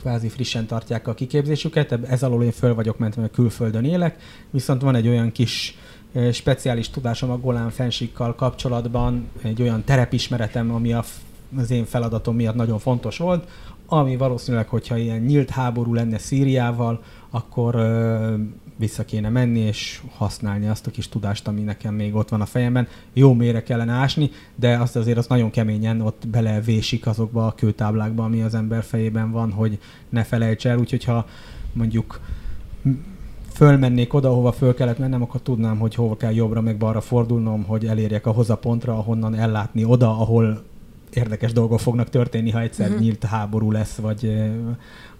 kvázi 0.00 0.28
frissen 0.28 0.66
tartják 0.66 1.08
a 1.08 1.14
kiképzésüket. 1.14 1.92
Ez 1.92 2.22
alól 2.22 2.42
én 2.42 2.52
föl 2.52 2.74
vagyok 2.74 2.98
mentve, 2.98 3.20
mert 3.20 3.32
külföldön 3.32 3.84
élek, 3.84 4.16
viszont 4.50 4.82
van 4.82 4.94
egy 4.94 5.08
olyan 5.08 5.32
kis 5.32 5.76
speciális 6.32 6.90
tudásom 6.90 7.30
a 7.30 7.38
Golán 7.38 7.70
fensíkkal 7.70 8.34
kapcsolatban, 8.34 9.28
egy 9.42 9.62
olyan 9.62 9.84
terepismeretem, 9.84 10.74
ami 10.74 10.92
az 10.92 11.70
én 11.70 11.84
feladatom 11.84 12.34
miatt 12.34 12.54
nagyon 12.54 12.78
fontos 12.78 13.18
volt, 13.18 13.48
ami 13.86 14.16
valószínűleg, 14.16 14.68
hogyha 14.68 14.96
ilyen 14.96 15.20
nyílt 15.20 15.50
háború 15.50 15.94
lenne 15.94 16.18
Szíriával, 16.18 17.02
akkor 17.30 17.74
ö, 17.74 18.34
vissza 18.76 19.04
kéne 19.04 19.28
menni 19.28 19.58
és 19.58 20.02
használni 20.16 20.68
azt 20.68 20.86
a 20.86 20.90
kis 20.90 21.08
tudást, 21.08 21.48
ami 21.48 21.60
nekem 21.60 21.94
még 21.94 22.14
ott 22.14 22.28
van 22.28 22.40
a 22.40 22.46
fejemben. 22.46 22.88
Jó 23.12 23.32
mélyre 23.32 23.62
kellene 23.62 23.92
ásni, 23.92 24.30
de 24.54 24.76
azt 24.76 24.96
azért 24.96 25.18
az 25.18 25.26
nagyon 25.26 25.50
keményen 25.50 26.00
ott 26.00 26.28
belevésik 26.28 27.06
azokba 27.06 27.46
a 27.46 27.54
kőtáblákba, 27.54 28.24
ami 28.24 28.42
az 28.42 28.54
ember 28.54 28.82
fejében 28.82 29.30
van, 29.30 29.52
hogy 29.52 29.78
ne 30.08 30.22
felejts 30.22 30.66
el. 30.66 30.78
Úgyhogy 30.78 31.04
ha 31.04 31.26
mondjuk 31.72 32.20
fölmennék 33.52 34.14
oda, 34.14 34.28
ahova 34.28 34.52
föl 34.52 34.74
kellett 34.74 34.98
mennem, 34.98 35.22
akkor 35.22 35.40
tudnám, 35.40 35.78
hogy 35.78 35.94
hova 35.94 36.16
kell 36.16 36.32
jobbra 36.32 36.60
meg 36.60 36.76
balra 36.76 37.00
fordulnom, 37.00 37.64
hogy 37.64 37.86
elérjek 37.86 38.26
ahhoz 38.26 38.50
a 38.50 38.56
pontra, 38.56 38.98
ahonnan 38.98 39.34
ellátni 39.34 39.84
oda, 39.84 40.10
ahol 40.20 40.62
érdekes 41.12 41.52
dolgok 41.52 41.80
fognak 41.80 42.08
történni, 42.08 42.50
ha 42.50 42.60
egyszer 42.60 42.86
uh-huh. 42.86 43.02
nyílt 43.02 43.24
háború 43.24 43.70
lesz, 43.70 43.94
vagy 43.94 44.42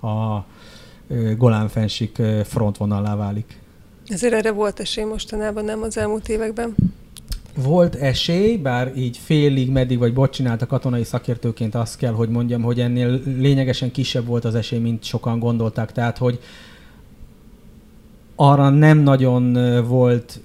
a 0.01 0.45
Golán 1.37 1.69
fensik 1.69 2.23
frontvonalá 2.45 3.17
válik. 3.17 3.59
Ezért 4.07 4.33
erre 4.33 4.53
volt 4.53 4.81
esély 4.81 5.05
mostanában, 5.05 5.65
nem 5.65 5.83
az 5.83 5.97
elmúlt 5.97 6.29
években? 6.29 6.75
Volt 7.55 7.95
esély, 7.95 8.57
bár 8.57 8.93
így 8.97 9.17
félig, 9.17 9.71
meddig 9.71 9.99
vagy 9.99 10.13
bot 10.13 10.33
csinált 10.33 10.63
a 10.63 10.67
katonai 10.67 11.05
szakértőként 11.05 11.75
azt 11.75 11.97
kell, 11.97 12.13
hogy 12.13 12.29
mondjam, 12.29 12.63
hogy 12.63 12.81
ennél 12.81 13.21
lényegesen 13.25 13.91
kisebb 13.91 14.27
volt 14.27 14.45
az 14.45 14.55
esély, 14.55 14.79
mint 14.79 15.05
sokan 15.05 15.39
gondolták. 15.39 15.93
Tehát, 15.93 16.19
hogy 16.19 16.41
arra 18.37 18.69
nem 18.69 18.99
nagyon 18.99 19.53
volt 19.87 20.41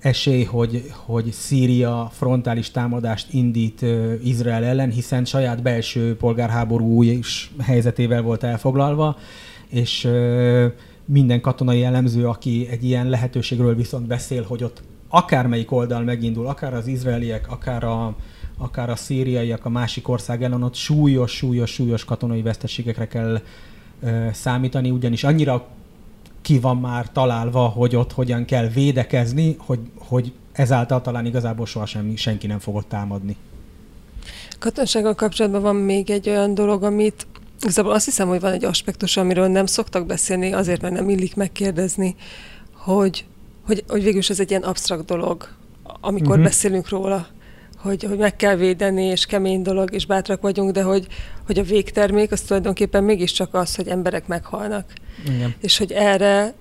esély, 0.00 0.44
hogy, 0.44 0.90
hogy 0.92 1.32
Szíria 1.32 2.10
frontális 2.12 2.70
támadást 2.70 3.32
indít 3.32 3.84
Izrael 4.22 4.64
ellen, 4.64 4.90
hiszen 4.90 5.24
saját 5.24 5.62
belső 5.62 6.16
polgárháború 6.16 7.02
is 7.02 7.52
helyzetével 7.60 8.22
volt 8.22 8.42
elfoglalva, 8.42 9.16
és 9.68 10.08
minden 11.04 11.40
katonai 11.40 11.84
elemző, 11.84 12.28
aki 12.28 12.66
egy 12.70 12.84
ilyen 12.84 13.08
lehetőségről 13.08 13.74
viszont 13.74 14.06
beszél, 14.06 14.42
hogy 14.42 14.64
ott 14.64 14.82
akármelyik 15.08 15.70
oldal 15.70 16.02
megindul, 16.02 16.46
akár 16.46 16.74
az 16.74 16.86
izraeliek, 16.86 17.50
akár 17.50 17.84
a, 17.84 18.16
akár 18.58 18.90
a 18.90 18.96
szíriaiak 18.96 19.64
a 19.64 19.68
másik 19.68 20.08
ország 20.08 20.42
ellen, 20.42 20.62
ott 20.62 20.74
súlyos, 20.74 21.36
súlyos, 21.36 21.70
súlyos 21.70 22.04
katonai 22.04 22.42
veszteségekre 22.42 23.06
kell 23.06 23.40
uh, 24.02 24.32
számítani, 24.32 24.90
ugyanis 24.90 25.24
annyira 25.24 25.66
ki 26.50 26.58
van 26.58 26.76
már 26.76 27.12
találva, 27.12 27.66
hogy 27.66 27.96
ott 27.96 28.12
hogyan 28.12 28.44
kell 28.44 28.68
védekezni, 28.68 29.56
hogy, 29.58 29.78
hogy 29.98 30.32
ezáltal 30.52 31.00
talán 31.00 31.26
igazából 31.26 31.66
sohasem 31.66 32.16
senki 32.16 32.46
nem 32.46 32.58
fogott 32.58 32.88
támadni. 32.88 33.36
Katonsággal 34.58 35.14
kapcsolatban 35.14 35.62
van 35.62 35.76
még 35.76 36.10
egy 36.10 36.28
olyan 36.28 36.54
dolog, 36.54 36.82
amit 36.82 37.26
igazából 37.60 37.92
azt 37.92 38.04
hiszem, 38.04 38.28
hogy 38.28 38.40
van 38.40 38.52
egy 38.52 38.64
aspektus, 38.64 39.16
amiről 39.16 39.48
nem 39.48 39.66
szoktak 39.66 40.06
beszélni, 40.06 40.52
azért, 40.52 40.80
mert 40.80 40.94
nem 40.94 41.08
illik 41.08 41.36
megkérdezni, 41.36 42.14
hogy, 42.74 43.24
hogy, 43.66 43.84
hogy 43.88 44.02
végül 44.02 44.18
is 44.18 44.30
ez 44.30 44.40
egy 44.40 44.50
ilyen 44.50 44.62
absztrakt 44.62 45.04
dolog, 45.04 45.48
amikor 46.00 46.30
uh-huh. 46.30 46.44
beszélünk 46.44 46.88
róla 46.88 47.26
hogy, 47.82 48.02
hogy 48.02 48.18
meg 48.18 48.36
kell 48.36 48.56
védeni, 48.56 49.04
és 49.04 49.26
kemény 49.26 49.62
dolog, 49.62 49.94
és 49.94 50.06
bátrak 50.06 50.40
vagyunk, 50.40 50.70
de 50.70 50.82
hogy, 50.82 51.06
hogy 51.46 51.58
a 51.58 51.62
végtermék 51.62 52.32
az 52.32 52.40
tulajdonképpen 52.40 53.04
mégiscsak 53.04 53.54
az, 53.54 53.74
hogy 53.74 53.88
emberek 53.88 54.26
meghalnak. 54.26 54.92
Igen. 55.24 55.54
És 55.60 55.78
hogy 55.78 55.92
erre 55.92 56.54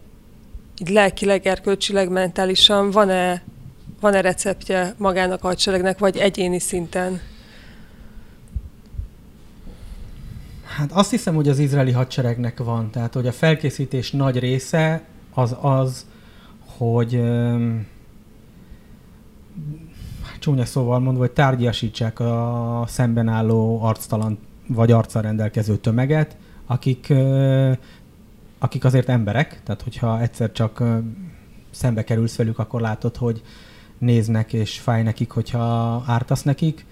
így 0.81 0.89
lelkileg, 0.89 1.47
erkölcsileg, 1.47 2.09
mentálisan 2.09 2.91
van-e, 2.91 3.43
van-e 3.99 4.21
receptje 4.21 4.93
magának 4.97 5.43
a 5.43 5.47
hadseregnek, 5.47 5.99
vagy 5.99 6.17
egyéni 6.17 6.59
szinten? 6.59 7.21
Hát 10.63 10.91
azt 10.91 11.09
hiszem, 11.09 11.35
hogy 11.35 11.49
az 11.49 11.59
izraeli 11.59 11.91
hadseregnek 11.91 12.57
van. 12.57 12.89
Tehát, 12.89 13.13
hogy 13.13 13.27
a 13.27 13.31
felkészítés 13.31 14.11
nagy 14.11 14.39
része 14.39 15.03
az 15.33 15.55
az, 15.61 16.05
hogy 16.77 17.21
csúnya 20.39 20.65
szóval 20.65 20.99
mondva, 20.99 21.21
hogy 21.21 21.31
tárgyasítsák 21.31 22.19
a 22.19 22.83
szemben 22.87 23.27
álló 23.27 23.83
arctalan 23.83 24.37
vagy 24.67 24.91
arccal 24.91 25.21
rendelkező 25.21 25.77
tömeget, 25.77 26.35
akik, 26.65 27.13
akik 28.59 28.85
azért 28.85 29.09
emberek, 29.09 29.61
tehát 29.63 29.81
hogyha 29.81 30.21
egyszer 30.21 30.51
csak 30.51 30.83
szembe 31.71 32.03
kerülsz 32.03 32.35
velük, 32.35 32.59
akkor 32.59 32.81
látod, 32.81 33.17
hogy 33.17 33.41
néznek 33.97 34.53
és 34.53 34.79
fáj 34.79 35.03
nekik, 35.03 35.31
hogyha 35.31 36.03
ártasz 36.07 36.43
nekik, 36.43 36.85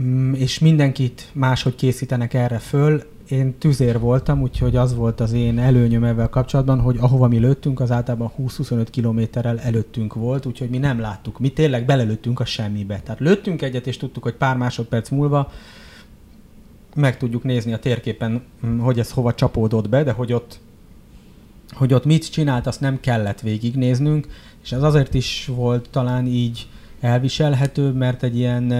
mm, 0.00 0.32
és 0.32 0.58
mindenkit 0.58 1.30
máshogy 1.32 1.74
készítenek 1.74 2.34
erre 2.34 2.58
föl, 2.58 3.02
én 3.28 3.58
tüzér 3.58 3.98
voltam, 3.98 4.42
úgyhogy 4.42 4.76
az 4.76 4.94
volt 4.94 5.20
az 5.20 5.32
én 5.32 5.58
előnyöm 5.58 6.04
ezzel 6.04 6.28
kapcsolatban, 6.28 6.80
hogy 6.80 6.96
ahova 7.00 7.28
mi 7.28 7.38
lőttünk, 7.38 7.80
az 7.80 7.90
általában 7.90 8.32
20-25 8.38 8.86
kilométerrel 8.90 9.58
előttünk 9.58 10.14
volt, 10.14 10.46
úgyhogy 10.46 10.70
mi 10.70 10.78
nem 10.78 11.00
láttuk. 11.00 11.38
Mi 11.38 11.48
tényleg 11.48 11.84
belelőttünk 11.84 12.40
a 12.40 12.44
semmibe. 12.44 13.00
Tehát 13.00 13.20
lőttünk 13.20 13.62
egyet, 13.62 13.86
és 13.86 13.96
tudtuk, 13.96 14.22
hogy 14.22 14.34
pár 14.34 14.56
másodperc 14.56 15.08
múlva 15.08 15.52
meg 16.94 17.16
tudjuk 17.16 17.42
nézni 17.42 17.72
a 17.72 17.78
térképen, 17.78 18.42
mm, 18.66 18.78
hogy 18.78 18.98
ez 18.98 19.10
hova 19.10 19.34
csapódott 19.34 19.88
be, 19.88 20.02
de 20.02 20.12
hogy 20.12 20.32
ott, 20.32 20.58
hogy 21.70 21.94
ott 21.94 22.04
mit 22.04 22.30
csinált, 22.30 22.66
azt 22.66 22.80
nem 22.80 23.00
kellett 23.00 23.40
végignéznünk, 23.40 24.26
és 24.62 24.72
ez 24.72 24.82
azért 24.82 25.14
is 25.14 25.50
volt 25.54 25.88
talán 25.90 26.26
így 26.26 26.68
elviselhető, 27.00 27.92
mert 27.92 28.22
egy 28.22 28.36
ilyen 28.36 28.72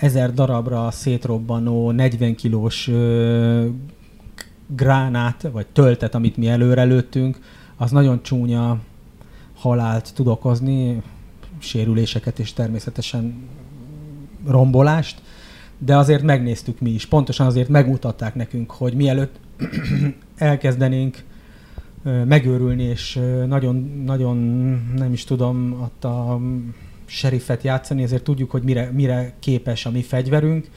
ezer 0.00 0.34
darabra 0.34 0.90
szétrobbanó 0.90 1.90
40 1.90 2.34
kilós 2.34 2.88
ö, 2.88 3.66
gránát, 4.66 5.48
vagy 5.52 5.66
töltet, 5.66 6.14
amit 6.14 6.36
mi 6.36 6.48
előre 6.48 6.82
lőttünk, 6.82 7.38
az 7.76 7.90
nagyon 7.90 8.22
csúnya 8.22 8.78
halált 9.54 10.14
tud 10.14 10.26
okozni, 10.26 11.02
sérüléseket 11.58 12.38
és 12.38 12.52
természetesen 12.52 13.48
rombolást, 14.46 15.22
de 15.78 15.96
azért 15.96 16.22
megnéztük 16.22 16.80
mi 16.80 16.90
is. 16.90 17.06
Pontosan 17.06 17.46
azért 17.46 17.68
megmutatták 17.68 18.34
nekünk, 18.34 18.70
hogy 18.70 18.94
mielőtt 18.94 19.40
elkezdenénk 20.36 21.24
megőrülni, 22.02 22.82
és 22.82 23.20
nagyon, 23.46 24.02
nagyon 24.04 24.36
nem 24.96 25.12
is 25.12 25.24
tudom, 25.24 25.80
ott 25.82 26.04
a 26.04 26.40
sheriffet 27.10 27.62
játszani, 27.62 28.02
ezért 28.02 28.22
tudjuk, 28.22 28.50
hogy 28.50 28.62
mire, 28.62 28.90
mire 28.90 29.32
képes 29.38 29.86
a 29.86 29.90
mi 29.90 30.02
fegyverünk. 30.02 30.70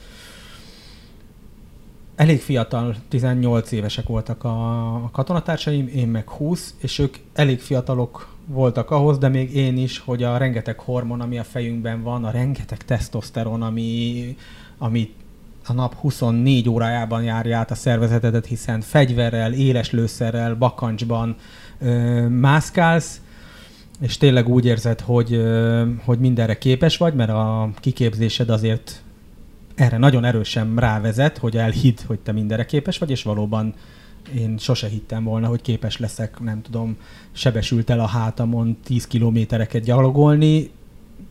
Elég 2.16 2.40
fiatal, 2.40 2.96
18 3.08 3.72
évesek 3.72 4.06
voltak 4.06 4.44
a, 4.44 5.10
katonatársaim, 5.12 5.90
én 5.94 6.08
meg 6.08 6.28
20, 6.28 6.74
és 6.78 6.98
ők 6.98 7.16
elég 7.32 7.60
fiatalok 7.60 8.28
voltak 8.46 8.90
ahhoz, 8.90 9.18
de 9.18 9.28
még 9.28 9.54
én 9.54 9.76
is, 9.76 9.98
hogy 9.98 10.22
a 10.22 10.36
rengeteg 10.36 10.78
hormon, 10.78 11.20
ami 11.20 11.38
a 11.38 11.44
fejünkben 11.44 12.02
van, 12.02 12.24
a 12.24 12.30
rengeteg 12.30 12.78
tesztoszteron, 12.78 13.62
ami, 13.62 14.36
ami 14.78 15.12
a 15.66 15.72
nap 15.72 15.94
24 15.94 16.68
órájában 16.68 17.22
járja 17.22 17.58
át 17.58 17.70
a 17.70 17.74
szervezetedet, 17.74 18.46
hiszen 18.46 18.80
fegyverrel, 18.80 19.52
éles 19.52 19.90
lőszerrel, 19.90 20.54
bakancsban 20.54 21.36
ö, 21.78 22.28
mászkálsz, 22.28 23.20
és 24.04 24.16
tényleg 24.16 24.48
úgy 24.48 24.64
érzed, 24.64 25.00
hogy, 25.00 25.42
hogy 26.04 26.18
mindenre 26.18 26.58
képes 26.58 26.96
vagy, 26.96 27.14
mert 27.14 27.30
a 27.30 27.70
kiképzésed 27.80 28.50
azért 28.50 29.02
erre 29.74 29.98
nagyon 29.98 30.24
erősen 30.24 30.76
rávezet, 30.76 31.38
hogy 31.38 31.56
elhidd, 31.56 31.96
hogy 32.06 32.18
te 32.18 32.32
mindenre 32.32 32.64
képes 32.64 32.98
vagy, 32.98 33.10
és 33.10 33.22
valóban 33.22 33.74
én 34.36 34.58
sose 34.58 34.88
hittem 34.88 35.24
volna, 35.24 35.46
hogy 35.46 35.60
képes 35.60 35.98
leszek, 35.98 36.40
nem 36.40 36.62
tudom, 36.62 36.96
sebesült 37.32 37.90
el 37.90 38.00
a 38.00 38.06
hátamon 38.06 38.76
10 38.84 39.06
kilométereket 39.06 39.82
gyalogolni, 39.82 40.70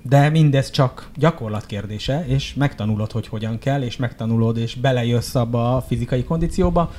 de 0.02 0.30
mindez 0.30 0.70
csak 0.70 1.10
gyakorlat 1.16 1.66
kérdése, 1.66 2.26
és 2.28 2.54
megtanulod, 2.54 3.12
hogy 3.12 3.28
hogyan 3.28 3.60
kell, 3.60 3.82
és 3.82 3.98
megtanulod, 3.98 4.58
és 4.58 4.76
belejössz 4.76 5.36
abba 5.36 5.76
a 5.76 5.82
fizikai 5.82 6.24
kondícióba. 6.24 6.92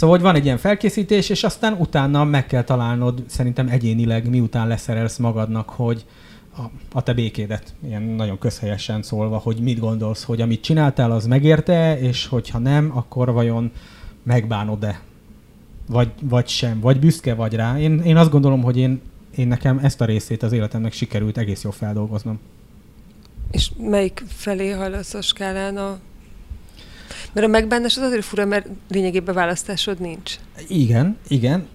Szóval, 0.00 0.16
hogy 0.16 0.24
van 0.24 0.34
egy 0.34 0.44
ilyen 0.44 0.58
felkészítés, 0.58 1.28
és 1.28 1.44
aztán 1.44 1.72
utána 1.72 2.24
meg 2.24 2.46
kell 2.46 2.62
találnod, 2.62 3.22
szerintem 3.26 3.68
egyénileg, 3.68 4.28
miután 4.28 4.68
leszerelsz 4.68 5.16
magadnak, 5.16 5.68
hogy 5.68 6.04
a, 6.56 6.62
a 6.92 7.02
te 7.02 7.12
békédet, 7.12 7.74
ilyen 7.86 8.02
nagyon 8.02 8.38
közhelyesen 8.38 9.02
szólva, 9.02 9.38
hogy 9.38 9.56
mit 9.56 9.78
gondolsz, 9.78 10.24
hogy 10.24 10.40
amit 10.40 10.62
csináltál, 10.62 11.10
az 11.10 11.26
megérte, 11.26 11.98
és 11.98 12.26
hogyha 12.26 12.58
nem, 12.58 12.90
akkor 12.94 13.32
vajon 13.32 13.70
megbánod-e? 14.22 15.00
Vagy, 15.88 16.12
vagy 16.22 16.48
sem, 16.48 16.80
vagy 16.80 16.98
büszke 16.98 17.34
vagy 17.34 17.54
rá. 17.54 17.78
Én, 17.78 17.98
én 17.98 18.16
azt 18.16 18.30
gondolom, 18.30 18.62
hogy 18.62 18.78
én, 18.78 19.00
én 19.36 19.48
nekem 19.48 19.78
ezt 19.78 20.00
a 20.00 20.04
részét 20.04 20.42
az 20.42 20.52
életemnek 20.52 20.92
sikerült 20.92 21.38
egész 21.38 21.62
jól 21.62 21.72
feldolgoznom. 21.72 22.38
És 23.50 23.70
melyik 23.78 24.24
felé 24.28 24.70
hajlasz 24.70 25.14
a 25.14 25.22
skálán 25.22 25.76
a 25.76 25.98
mert 27.32 27.46
a 27.46 27.50
megbánás 27.50 27.96
az 27.96 28.02
azért 28.02 28.24
fura, 28.24 28.44
mert 28.44 28.66
lényegében 28.88 29.34
választásod 29.34 30.00
nincs. 30.00 30.34
Igen, 30.68 31.16
igen. 31.28 31.66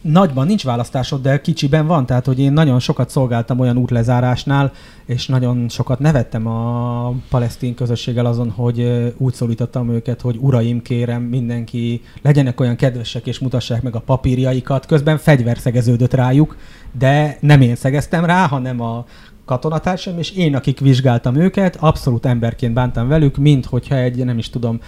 Nagyban 0.00 0.46
nincs 0.46 0.64
választásod, 0.64 1.22
de 1.22 1.40
kicsiben 1.40 1.86
van. 1.86 2.06
Tehát, 2.06 2.26
hogy 2.26 2.38
én 2.38 2.52
nagyon 2.52 2.78
sokat 2.78 3.10
szolgáltam 3.10 3.58
olyan 3.58 3.76
útlezárásnál, 3.76 4.72
és 5.06 5.26
nagyon 5.26 5.68
sokat 5.68 5.98
nevettem 5.98 6.46
a 6.46 7.14
palesztin 7.28 7.74
közösséggel 7.74 8.26
azon, 8.26 8.50
hogy 8.50 9.12
úgy 9.16 9.34
szólítottam 9.34 9.90
őket, 9.90 10.20
hogy 10.20 10.36
uraim, 10.40 10.82
kérem, 10.82 11.22
mindenki 11.22 12.02
legyenek 12.22 12.60
olyan 12.60 12.76
kedvesek, 12.76 13.26
és 13.26 13.38
mutassák 13.38 13.82
meg 13.82 13.94
a 13.94 14.00
papírjaikat. 14.00 14.86
Közben 14.86 15.18
fegyver 15.18 15.58
szegeződött 15.58 16.14
rájuk, 16.14 16.56
de 16.98 17.36
nem 17.40 17.60
én 17.60 17.76
szegeztem 17.76 18.24
rá, 18.24 18.46
hanem 18.46 18.80
a 18.80 19.04
katonatársam, 19.44 20.18
és 20.18 20.30
én, 20.30 20.54
akik 20.54 20.80
vizsgáltam 20.80 21.34
őket, 21.34 21.76
abszolút 21.80 22.26
emberként 22.26 22.74
bántam 22.74 23.08
velük, 23.08 23.36
mint 23.36 23.66
hogyha 23.66 23.96
egy, 23.96 24.24
nem 24.24 24.38
is 24.38 24.50
tudom, 24.50 24.80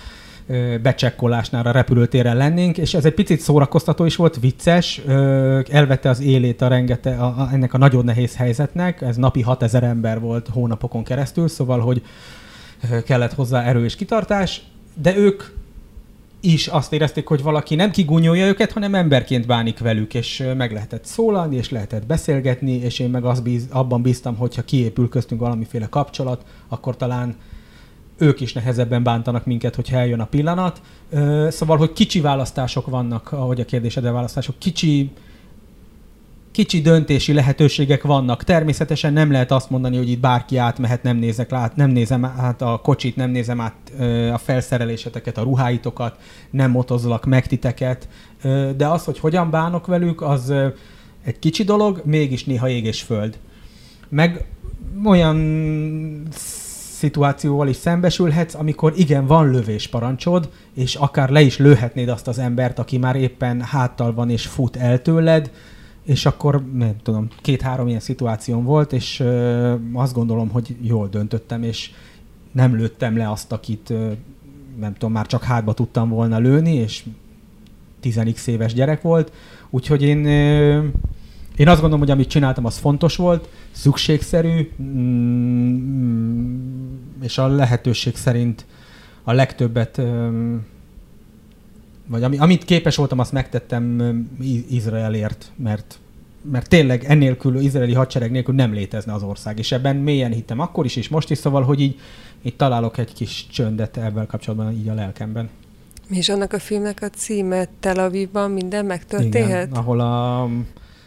becsekkolásnál 0.83 1.67
a 1.67 1.71
repülőtéren 1.71 2.37
lennénk, 2.37 2.79
és 2.79 2.95
ez 2.95 3.05
egy 3.05 3.15
picit 3.15 3.41
szórakoztató 3.41 4.05
is 4.05 4.17
volt, 4.17 4.41
vicces, 4.41 5.01
elvette 5.71 6.09
az 6.09 6.21
élét 6.21 6.63
a 6.63 6.69
rengete, 6.69 7.17
a, 7.17 7.27
a, 7.27 7.49
ennek 7.53 7.75
a 7.75 7.79
nagyon 7.79 8.05
nehéz 8.05 8.37
helyzetnek, 8.37 9.01
ez 9.01 9.17
napi 9.17 9.41
6000 9.41 9.83
ember 9.83 10.21
volt 10.21 10.49
hónapokon 10.49 11.05
keresztül, 11.05 11.49
szóval, 11.49 11.81
hogy 11.81 12.03
kellett 13.05 13.33
hozzá 13.35 13.63
erő 13.63 13.85
és 13.85 13.95
kitartás, 13.95 14.63
de 15.03 15.17
ők 15.17 15.43
is 16.45 16.67
azt 16.67 16.93
érezték, 16.93 17.27
hogy 17.27 17.43
valaki 17.43 17.75
nem 17.75 17.91
kigunyolja 17.91 18.47
őket, 18.47 18.73
hanem 18.73 18.95
emberként 18.95 19.47
bánik 19.47 19.79
velük, 19.79 20.15
és 20.15 20.45
meg 20.57 20.73
lehetett 20.73 21.05
szólalni, 21.05 21.57
és 21.57 21.71
lehetett 21.71 22.07
beszélgetni, 22.07 22.73
és 22.73 22.99
én 22.99 23.11
meg 23.11 23.25
azt 23.25 23.43
bíz, 23.43 23.69
abban 23.71 24.03
bíztam, 24.03 24.37
hogy 24.37 24.55
ha 24.55 24.63
kiépül 24.63 25.09
köztünk 25.09 25.41
valamiféle 25.41 25.87
kapcsolat, 25.87 26.45
akkor 26.69 26.97
talán 26.97 27.37
ők 28.19 28.41
is 28.41 28.53
nehezebben 28.53 29.03
bántanak 29.03 29.47
minket, 29.47 29.75
hogyha 29.75 29.97
eljön 29.97 30.21
a 30.21 30.27
pillanat. 30.27 30.81
Szóval, 31.49 31.77
hogy 31.77 31.93
kicsi 31.93 32.21
választások 32.21 32.87
vannak, 32.87 33.33
ahogy 33.33 33.61
a 33.61 33.65
kérdésedre 33.65 34.11
választások, 34.11 34.59
kicsi 34.59 35.11
kicsi 36.53 36.81
döntési 36.81 37.33
lehetőségek 37.33 38.03
vannak. 38.03 38.45
Természetesen 38.45 39.13
nem 39.13 39.31
lehet 39.31 39.51
azt 39.51 39.71
mondani, 39.71 39.97
hogy 39.97 40.11
itt 40.11 40.21
bárki 40.21 40.57
átmehet, 40.57 41.03
nem 41.03 41.17
nézek 41.17 41.53
át, 41.53 41.77
nem 41.77 41.91
nézem 41.91 42.25
át 42.25 42.63
a 42.63 42.81
kocsit, 42.83 43.17
nem 43.17 43.31
nézem 43.31 43.61
át 43.61 43.93
a 44.33 44.39
felszereléseteket, 44.39 45.39
a 45.39 45.43
ruháitokat, 45.43 46.19
nem 46.51 46.71
motozlak 46.71 47.25
meg 47.25 47.47
titeket, 47.47 48.09
de 48.77 48.87
az, 48.87 49.05
hogy 49.05 49.19
hogyan 49.19 49.51
bánok 49.51 49.87
velük, 49.87 50.23
az 50.23 50.53
egy 51.25 51.39
kicsi 51.39 51.65
dolog, 51.65 52.03
mégis 52.05 52.45
néha 52.45 52.69
ég 52.69 52.85
és 52.85 53.03
föld. 53.03 53.39
Meg 54.09 54.45
olyan 55.05 56.29
szituációval 56.99 57.69
is 57.69 57.77
szembesülhetsz, 57.77 58.55
amikor 58.55 58.93
igen, 58.97 59.27
van 59.27 59.51
lövésparancsod, 59.51 60.51
és 60.75 60.95
akár 60.95 61.29
le 61.29 61.41
is 61.41 61.59
lőhetnéd 61.59 62.09
azt 62.09 62.29
az 62.29 62.39
embert, 62.39 62.79
aki 62.79 62.99
már 62.99 63.17
éppen 63.17 63.61
háttal 63.61 64.15
van 64.15 64.31
és 64.31 64.47
fut 64.47 64.77
el 64.77 65.03
tőled, 65.03 65.51
és 66.05 66.27
akkor 66.27 66.65
nem 66.73 66.97
tudom, 67.03 67.29
két-három 67.41 67.89
ilyen 67.89 68.01
szituációm 68.01 68.65
volt, 68.65 68.93
és 68.93 69.21
ö, 69.21 69.75
azt 69.93 70.15
gondolom, 70.15 70.49
hogy 70.49 70.77
jól 70.81 71.09
döntöttem, 71.09 71.63
és 71.63 71.91
nem 72.53 72.77
lőttem 72.77 73.17
le 73.17 73.31
azt, 73.31 73.53
akit 73.53 73.91
ö, 73.91 74.13
nem 74.79 74.93
tudom, 74.93 75.13
már 75.13 75.27
csak 75.27 75.43
hátba 75.43 75.73
tudtam 75.73 76.09
volna 76.09 76.39
lőni, 76.39 76.75
és 76.75 77.05
10x 78.03 78.47
éves 78.47 78.75
gyerek 78.75 79.03
volt, 79.03 79.33
úgyhogy 79.71 80.03
én 80.03 80.25
ö, 80.25 80.85
én 81.57 81.69
azt 81.69 81.81
gondolom, 81.81 82.05
hogy 82.05 82.11
amit 82.11 82.29
csináltam, 82.29 82.65
az 82.65 82.77
fontos 82.77 83.17
volt, 83.17 83.49
szükségszerű, 83.71 84.71
mm, 84.83 86.57
és 87.23 87.39
a 87.39 87.47
lehetőség 87.47 88.17
szerint 88.17 88.67
a 89.23 89.33
legtöbbet, 89.33 90.03
vagy 92.21 92.37
amit 92.39 92.65
képes 92.65 92.97
voltam, 92.97 93.19
azt 93.19 93.33
megtettem 93.33 94.01
Izraelért, 94.69 95.51
mert 95.57 95.99
mert 96.51 96.69
tényleg 96.69 97.05
ennélkül, 97.05 97.57
izraeli 97.57 97.93
hadsereg 97.93 98.31
nélkül 98.31 98.55
nem 98.55 98.73
létezne 98.73 99.13
az 99.13 99.23
ország, 99.23 99.59
és 99.59 99.73
ebben 99.73 99.97
mélyen 99.97 100.33
hittem 100.33 100.61
akkor 100.61 100.85
is, 100.85 100.97
és 100.97 101.09
most 101.09 101.31
is, 101.31 101.39
szóval, 101.39 101.63
hogy 101.63 101.81
így, 101.81 102.01
így 102.43 102.57
találok 102.57 102.99
egy 102.99 103.13
kis 103.13 103.47
csöndet 103.51 103.97
ebben 103.97 104.27
kapcsolatban 104.27 104.73
így 104.73 104.89
a 104.89 104.95
lelkemben. 104.95 105.49
Is 106.11 106.29
annak 106.29 106.53
a 106.53 106.59
filmnek 106.59 107.03
a 107.03 107.09
címe 107.09 107.69
Tel 107.81 107.99
Avivban 107.99 108.51
minden 108.51 108.85
megtörténhet? 108.85 109.67
Igen, 109.67 109.79
ahol 109.79 110.01
a 110.01 110.49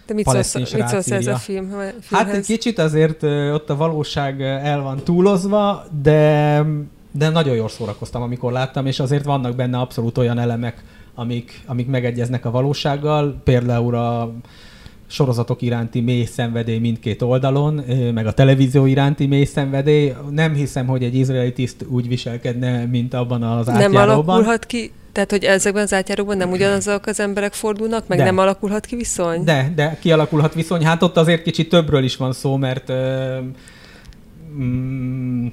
de 0.05 0.13
mit 0.13 0.27
szólsz, 0.27 0.53
mit 0.53 0.87
szólsz 0.87 1.11
ez 1.11 1.27
a 1.27 1.35
film? 1.35 1.67
Filmhez? 1.67 1.93
Hát 2.09 2.33
egy 2.33 2.45
kicsit 2.45 2.79
azért 2.79 3.23
ott 3.53 3.69
a 3.69 3.75
valóság 3.75 4.41
el 4.41 4.81
van 4.81 5.03
túlozva, 5.03 5.85
de, 6.01 6.65
de 7.17 7.29
nagyon 7.29 7.55
jól 7.55 7.69
szórakoztam, 7.69 8.21
amikor 8.21 8.51
láttam, 8.51 8.85
és 8.85 8.99
azért 8.99 9.23
vannak 9.23 9.55
benne 9.55 9.77
abszolút 9.77 10.17
olyan 10.17 10.39
elemek, 10.39 10.83
amik, 11.15 11.61
amik 11.65 11.87
megegyeznek 11.87 12.45
a 12.45 12.51
valósággal. 12.51 13.41
Például 13.43 13.95
a 13.95 14.33
sorozatok 15.07 15.61
iránti 15.61 16.01
mély 16.01 16.23
szenvedély 16.23 16.77
mindkét 16.77 17.21
oldalon, 17.21 17.83
meg 18.13 18.25
a 18.25 18.33
televízió 18.33 18.85
iránti 18.85 19.25
mély 19.25 19.45
szenvedély. 19.45 20.13
Nem 20.29 20.53
hiszem, 20.53 20.87
hogy 20.87 21.03
egy 21.03 21.15
izraeli 21.15 21.53
tiszt 21.53 21.85
úgy 21.89 22.07
viselkedne, 22.07 22.85
mint 22.85 23.13
abban 23.13 23.43
az 23.43 23.69
átjáróban. 23.69 24.07
Nem 24.07 24.09
alakulhat 24.09 24.65
ki 24.65 24.91
tehát, 25.11 25.31
hogy 25.31 25.43
ezekben 25.43 25.83
az 25.83 25.93
átjárókban 25.93 26.37
nem 26.37 26.51
ugyanazok 26.51 27.05
az 27.05 27.19
emberek 27.19 27.53
fordulnak, 27.53 28.07
meg 28.07 28.17
de. 28.17 28.23
nem 28.23 28.37
alakulhat 28.37 28.85
ki 28.85 28.95
viszony? 28.95 29.43
De, 29.43 29.71
de 29.75 29.97
kialakulhat 30.01 30.53
viszony. 30.53 30.85
Hát 30.85 31.03
ott 31.03 31.17
azért 31.17 31.43
kicsit 31.43 31.69
többről 31.69 32.03
is 32.03 32.15
van 32.15 32.33
szó, 32.33 32.55
mert 32.55 32.89
ö, 32.89 33.37
mm, 34.57 35.47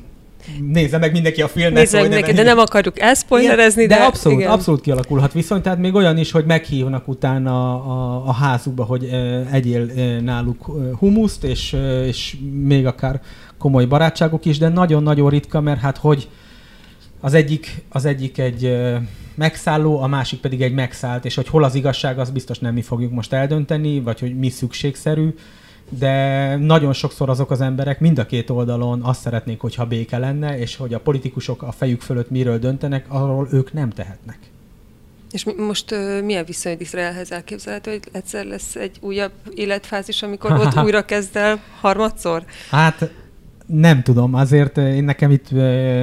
nézze 0.73 0.99
meg 0.99 1.13
mindenki 1.13 1.43
a 1.43 1.49
filmet. 1.49 1.73
Nézze 1.73 2.01
meg 2.01 2.09
mindenki, 2.09 2.33
de 2.33 2.43
nem 2.43 2.59
akarjuk 2.59 3.01
elszpoilerezni. 3.01 3.87
De, 3.87 3.97
de 3.97 4.03
abszolút, 4.03 4.39
igen. 4.39 4.51
abszolút 4.51 4.81
kialakulhat 4.81 5.33
viszony, 5.33 5.61
tehát 5.63 5.79
még 5.79 5.95
olyan 5.95 6.19
is, 6.19 6.31
hogy 6.31 6.45
meghívnak 6.45 7.09
utána 7.09 7.75
a, 7.75 7.91
a, 7.91 8.29
a 8.29 8.33
házukba, 8.33 8.85
hogy 8.85 9.09
egyél 9.53 9.85
náluk 10.21 10.65
humuszt, 10.99 11.45
és, 11.45 11.77
és 12.07 12.37
még 12.65 12.87
akár 12.87 13.21
komoly 13.59 13.85
barátságok 13.85 14.45
is, 14.45 14.59
de 14.59 14.69
nagyon-nagyon 14.69 15.31
ritka, 15.31 15.61
mert 15.61 15.81
hát 15.81 15.97
hogy 15.97 16.29
az 17.21 17.35
egyik, 17.35 17.85
az 17.89 18.05
egyik 18.05 18.39
egy 18.39 18.77
megszálló, 19.35 20.01
a 20.01 20.07
másik 20.07 20.41
pedig 20.41 20.63
egy 20.63 20.75
megszállt, 20.75 21.25
és 21.25 21.35
hogy 21.35 21.49
hol 21.49 21.65
az 21.65 21.75
igazság, 21.75 22.19
az 22.19 22.31
biztos 22.31 22.59
nem 22.59 22.75
mi 22.75 22.83
fogjuk 22.83 23.13
most 23.13 23.33
eldönteni, 23.33 24.01
vagy 24.01 24.21
hogy 24.21 24.39
mi 24.39 24.49
szükségszerű, 24.49 25.35
de 25.99 26.57
nagyon 26.57 26.93
sokszor 26.93 27.29
azok 27.29 27.51
az 27.51 27.61
emberek 27.61 28.01
mind 28.01 28.19
a 28.19 28.27
két 28.27 28.51
oldalon 28.51 29.03
azt 29.03 29.21
szeretnék, 29.21 29.61
hogyha 29.61 29.87
béke 29.87 30.19
lenne, 30.19 30.59
és 30.59 30.77
hogy 30.77 30.95
a 30.95 31.01
politikusok 31.01 31.63
a 31.63 31.73
fejük 31.73 32.01
fölött 32.01 32.31
miről 32.31 32.59
döntenek, 32.59 33.05
arról 33.09 33.49
ők 33.51 33.73
nem 33.73 33.91
tehetnek. 33.91 34.39
És 35.31 35.47
most 35.57 35.93
uh, 35.93 36.23
milyen 36.23 36.45
viszonyod 36.45 36.81
Izraelhez 36.81 37.33
elképzelhető, 37.33 37.91
hogy 37.91 38.03
egyszer 38.13 38.45
lesz 38.45 38.77
egy 38.77 38.97
újabb 39.01 39.33
életfázis, 39.55 40.23
amikor 40.23 40.53
ott 40.53 40.81
újra 40.85 41.05
kezd 41.05 41.37
el 41.37 41.63
harmadszor? 41.81 42.45
Hát 42.71 43.11
nem 43.67 44.03
tudom, 44.03 44.35
azért 44.35 44.77
én 44.79 45.05
nekem 45.05 45.31
itt 45.31 45.51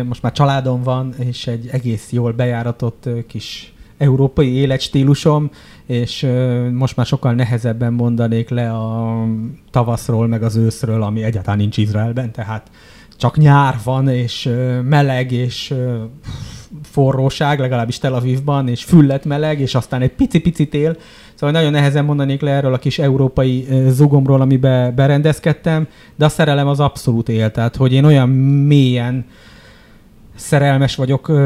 most 0.05 0.21
már 0.21 0.31
családom 0.31 0.83
van, 0.83 1.13
és 1.17 1.47
egy 1.47 1.67
egész 1.71 2.11
jól 2.11 2.31
bejáratott 2.31 3.09
kis 3.27 3.73
európai 3.97 4.53
életstílusom, 4.53 5.51
és 5.89 6.27
most 6.71 6.95
már 6.95 7.05
sokkal 7.05 7.33
nehezebben 7.33 7.93
mondanék 7.93 8.49
le 8.49 8.71
a 8.71 9.25
tavaszról, 9.71 10.27
meg 10.27 10.43
az 10.43 10.55
őszről, 10.55 11.03
ami 11.03 11.23
egyáltalán 11.23 11.57
nincs 11.57 11.77
Izraelben, 11.77 12.31
tehát 12.31 12.71
csak 13.17 13.37
nyár 13.37 13.75
van, 13.83 14.09
és 14.09 14.49
meleg, 14.83 15.31
és 15.31 15.73
forróság, 16.83 17.59
legalábbis 17.59 17.97
Tel 17.97 18.13
Avivban, 18.13 18.67
és 18.67 18.83
füllet 18.83 19.25
meleg, 19.25 19.59
és 19.59 19.75
aztán 19.75 20.01
egy 20.01 20.11
pici-pici 20.11 20.67
tél. 20.67 20.97
Szóval 21.33 21.55
nagyon 21.55 21.71
nehezen 21.71 22.05
mondanék 22.05 22.41
le 22.41 22.51
erről 22.51 22.73
a 22.73 22.79
kis 22.79 22.99
európai 22.99 23.67
zugomról, 23.87 24.41
amiben 24.41 24.95
berendezkedtem, 24.95 25.87
de 26.15 26.25
a 26.25 26.29
szerelem 26.29 26.67
az 26.67 26.79
abszolút 26.79 27.29
él. 27.29 27.51
Tehát, 27.51 27.75
hogy 27.75 27.93
én 27.93 28.05
olyan 28.05 28.29
mélyen 28.29 29.25
szerelmes 30.39 30.95
vagyok 30.95 31.29
uh, 31.29 31.37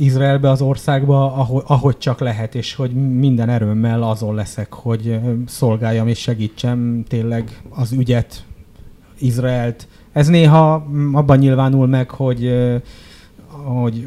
Izraelbe, 0.00 0.50
az 0.50 0.60
országba, 0.60 1.34
ahogy, 1.34 1.62
ahogy 1.66 1.98
csak 1.98 2.20
lehet, 2.20 2.54
és 2.54 2.74
hogy 2.74 2.90
minden 2.90 3.48
erőmmel 3.48 4.02
azon 4.02 4.34
leszek, 4.34 4.72
hogy 4.72 5.20
szolgáljam 5.46 6.08
és 6.08 6.18
segítsem 6.18 7.04
tényleg 7.08 7.62
az 7.70 7.92
ügyet, 7.92 8.44
Izraelt. 9.18 9.86
Ez 10.12 10.28
néha 10.28 10.86
abban 11.12 11.38
nyilvánul 11.38 11.86
meg, 11.86 12.10
hogy, 12.10 12.44
uh, 12.44 12.80
hogy 13.64 14.06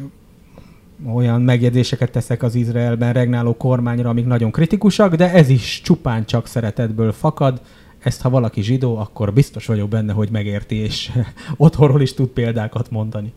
olyan 1.12 1.42
megjegyzéseket 1.42 2.10
teszek 2.10 2.42
az 2.42 2.54
Izraelben 2.54 3.12
regnáló 3.12 3.56
kormányra, 3.56 4.08
amik 4.08 4.26
nagyon 4.26 4.50
kritikusak, 4.50 5.14
de 5.14 5.32
ez 5.32 5.48
is 5.48 5.80
csupán 5.84 6.24
csak 6.24 6.46
szeretetből 6.46 7.12
fakad. 7.12 7.60
Ezt, 7.98 8.20
ha 8.20 8.30
valaki 8.30 8.62
zsidó, 8.62 8.96
akkor 8.96 9.32
biztos 9.32 9.66
vagyok 9.66 9.88
benne, 9.88 10.12
hogy 10.12 10.28
megérti, 10.30 10.74
és 10.74 11.10
otthonról 11.56 12.00
is 12.00 12.14
tud 12.14 12.28
példákat 12.28 12.90
mondani. 12.90 13.32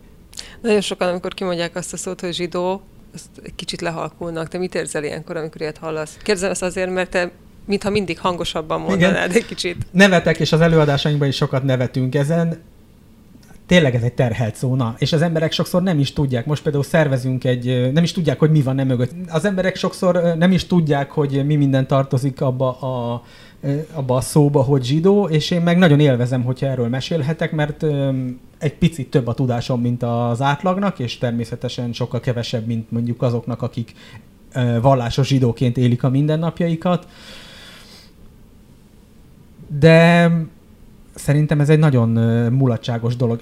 Nagyon 0.60 0.80
sokan, 0.80 1.08
amikor 1.08 1.34
kimondják 1.34 1.76
azt 1.76 1.92
a 1.92 1.96
szót, 1.96 2.20
hogy 2.20 2.34
zsidó, 2.34 2.82
azt 3.14 3.28
egy 3.42 3.54
kicsit 3.54 3.80
lehalkulnak. 3.80 4.48
Te 4.48 4.58
mit 4.58 4.74
érzel 4.74 5.04
ilyenkor, 5.04 5.36
amikor 5.36 5.60
ilyet 5.60 5.78
hallasz? 5.78 6.16
Kérdezem 6.22 6.50
ezt 6.50 6.62
azért, 6.62 6.90
mert 6.90 7.10
te 7.10 7.30
mintha 7.66 7.90
mindig 7.90 8.18
hangosabban 8.18 8.80
mondanád 8.80 9.30
Igen. 9.30 9.42
egy 9.42 9.46
kicsit. 9.46 9.86
Nevetek, 9.90 10.38
és 10.38 10.52
az 10.52 10.60
előadásainkban 10.60 11.28
is 11.28 11.36
sokat 11.36 11.62
nevetünk 11.62 12.14
ezen. 12.14 12.62
Tényleg 13.66 13.94
ez 13.94 14.02
egy 14.02 14.12
terhelt 14.12 14.56
szóna, 14.56 14.94
és 14.98 15.12
az 15.12 15.22
emberek 15.22 15.52
sokszor 15.52 15.82
nem 15.82 15.98
is 15.98 16.12
tudják. 16.12 16.46
Most 16.46 16.62
például 16.62 16.84
szervezünk 16.84 17.44
egy, 17.44 17.92
nem 17.92 18.02
is 18.02 18.12
tudják, 18.12 18.38
hogy 18.38 18.50
mi 18.50 18.62
van 18.62 18.74
nem 18.74 18.86
mögött. 18.86 19.10
Az 19.28 19.44
emberek 19.44 19.76
sokszor 19.76 20.34
nem 20.36 20.52
is 20.52 20.66
tudják, 20.66 21.10
hogy 21.10 21.46
mi 21.46 21.56
minden 21.56 21.86
tartozik 21.86 22.40
abba 22.40 22.78
a 22.78 23.22
abba 23.92 24.16
a 24.16 24.20
szóba, 24.20 24.62
hogy 24.62 24.84
zsidó, 24.84 25.28
és 25.28 25.50
én 25.50 25.60
meg 25.60 25.78
nagyon 25.78 26.00
élvezem, 26.00 26.42
hogyha 26.42 26.66
erről 26.66 26.88
mesélhetek, 26.88 27.52
mert 27.52 27.82
egy 28.58 28.74
picit 28.74 29.10
több 29.10 29.26
a 29.26 29.34
tudásom, 29.34 29.80
mint 29.80 30.02
az 30.02 30.42
átlagnak, 30.42 30.98
és 30.98 31.18
természetesen 31.18 31.92
sokkal 31.92 32.20
kevesebb, 32.20 32.66
mint 32.66 32.90
mondjuk 32.90 33.22
azoknak, 33.22 33.62
akik 33.62 33.92
vallásos 34.80 35.26
zsidóként 35.26 35.76
élik 35.76 36.02
a 36.02 36.08
mindennapjaikat. 36.08 37.06
De 39.78 40.30
szerintem 41.14 41.60
ez 41.60 41.68
egy 41.68 41.78
nagyon 41.78 42.08
mulatságos 42.52 43.16
dolog, 43.16 43.40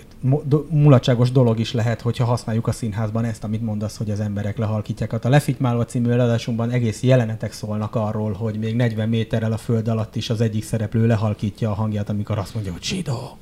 mulatságos 0.69 1.33
dolog 1.33 1.59
is 1.59 1.73
lehet, 1.73 2.01
hogyha 2.01 2.25
használjuk 2.25 2.67
a 2.67 2.73
színházban 2.73 3.25
ezt, 3.25 3.45
amit 3.45 3.63
mondasz, 3.63 3.97
hogy 3.97 4.11
az 4.11 4.21
emberek 4.21 4.59
lehalkítják. 4.59 5.13
A 5.13 5.29
Lefitymálva 5.29 5.85
című 5.85 6.11
előadásunkban 6.11 6.71
egész 6.71 7.03
jelenetek 7.03 7.53
szólnak 7.53 7.95
arról, 7.95 8.33
hogy 8.33 8.59
még 8.59 8.77
40 8.77 9.09
méterrel 9.09 9.53
a 9.53 9.57
föld 9.57 9.89
alatt 9.89 10.17
is 10.17 10.31
az 10.31 10.41
egyik 10.41 10.65
szereplő 10.65 11.07
lehalkítja 11.07 11.71
a 11.71 11.75
hangját, 11.75 12.09
amikor 12.09 12.39
azt 12.39 12.55
mondja, 12.55 12.73
hogy 12.73 12.83
zsidó. 12.83 13.37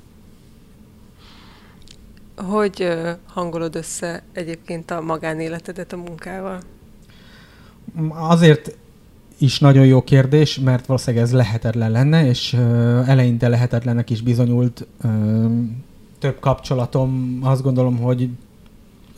Hogy 2.36 2.98
hangolod 3.26 3.76
össze 3.76 4.22
egyébként 4.32 4.90
a 4.90 5.00
magánéletedet 5.00 5.92
a 5.92 5.96
munkával? 5.96 6.60
Azért 8.08 8.76
is 9.40 9.58
nagyon 9.58 9.86
jó 9.86 10.02
kérdés, 10.02 10.58
mert 10.58 10.86
valószínűleg 10.86 11.24
ez 11.24 11.32
lehetetlen 11.32 11.90
lenne, 11.90 12.26
és 12.26 12.52
eleinte 13.06 13.48
lehetetlennek 13.48 14.10
is 14.10 14.20
bizonyult 14.20 14.86
több 16.18 16.40
kapcsolatom, 16.40 17.38
azt 17.42 17.62
gondolom, 17.62 17.96
hogy 17.96 18.28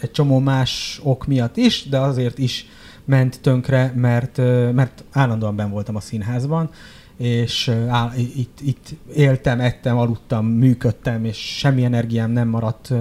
egy 0.01 0.11
csomó 0.11 0.39
más 0.39 1.01
ok 1.03 1.27
miatt 1.27 1.57
is, 1.57 1.89
de 1.89 1.99
azért 1.99 2.39
is 2.39 2.67
ment 3.05 3.41
tönkre, 3.41 3.93
mert, 3.97 4.37
mert 4.73 5.05
állandóan 5.13 5.57
ben 5.57 5.71
voltam 5.71 5.97
a 5.97 6.01
színházban, 6.01 6.71
és 7.17 7.69
áll, 7.89 8.11
itt, 8.17 8.59
itt 8.61 8.95
éltem, 9.15 9.61
ettem, 9.61 9.99
aludtam, 9.99 10.47
működtem, 10.47 11.25
és 11.25 11.37
semmi 11.37 11.85
energiám 11.85 12.31
nem 12.31 12.49
maradt 12.49 12.93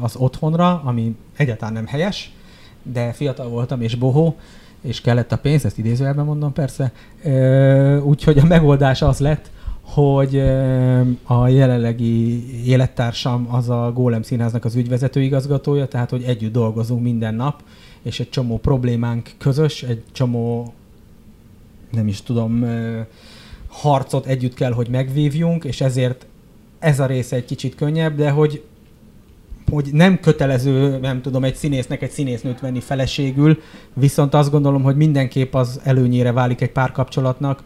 az 0.00 0.16
otthonra, 0.16 0.82
ami 0.84 1.16
egyáltalán 1.36 1.74
nem 1.74 1.86
helyes, 1.86 2.32
de 2.82 3.12
fiatal 3.12 3.48
voltam 3.48 3.80
és 3.80 3.94
bohó, 3.94 4.36
és 4.84 5.00
kellett 5.00 5.32
a 5.32 5.38
pénz, 5.38 5.64
ezt 5.64 5.78
idézőjelben 5.78 6.24
mondom 6.24 6.52
persze, 6.52 6.92
úgyhogy 8.02 8.38
a 8.38 8.44
megoldás 8.44 9.02
az 9.02 9.18
lett, 9.18 9.50
hogy 9.80 10.38
a 11.22 11.48
jelenlegi 11.48 12.44
élettársam 12.66 13.46
az 13.50 13.68
a 13.68 13.90
Gólem 13.94 14.22
Színháznak 14.22 14.64
az 14.64 14.74
ügyvezető 14.74 15.22
igazgatója, 15.22 15.86
tehát 15.86 16.10
hogy 16.10 16.22
együtt 16.22 16.52
dolgozunk 16.52 17.02
minden 17.02 17.34
nap, 17.34 17.62
és 18.02 18.20
egy 18.20 18.30
csomó 18.30 18.58
problémánk 18.58 19.30
közös, 19.38 19.82
egy 19.82 20.02
csomó, 20.12 20.72
nem 21.90 22.08
is 22.08 22.22
tudom, 22.22 22.66
harcot 23.66 24.26
együtt 24.26 24.54
kell, 24.54 24.72
hogy 24.72 24.88
megvívjunk, 24.88 25.64
és 25.64 25.80
ezért 25.80 26.26
ez 26.78 27.00
a 27.00 27.06
része 27.06 27.36
egy 27.36 27.44
kicsit 27.44 27.74
könnyebb, 27.74 28.16
de 28.16 28.30
hogy 28.30 28.62
hogy 29.74 29.88
nem 29.92 30.20
kötelező, 30.20 30.98
nem 30.98 31.22
tudom, 31.22 31.44
egy 31.44 31.54
színésznek 31.54 32.02
egy 32.02 32.10
színésznőt 32.10 32.60
venni 32.60 32.80
feleségül, 32.80 33.58
viszont 33.94 34.34
azt 34.34 34.50
gondolom, 34.50 34.82
hogy 34.82 34.96
mindenképp 34.96 35.54
az 35.54 35.80
előnyére 35.84 36.32
válik 36.32 36.60
egy 36.60 36.72
párkapcsolatnak, 36.72 37.62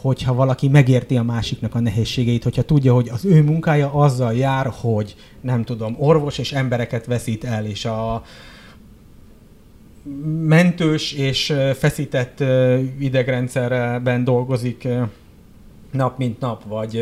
hogyha 0.00 0.34
valaki 0.34 0.68
megérti 0.68 1.16
a 1.16 1.22
másiknak 1.22 1.74
a 1.74 1.80
nehézségeit, 1.80 2.42
hogyha 2.42 2.62
tudja, 2.62 2.94
hogy 2.94 3.08
az 3.08 3.24
ő 3.24 3.42
munkája 3.42 3.92
azzal 3.92 4.34
jár, 4.34 4.72
hogy 4.80 5.16
nem 5.40 5.64
tudom, 5.64 5.96
orvos 5.98 6.38
és 6.38 6.52
embereket 6.52 7.06
veszít 7.06 7.44
el, 7.44 7.64
és 7.64 7.84
a 7.84 8.22
mentős 10.40 11.12
és 11.12 11.54
feszített 11.74 12.44
idegrendszerben 12.98 14.24
dolgozik 14.24 14.88
nap 15.90 16.18
mint 16.18 16.40
nap, 16.40 16.64
vagy 16.64 16.94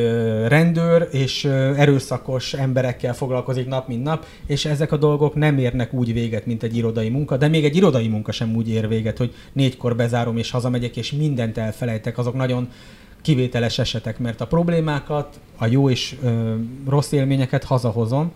rendőr, 0.46 1.08
és 1.10 1.44
erőszakos 1.44 2.54
emberekkel 2.54 3.14
foglalkozik 3.14 3.66
nap 3.66 3.88
mint 3.88 4.02
nap, 4.02 4.26
és 4.46 4.64
ezek 4.64 4.92
a 4.92 4.96
dolgok 4.96 5.34
nem 5.34 5.58
érnek 5.58 5.92
úgy 5.92 6.12
véget, 6.12 6.46
mint 6.46 6.62
egy 6.62 6.76
irodai 6.76 7.08
munka, 7.08 7.36
de 7.36 7.48
még 7.48 7.64
egy 7.64 7.76
irodai 7.76 8.08
munka 8.08 8.32
sem 8.32 8.56
úgy 8.56 8.68
ér 8.68 8.88
véget, 8.88 9.18
hogy 9.18 9.34
négykor 9.52 9.96
bezárom 9.96 10.36
és 10.36 10.50
hazamegyek, 10.50 10.96
és 10.96 11.12
mindent 11.12 11.58
elfelejtek, 11.58 12.18
azok 12.18 12.34
nagyon 12.34 12.68
kivételes 13.22 13.78
esetek, 13.78 14.18
mert 14.18 14.40
a 14.40 14.46
problémákat, 14.46 15.40
a 15.58 15.66
jó 15.66 15.90
és 15.90 16.16
ö, 16.22 16.54
rossz 16.88 17.12
élményeket 17.12 17.64
hazahozom, 17.64 18.32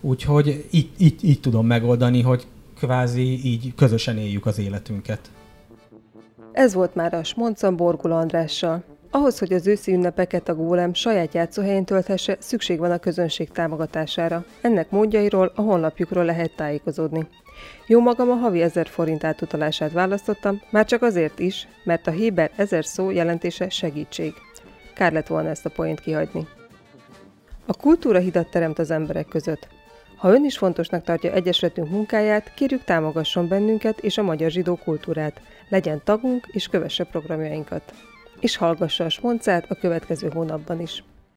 úgyhogy 0.00 0.66
így, 0.70 0.88
így, 0.98 1.24
így 1.24 1.40
tudom 1.40 1.66
megoldani, 1.66 2.22
hogy 2.22 2.46
kvázi 2.78 3.44
így 3.44 3.74
közösen 3.76 4.18
éljük 4.18 4.46
az 4.46 4.58
életünket. 4.58 5.30
Ez 6.52 6.74
volt 6.74 6.94
már 6.94 7.14
a 7.14 7.24
Smonca 7.24 7.70
Borgul 7.70 8.12
Andrással. 8.12 8.82
Ahhoz, 9.14 9.38
hogy 9.38 9.52
az 9.52 9.66
őszi 9.66 9.92
ünnepeket 9.92 10.48
a 10.48 10.54
gólem 10.54 10.94
saját 10.94 11.34
játszóhelyén 11.34 11.84
tölthesse, 11.84 12.36
szükség 12.38 12.78
van 12.78 12.90
a 12.90 12.98
közönség 12.98 13.50
támogatására. 13.50 14.44
Ennek 14.60 14.90
módjairól 14.90 15.52
a 15.54 15.60
honlapjukról 15.60 16.24
lehet 16.24 16.56
tájékozódni. 16.56 17.26
Jó 17.86 18.00
magam 18.00 18.30
a 18.30 18.34
havi 18.34 18.62
1000 18.62 18.86
forint 18.86 19.24
átutalását 19.24 19.92
választottam, 19.92 20.60
már 20.70 20.84
csak 20.84 21.02
azért 21.02 21.38
is, 21.38 21.68
mert 21.84 22.06
a 22.06 22.10
Héber 22.10 22.50
1000 22.56 22.84
szó 22.84 23.10
jelentése 23.10 23.68
segítség. 23.68 24.34
Kár 24.94 25.12
lett 25.12 25.26
volna 25.26 25.48
ezt 25.48 25.66
a 25.66 25.70
poént 25.70 26.00
kihagyni. 26.00 26.46
A 27.66 27.76
kultúra 27.76 28.18
hidat 28.18 28.50
teremt 28.50 28.78
az 28.78 28.90
emberek 28.90 29.26
között. 29.28 29.68
Ha 30.16 30.32
ön 30.32 30.44
is 30.44 30.58
fontosnak 30.58 31.04
tartja 31.04 31.32
Egyesületünk 31.32 31.90
munkáját, 31.90 32.54
kérjük 32.54 32.84
támogasson 32.84 33.48
bennünket 33.48 33.98
és 33.98 34.18
a 34.18 34.22
magyar 34.22 34.50
zsidó 34.50 34.76
kultúrát. 34.76 35.40
Legyen 35.68 36.00
tagunk 36.04 36.46
és 36.52 36.68
kövesse 36.68 37.04
programjainkat 37.04 37.92
és 38.42 38.56
hallgassa 38.56 39.04
a 39.04 39.08
Smoncát 39.08 39.70
a 39.70 39.74
következő 39.74 40.30
hónapban 40.32 40.80
is. 40.80 41.04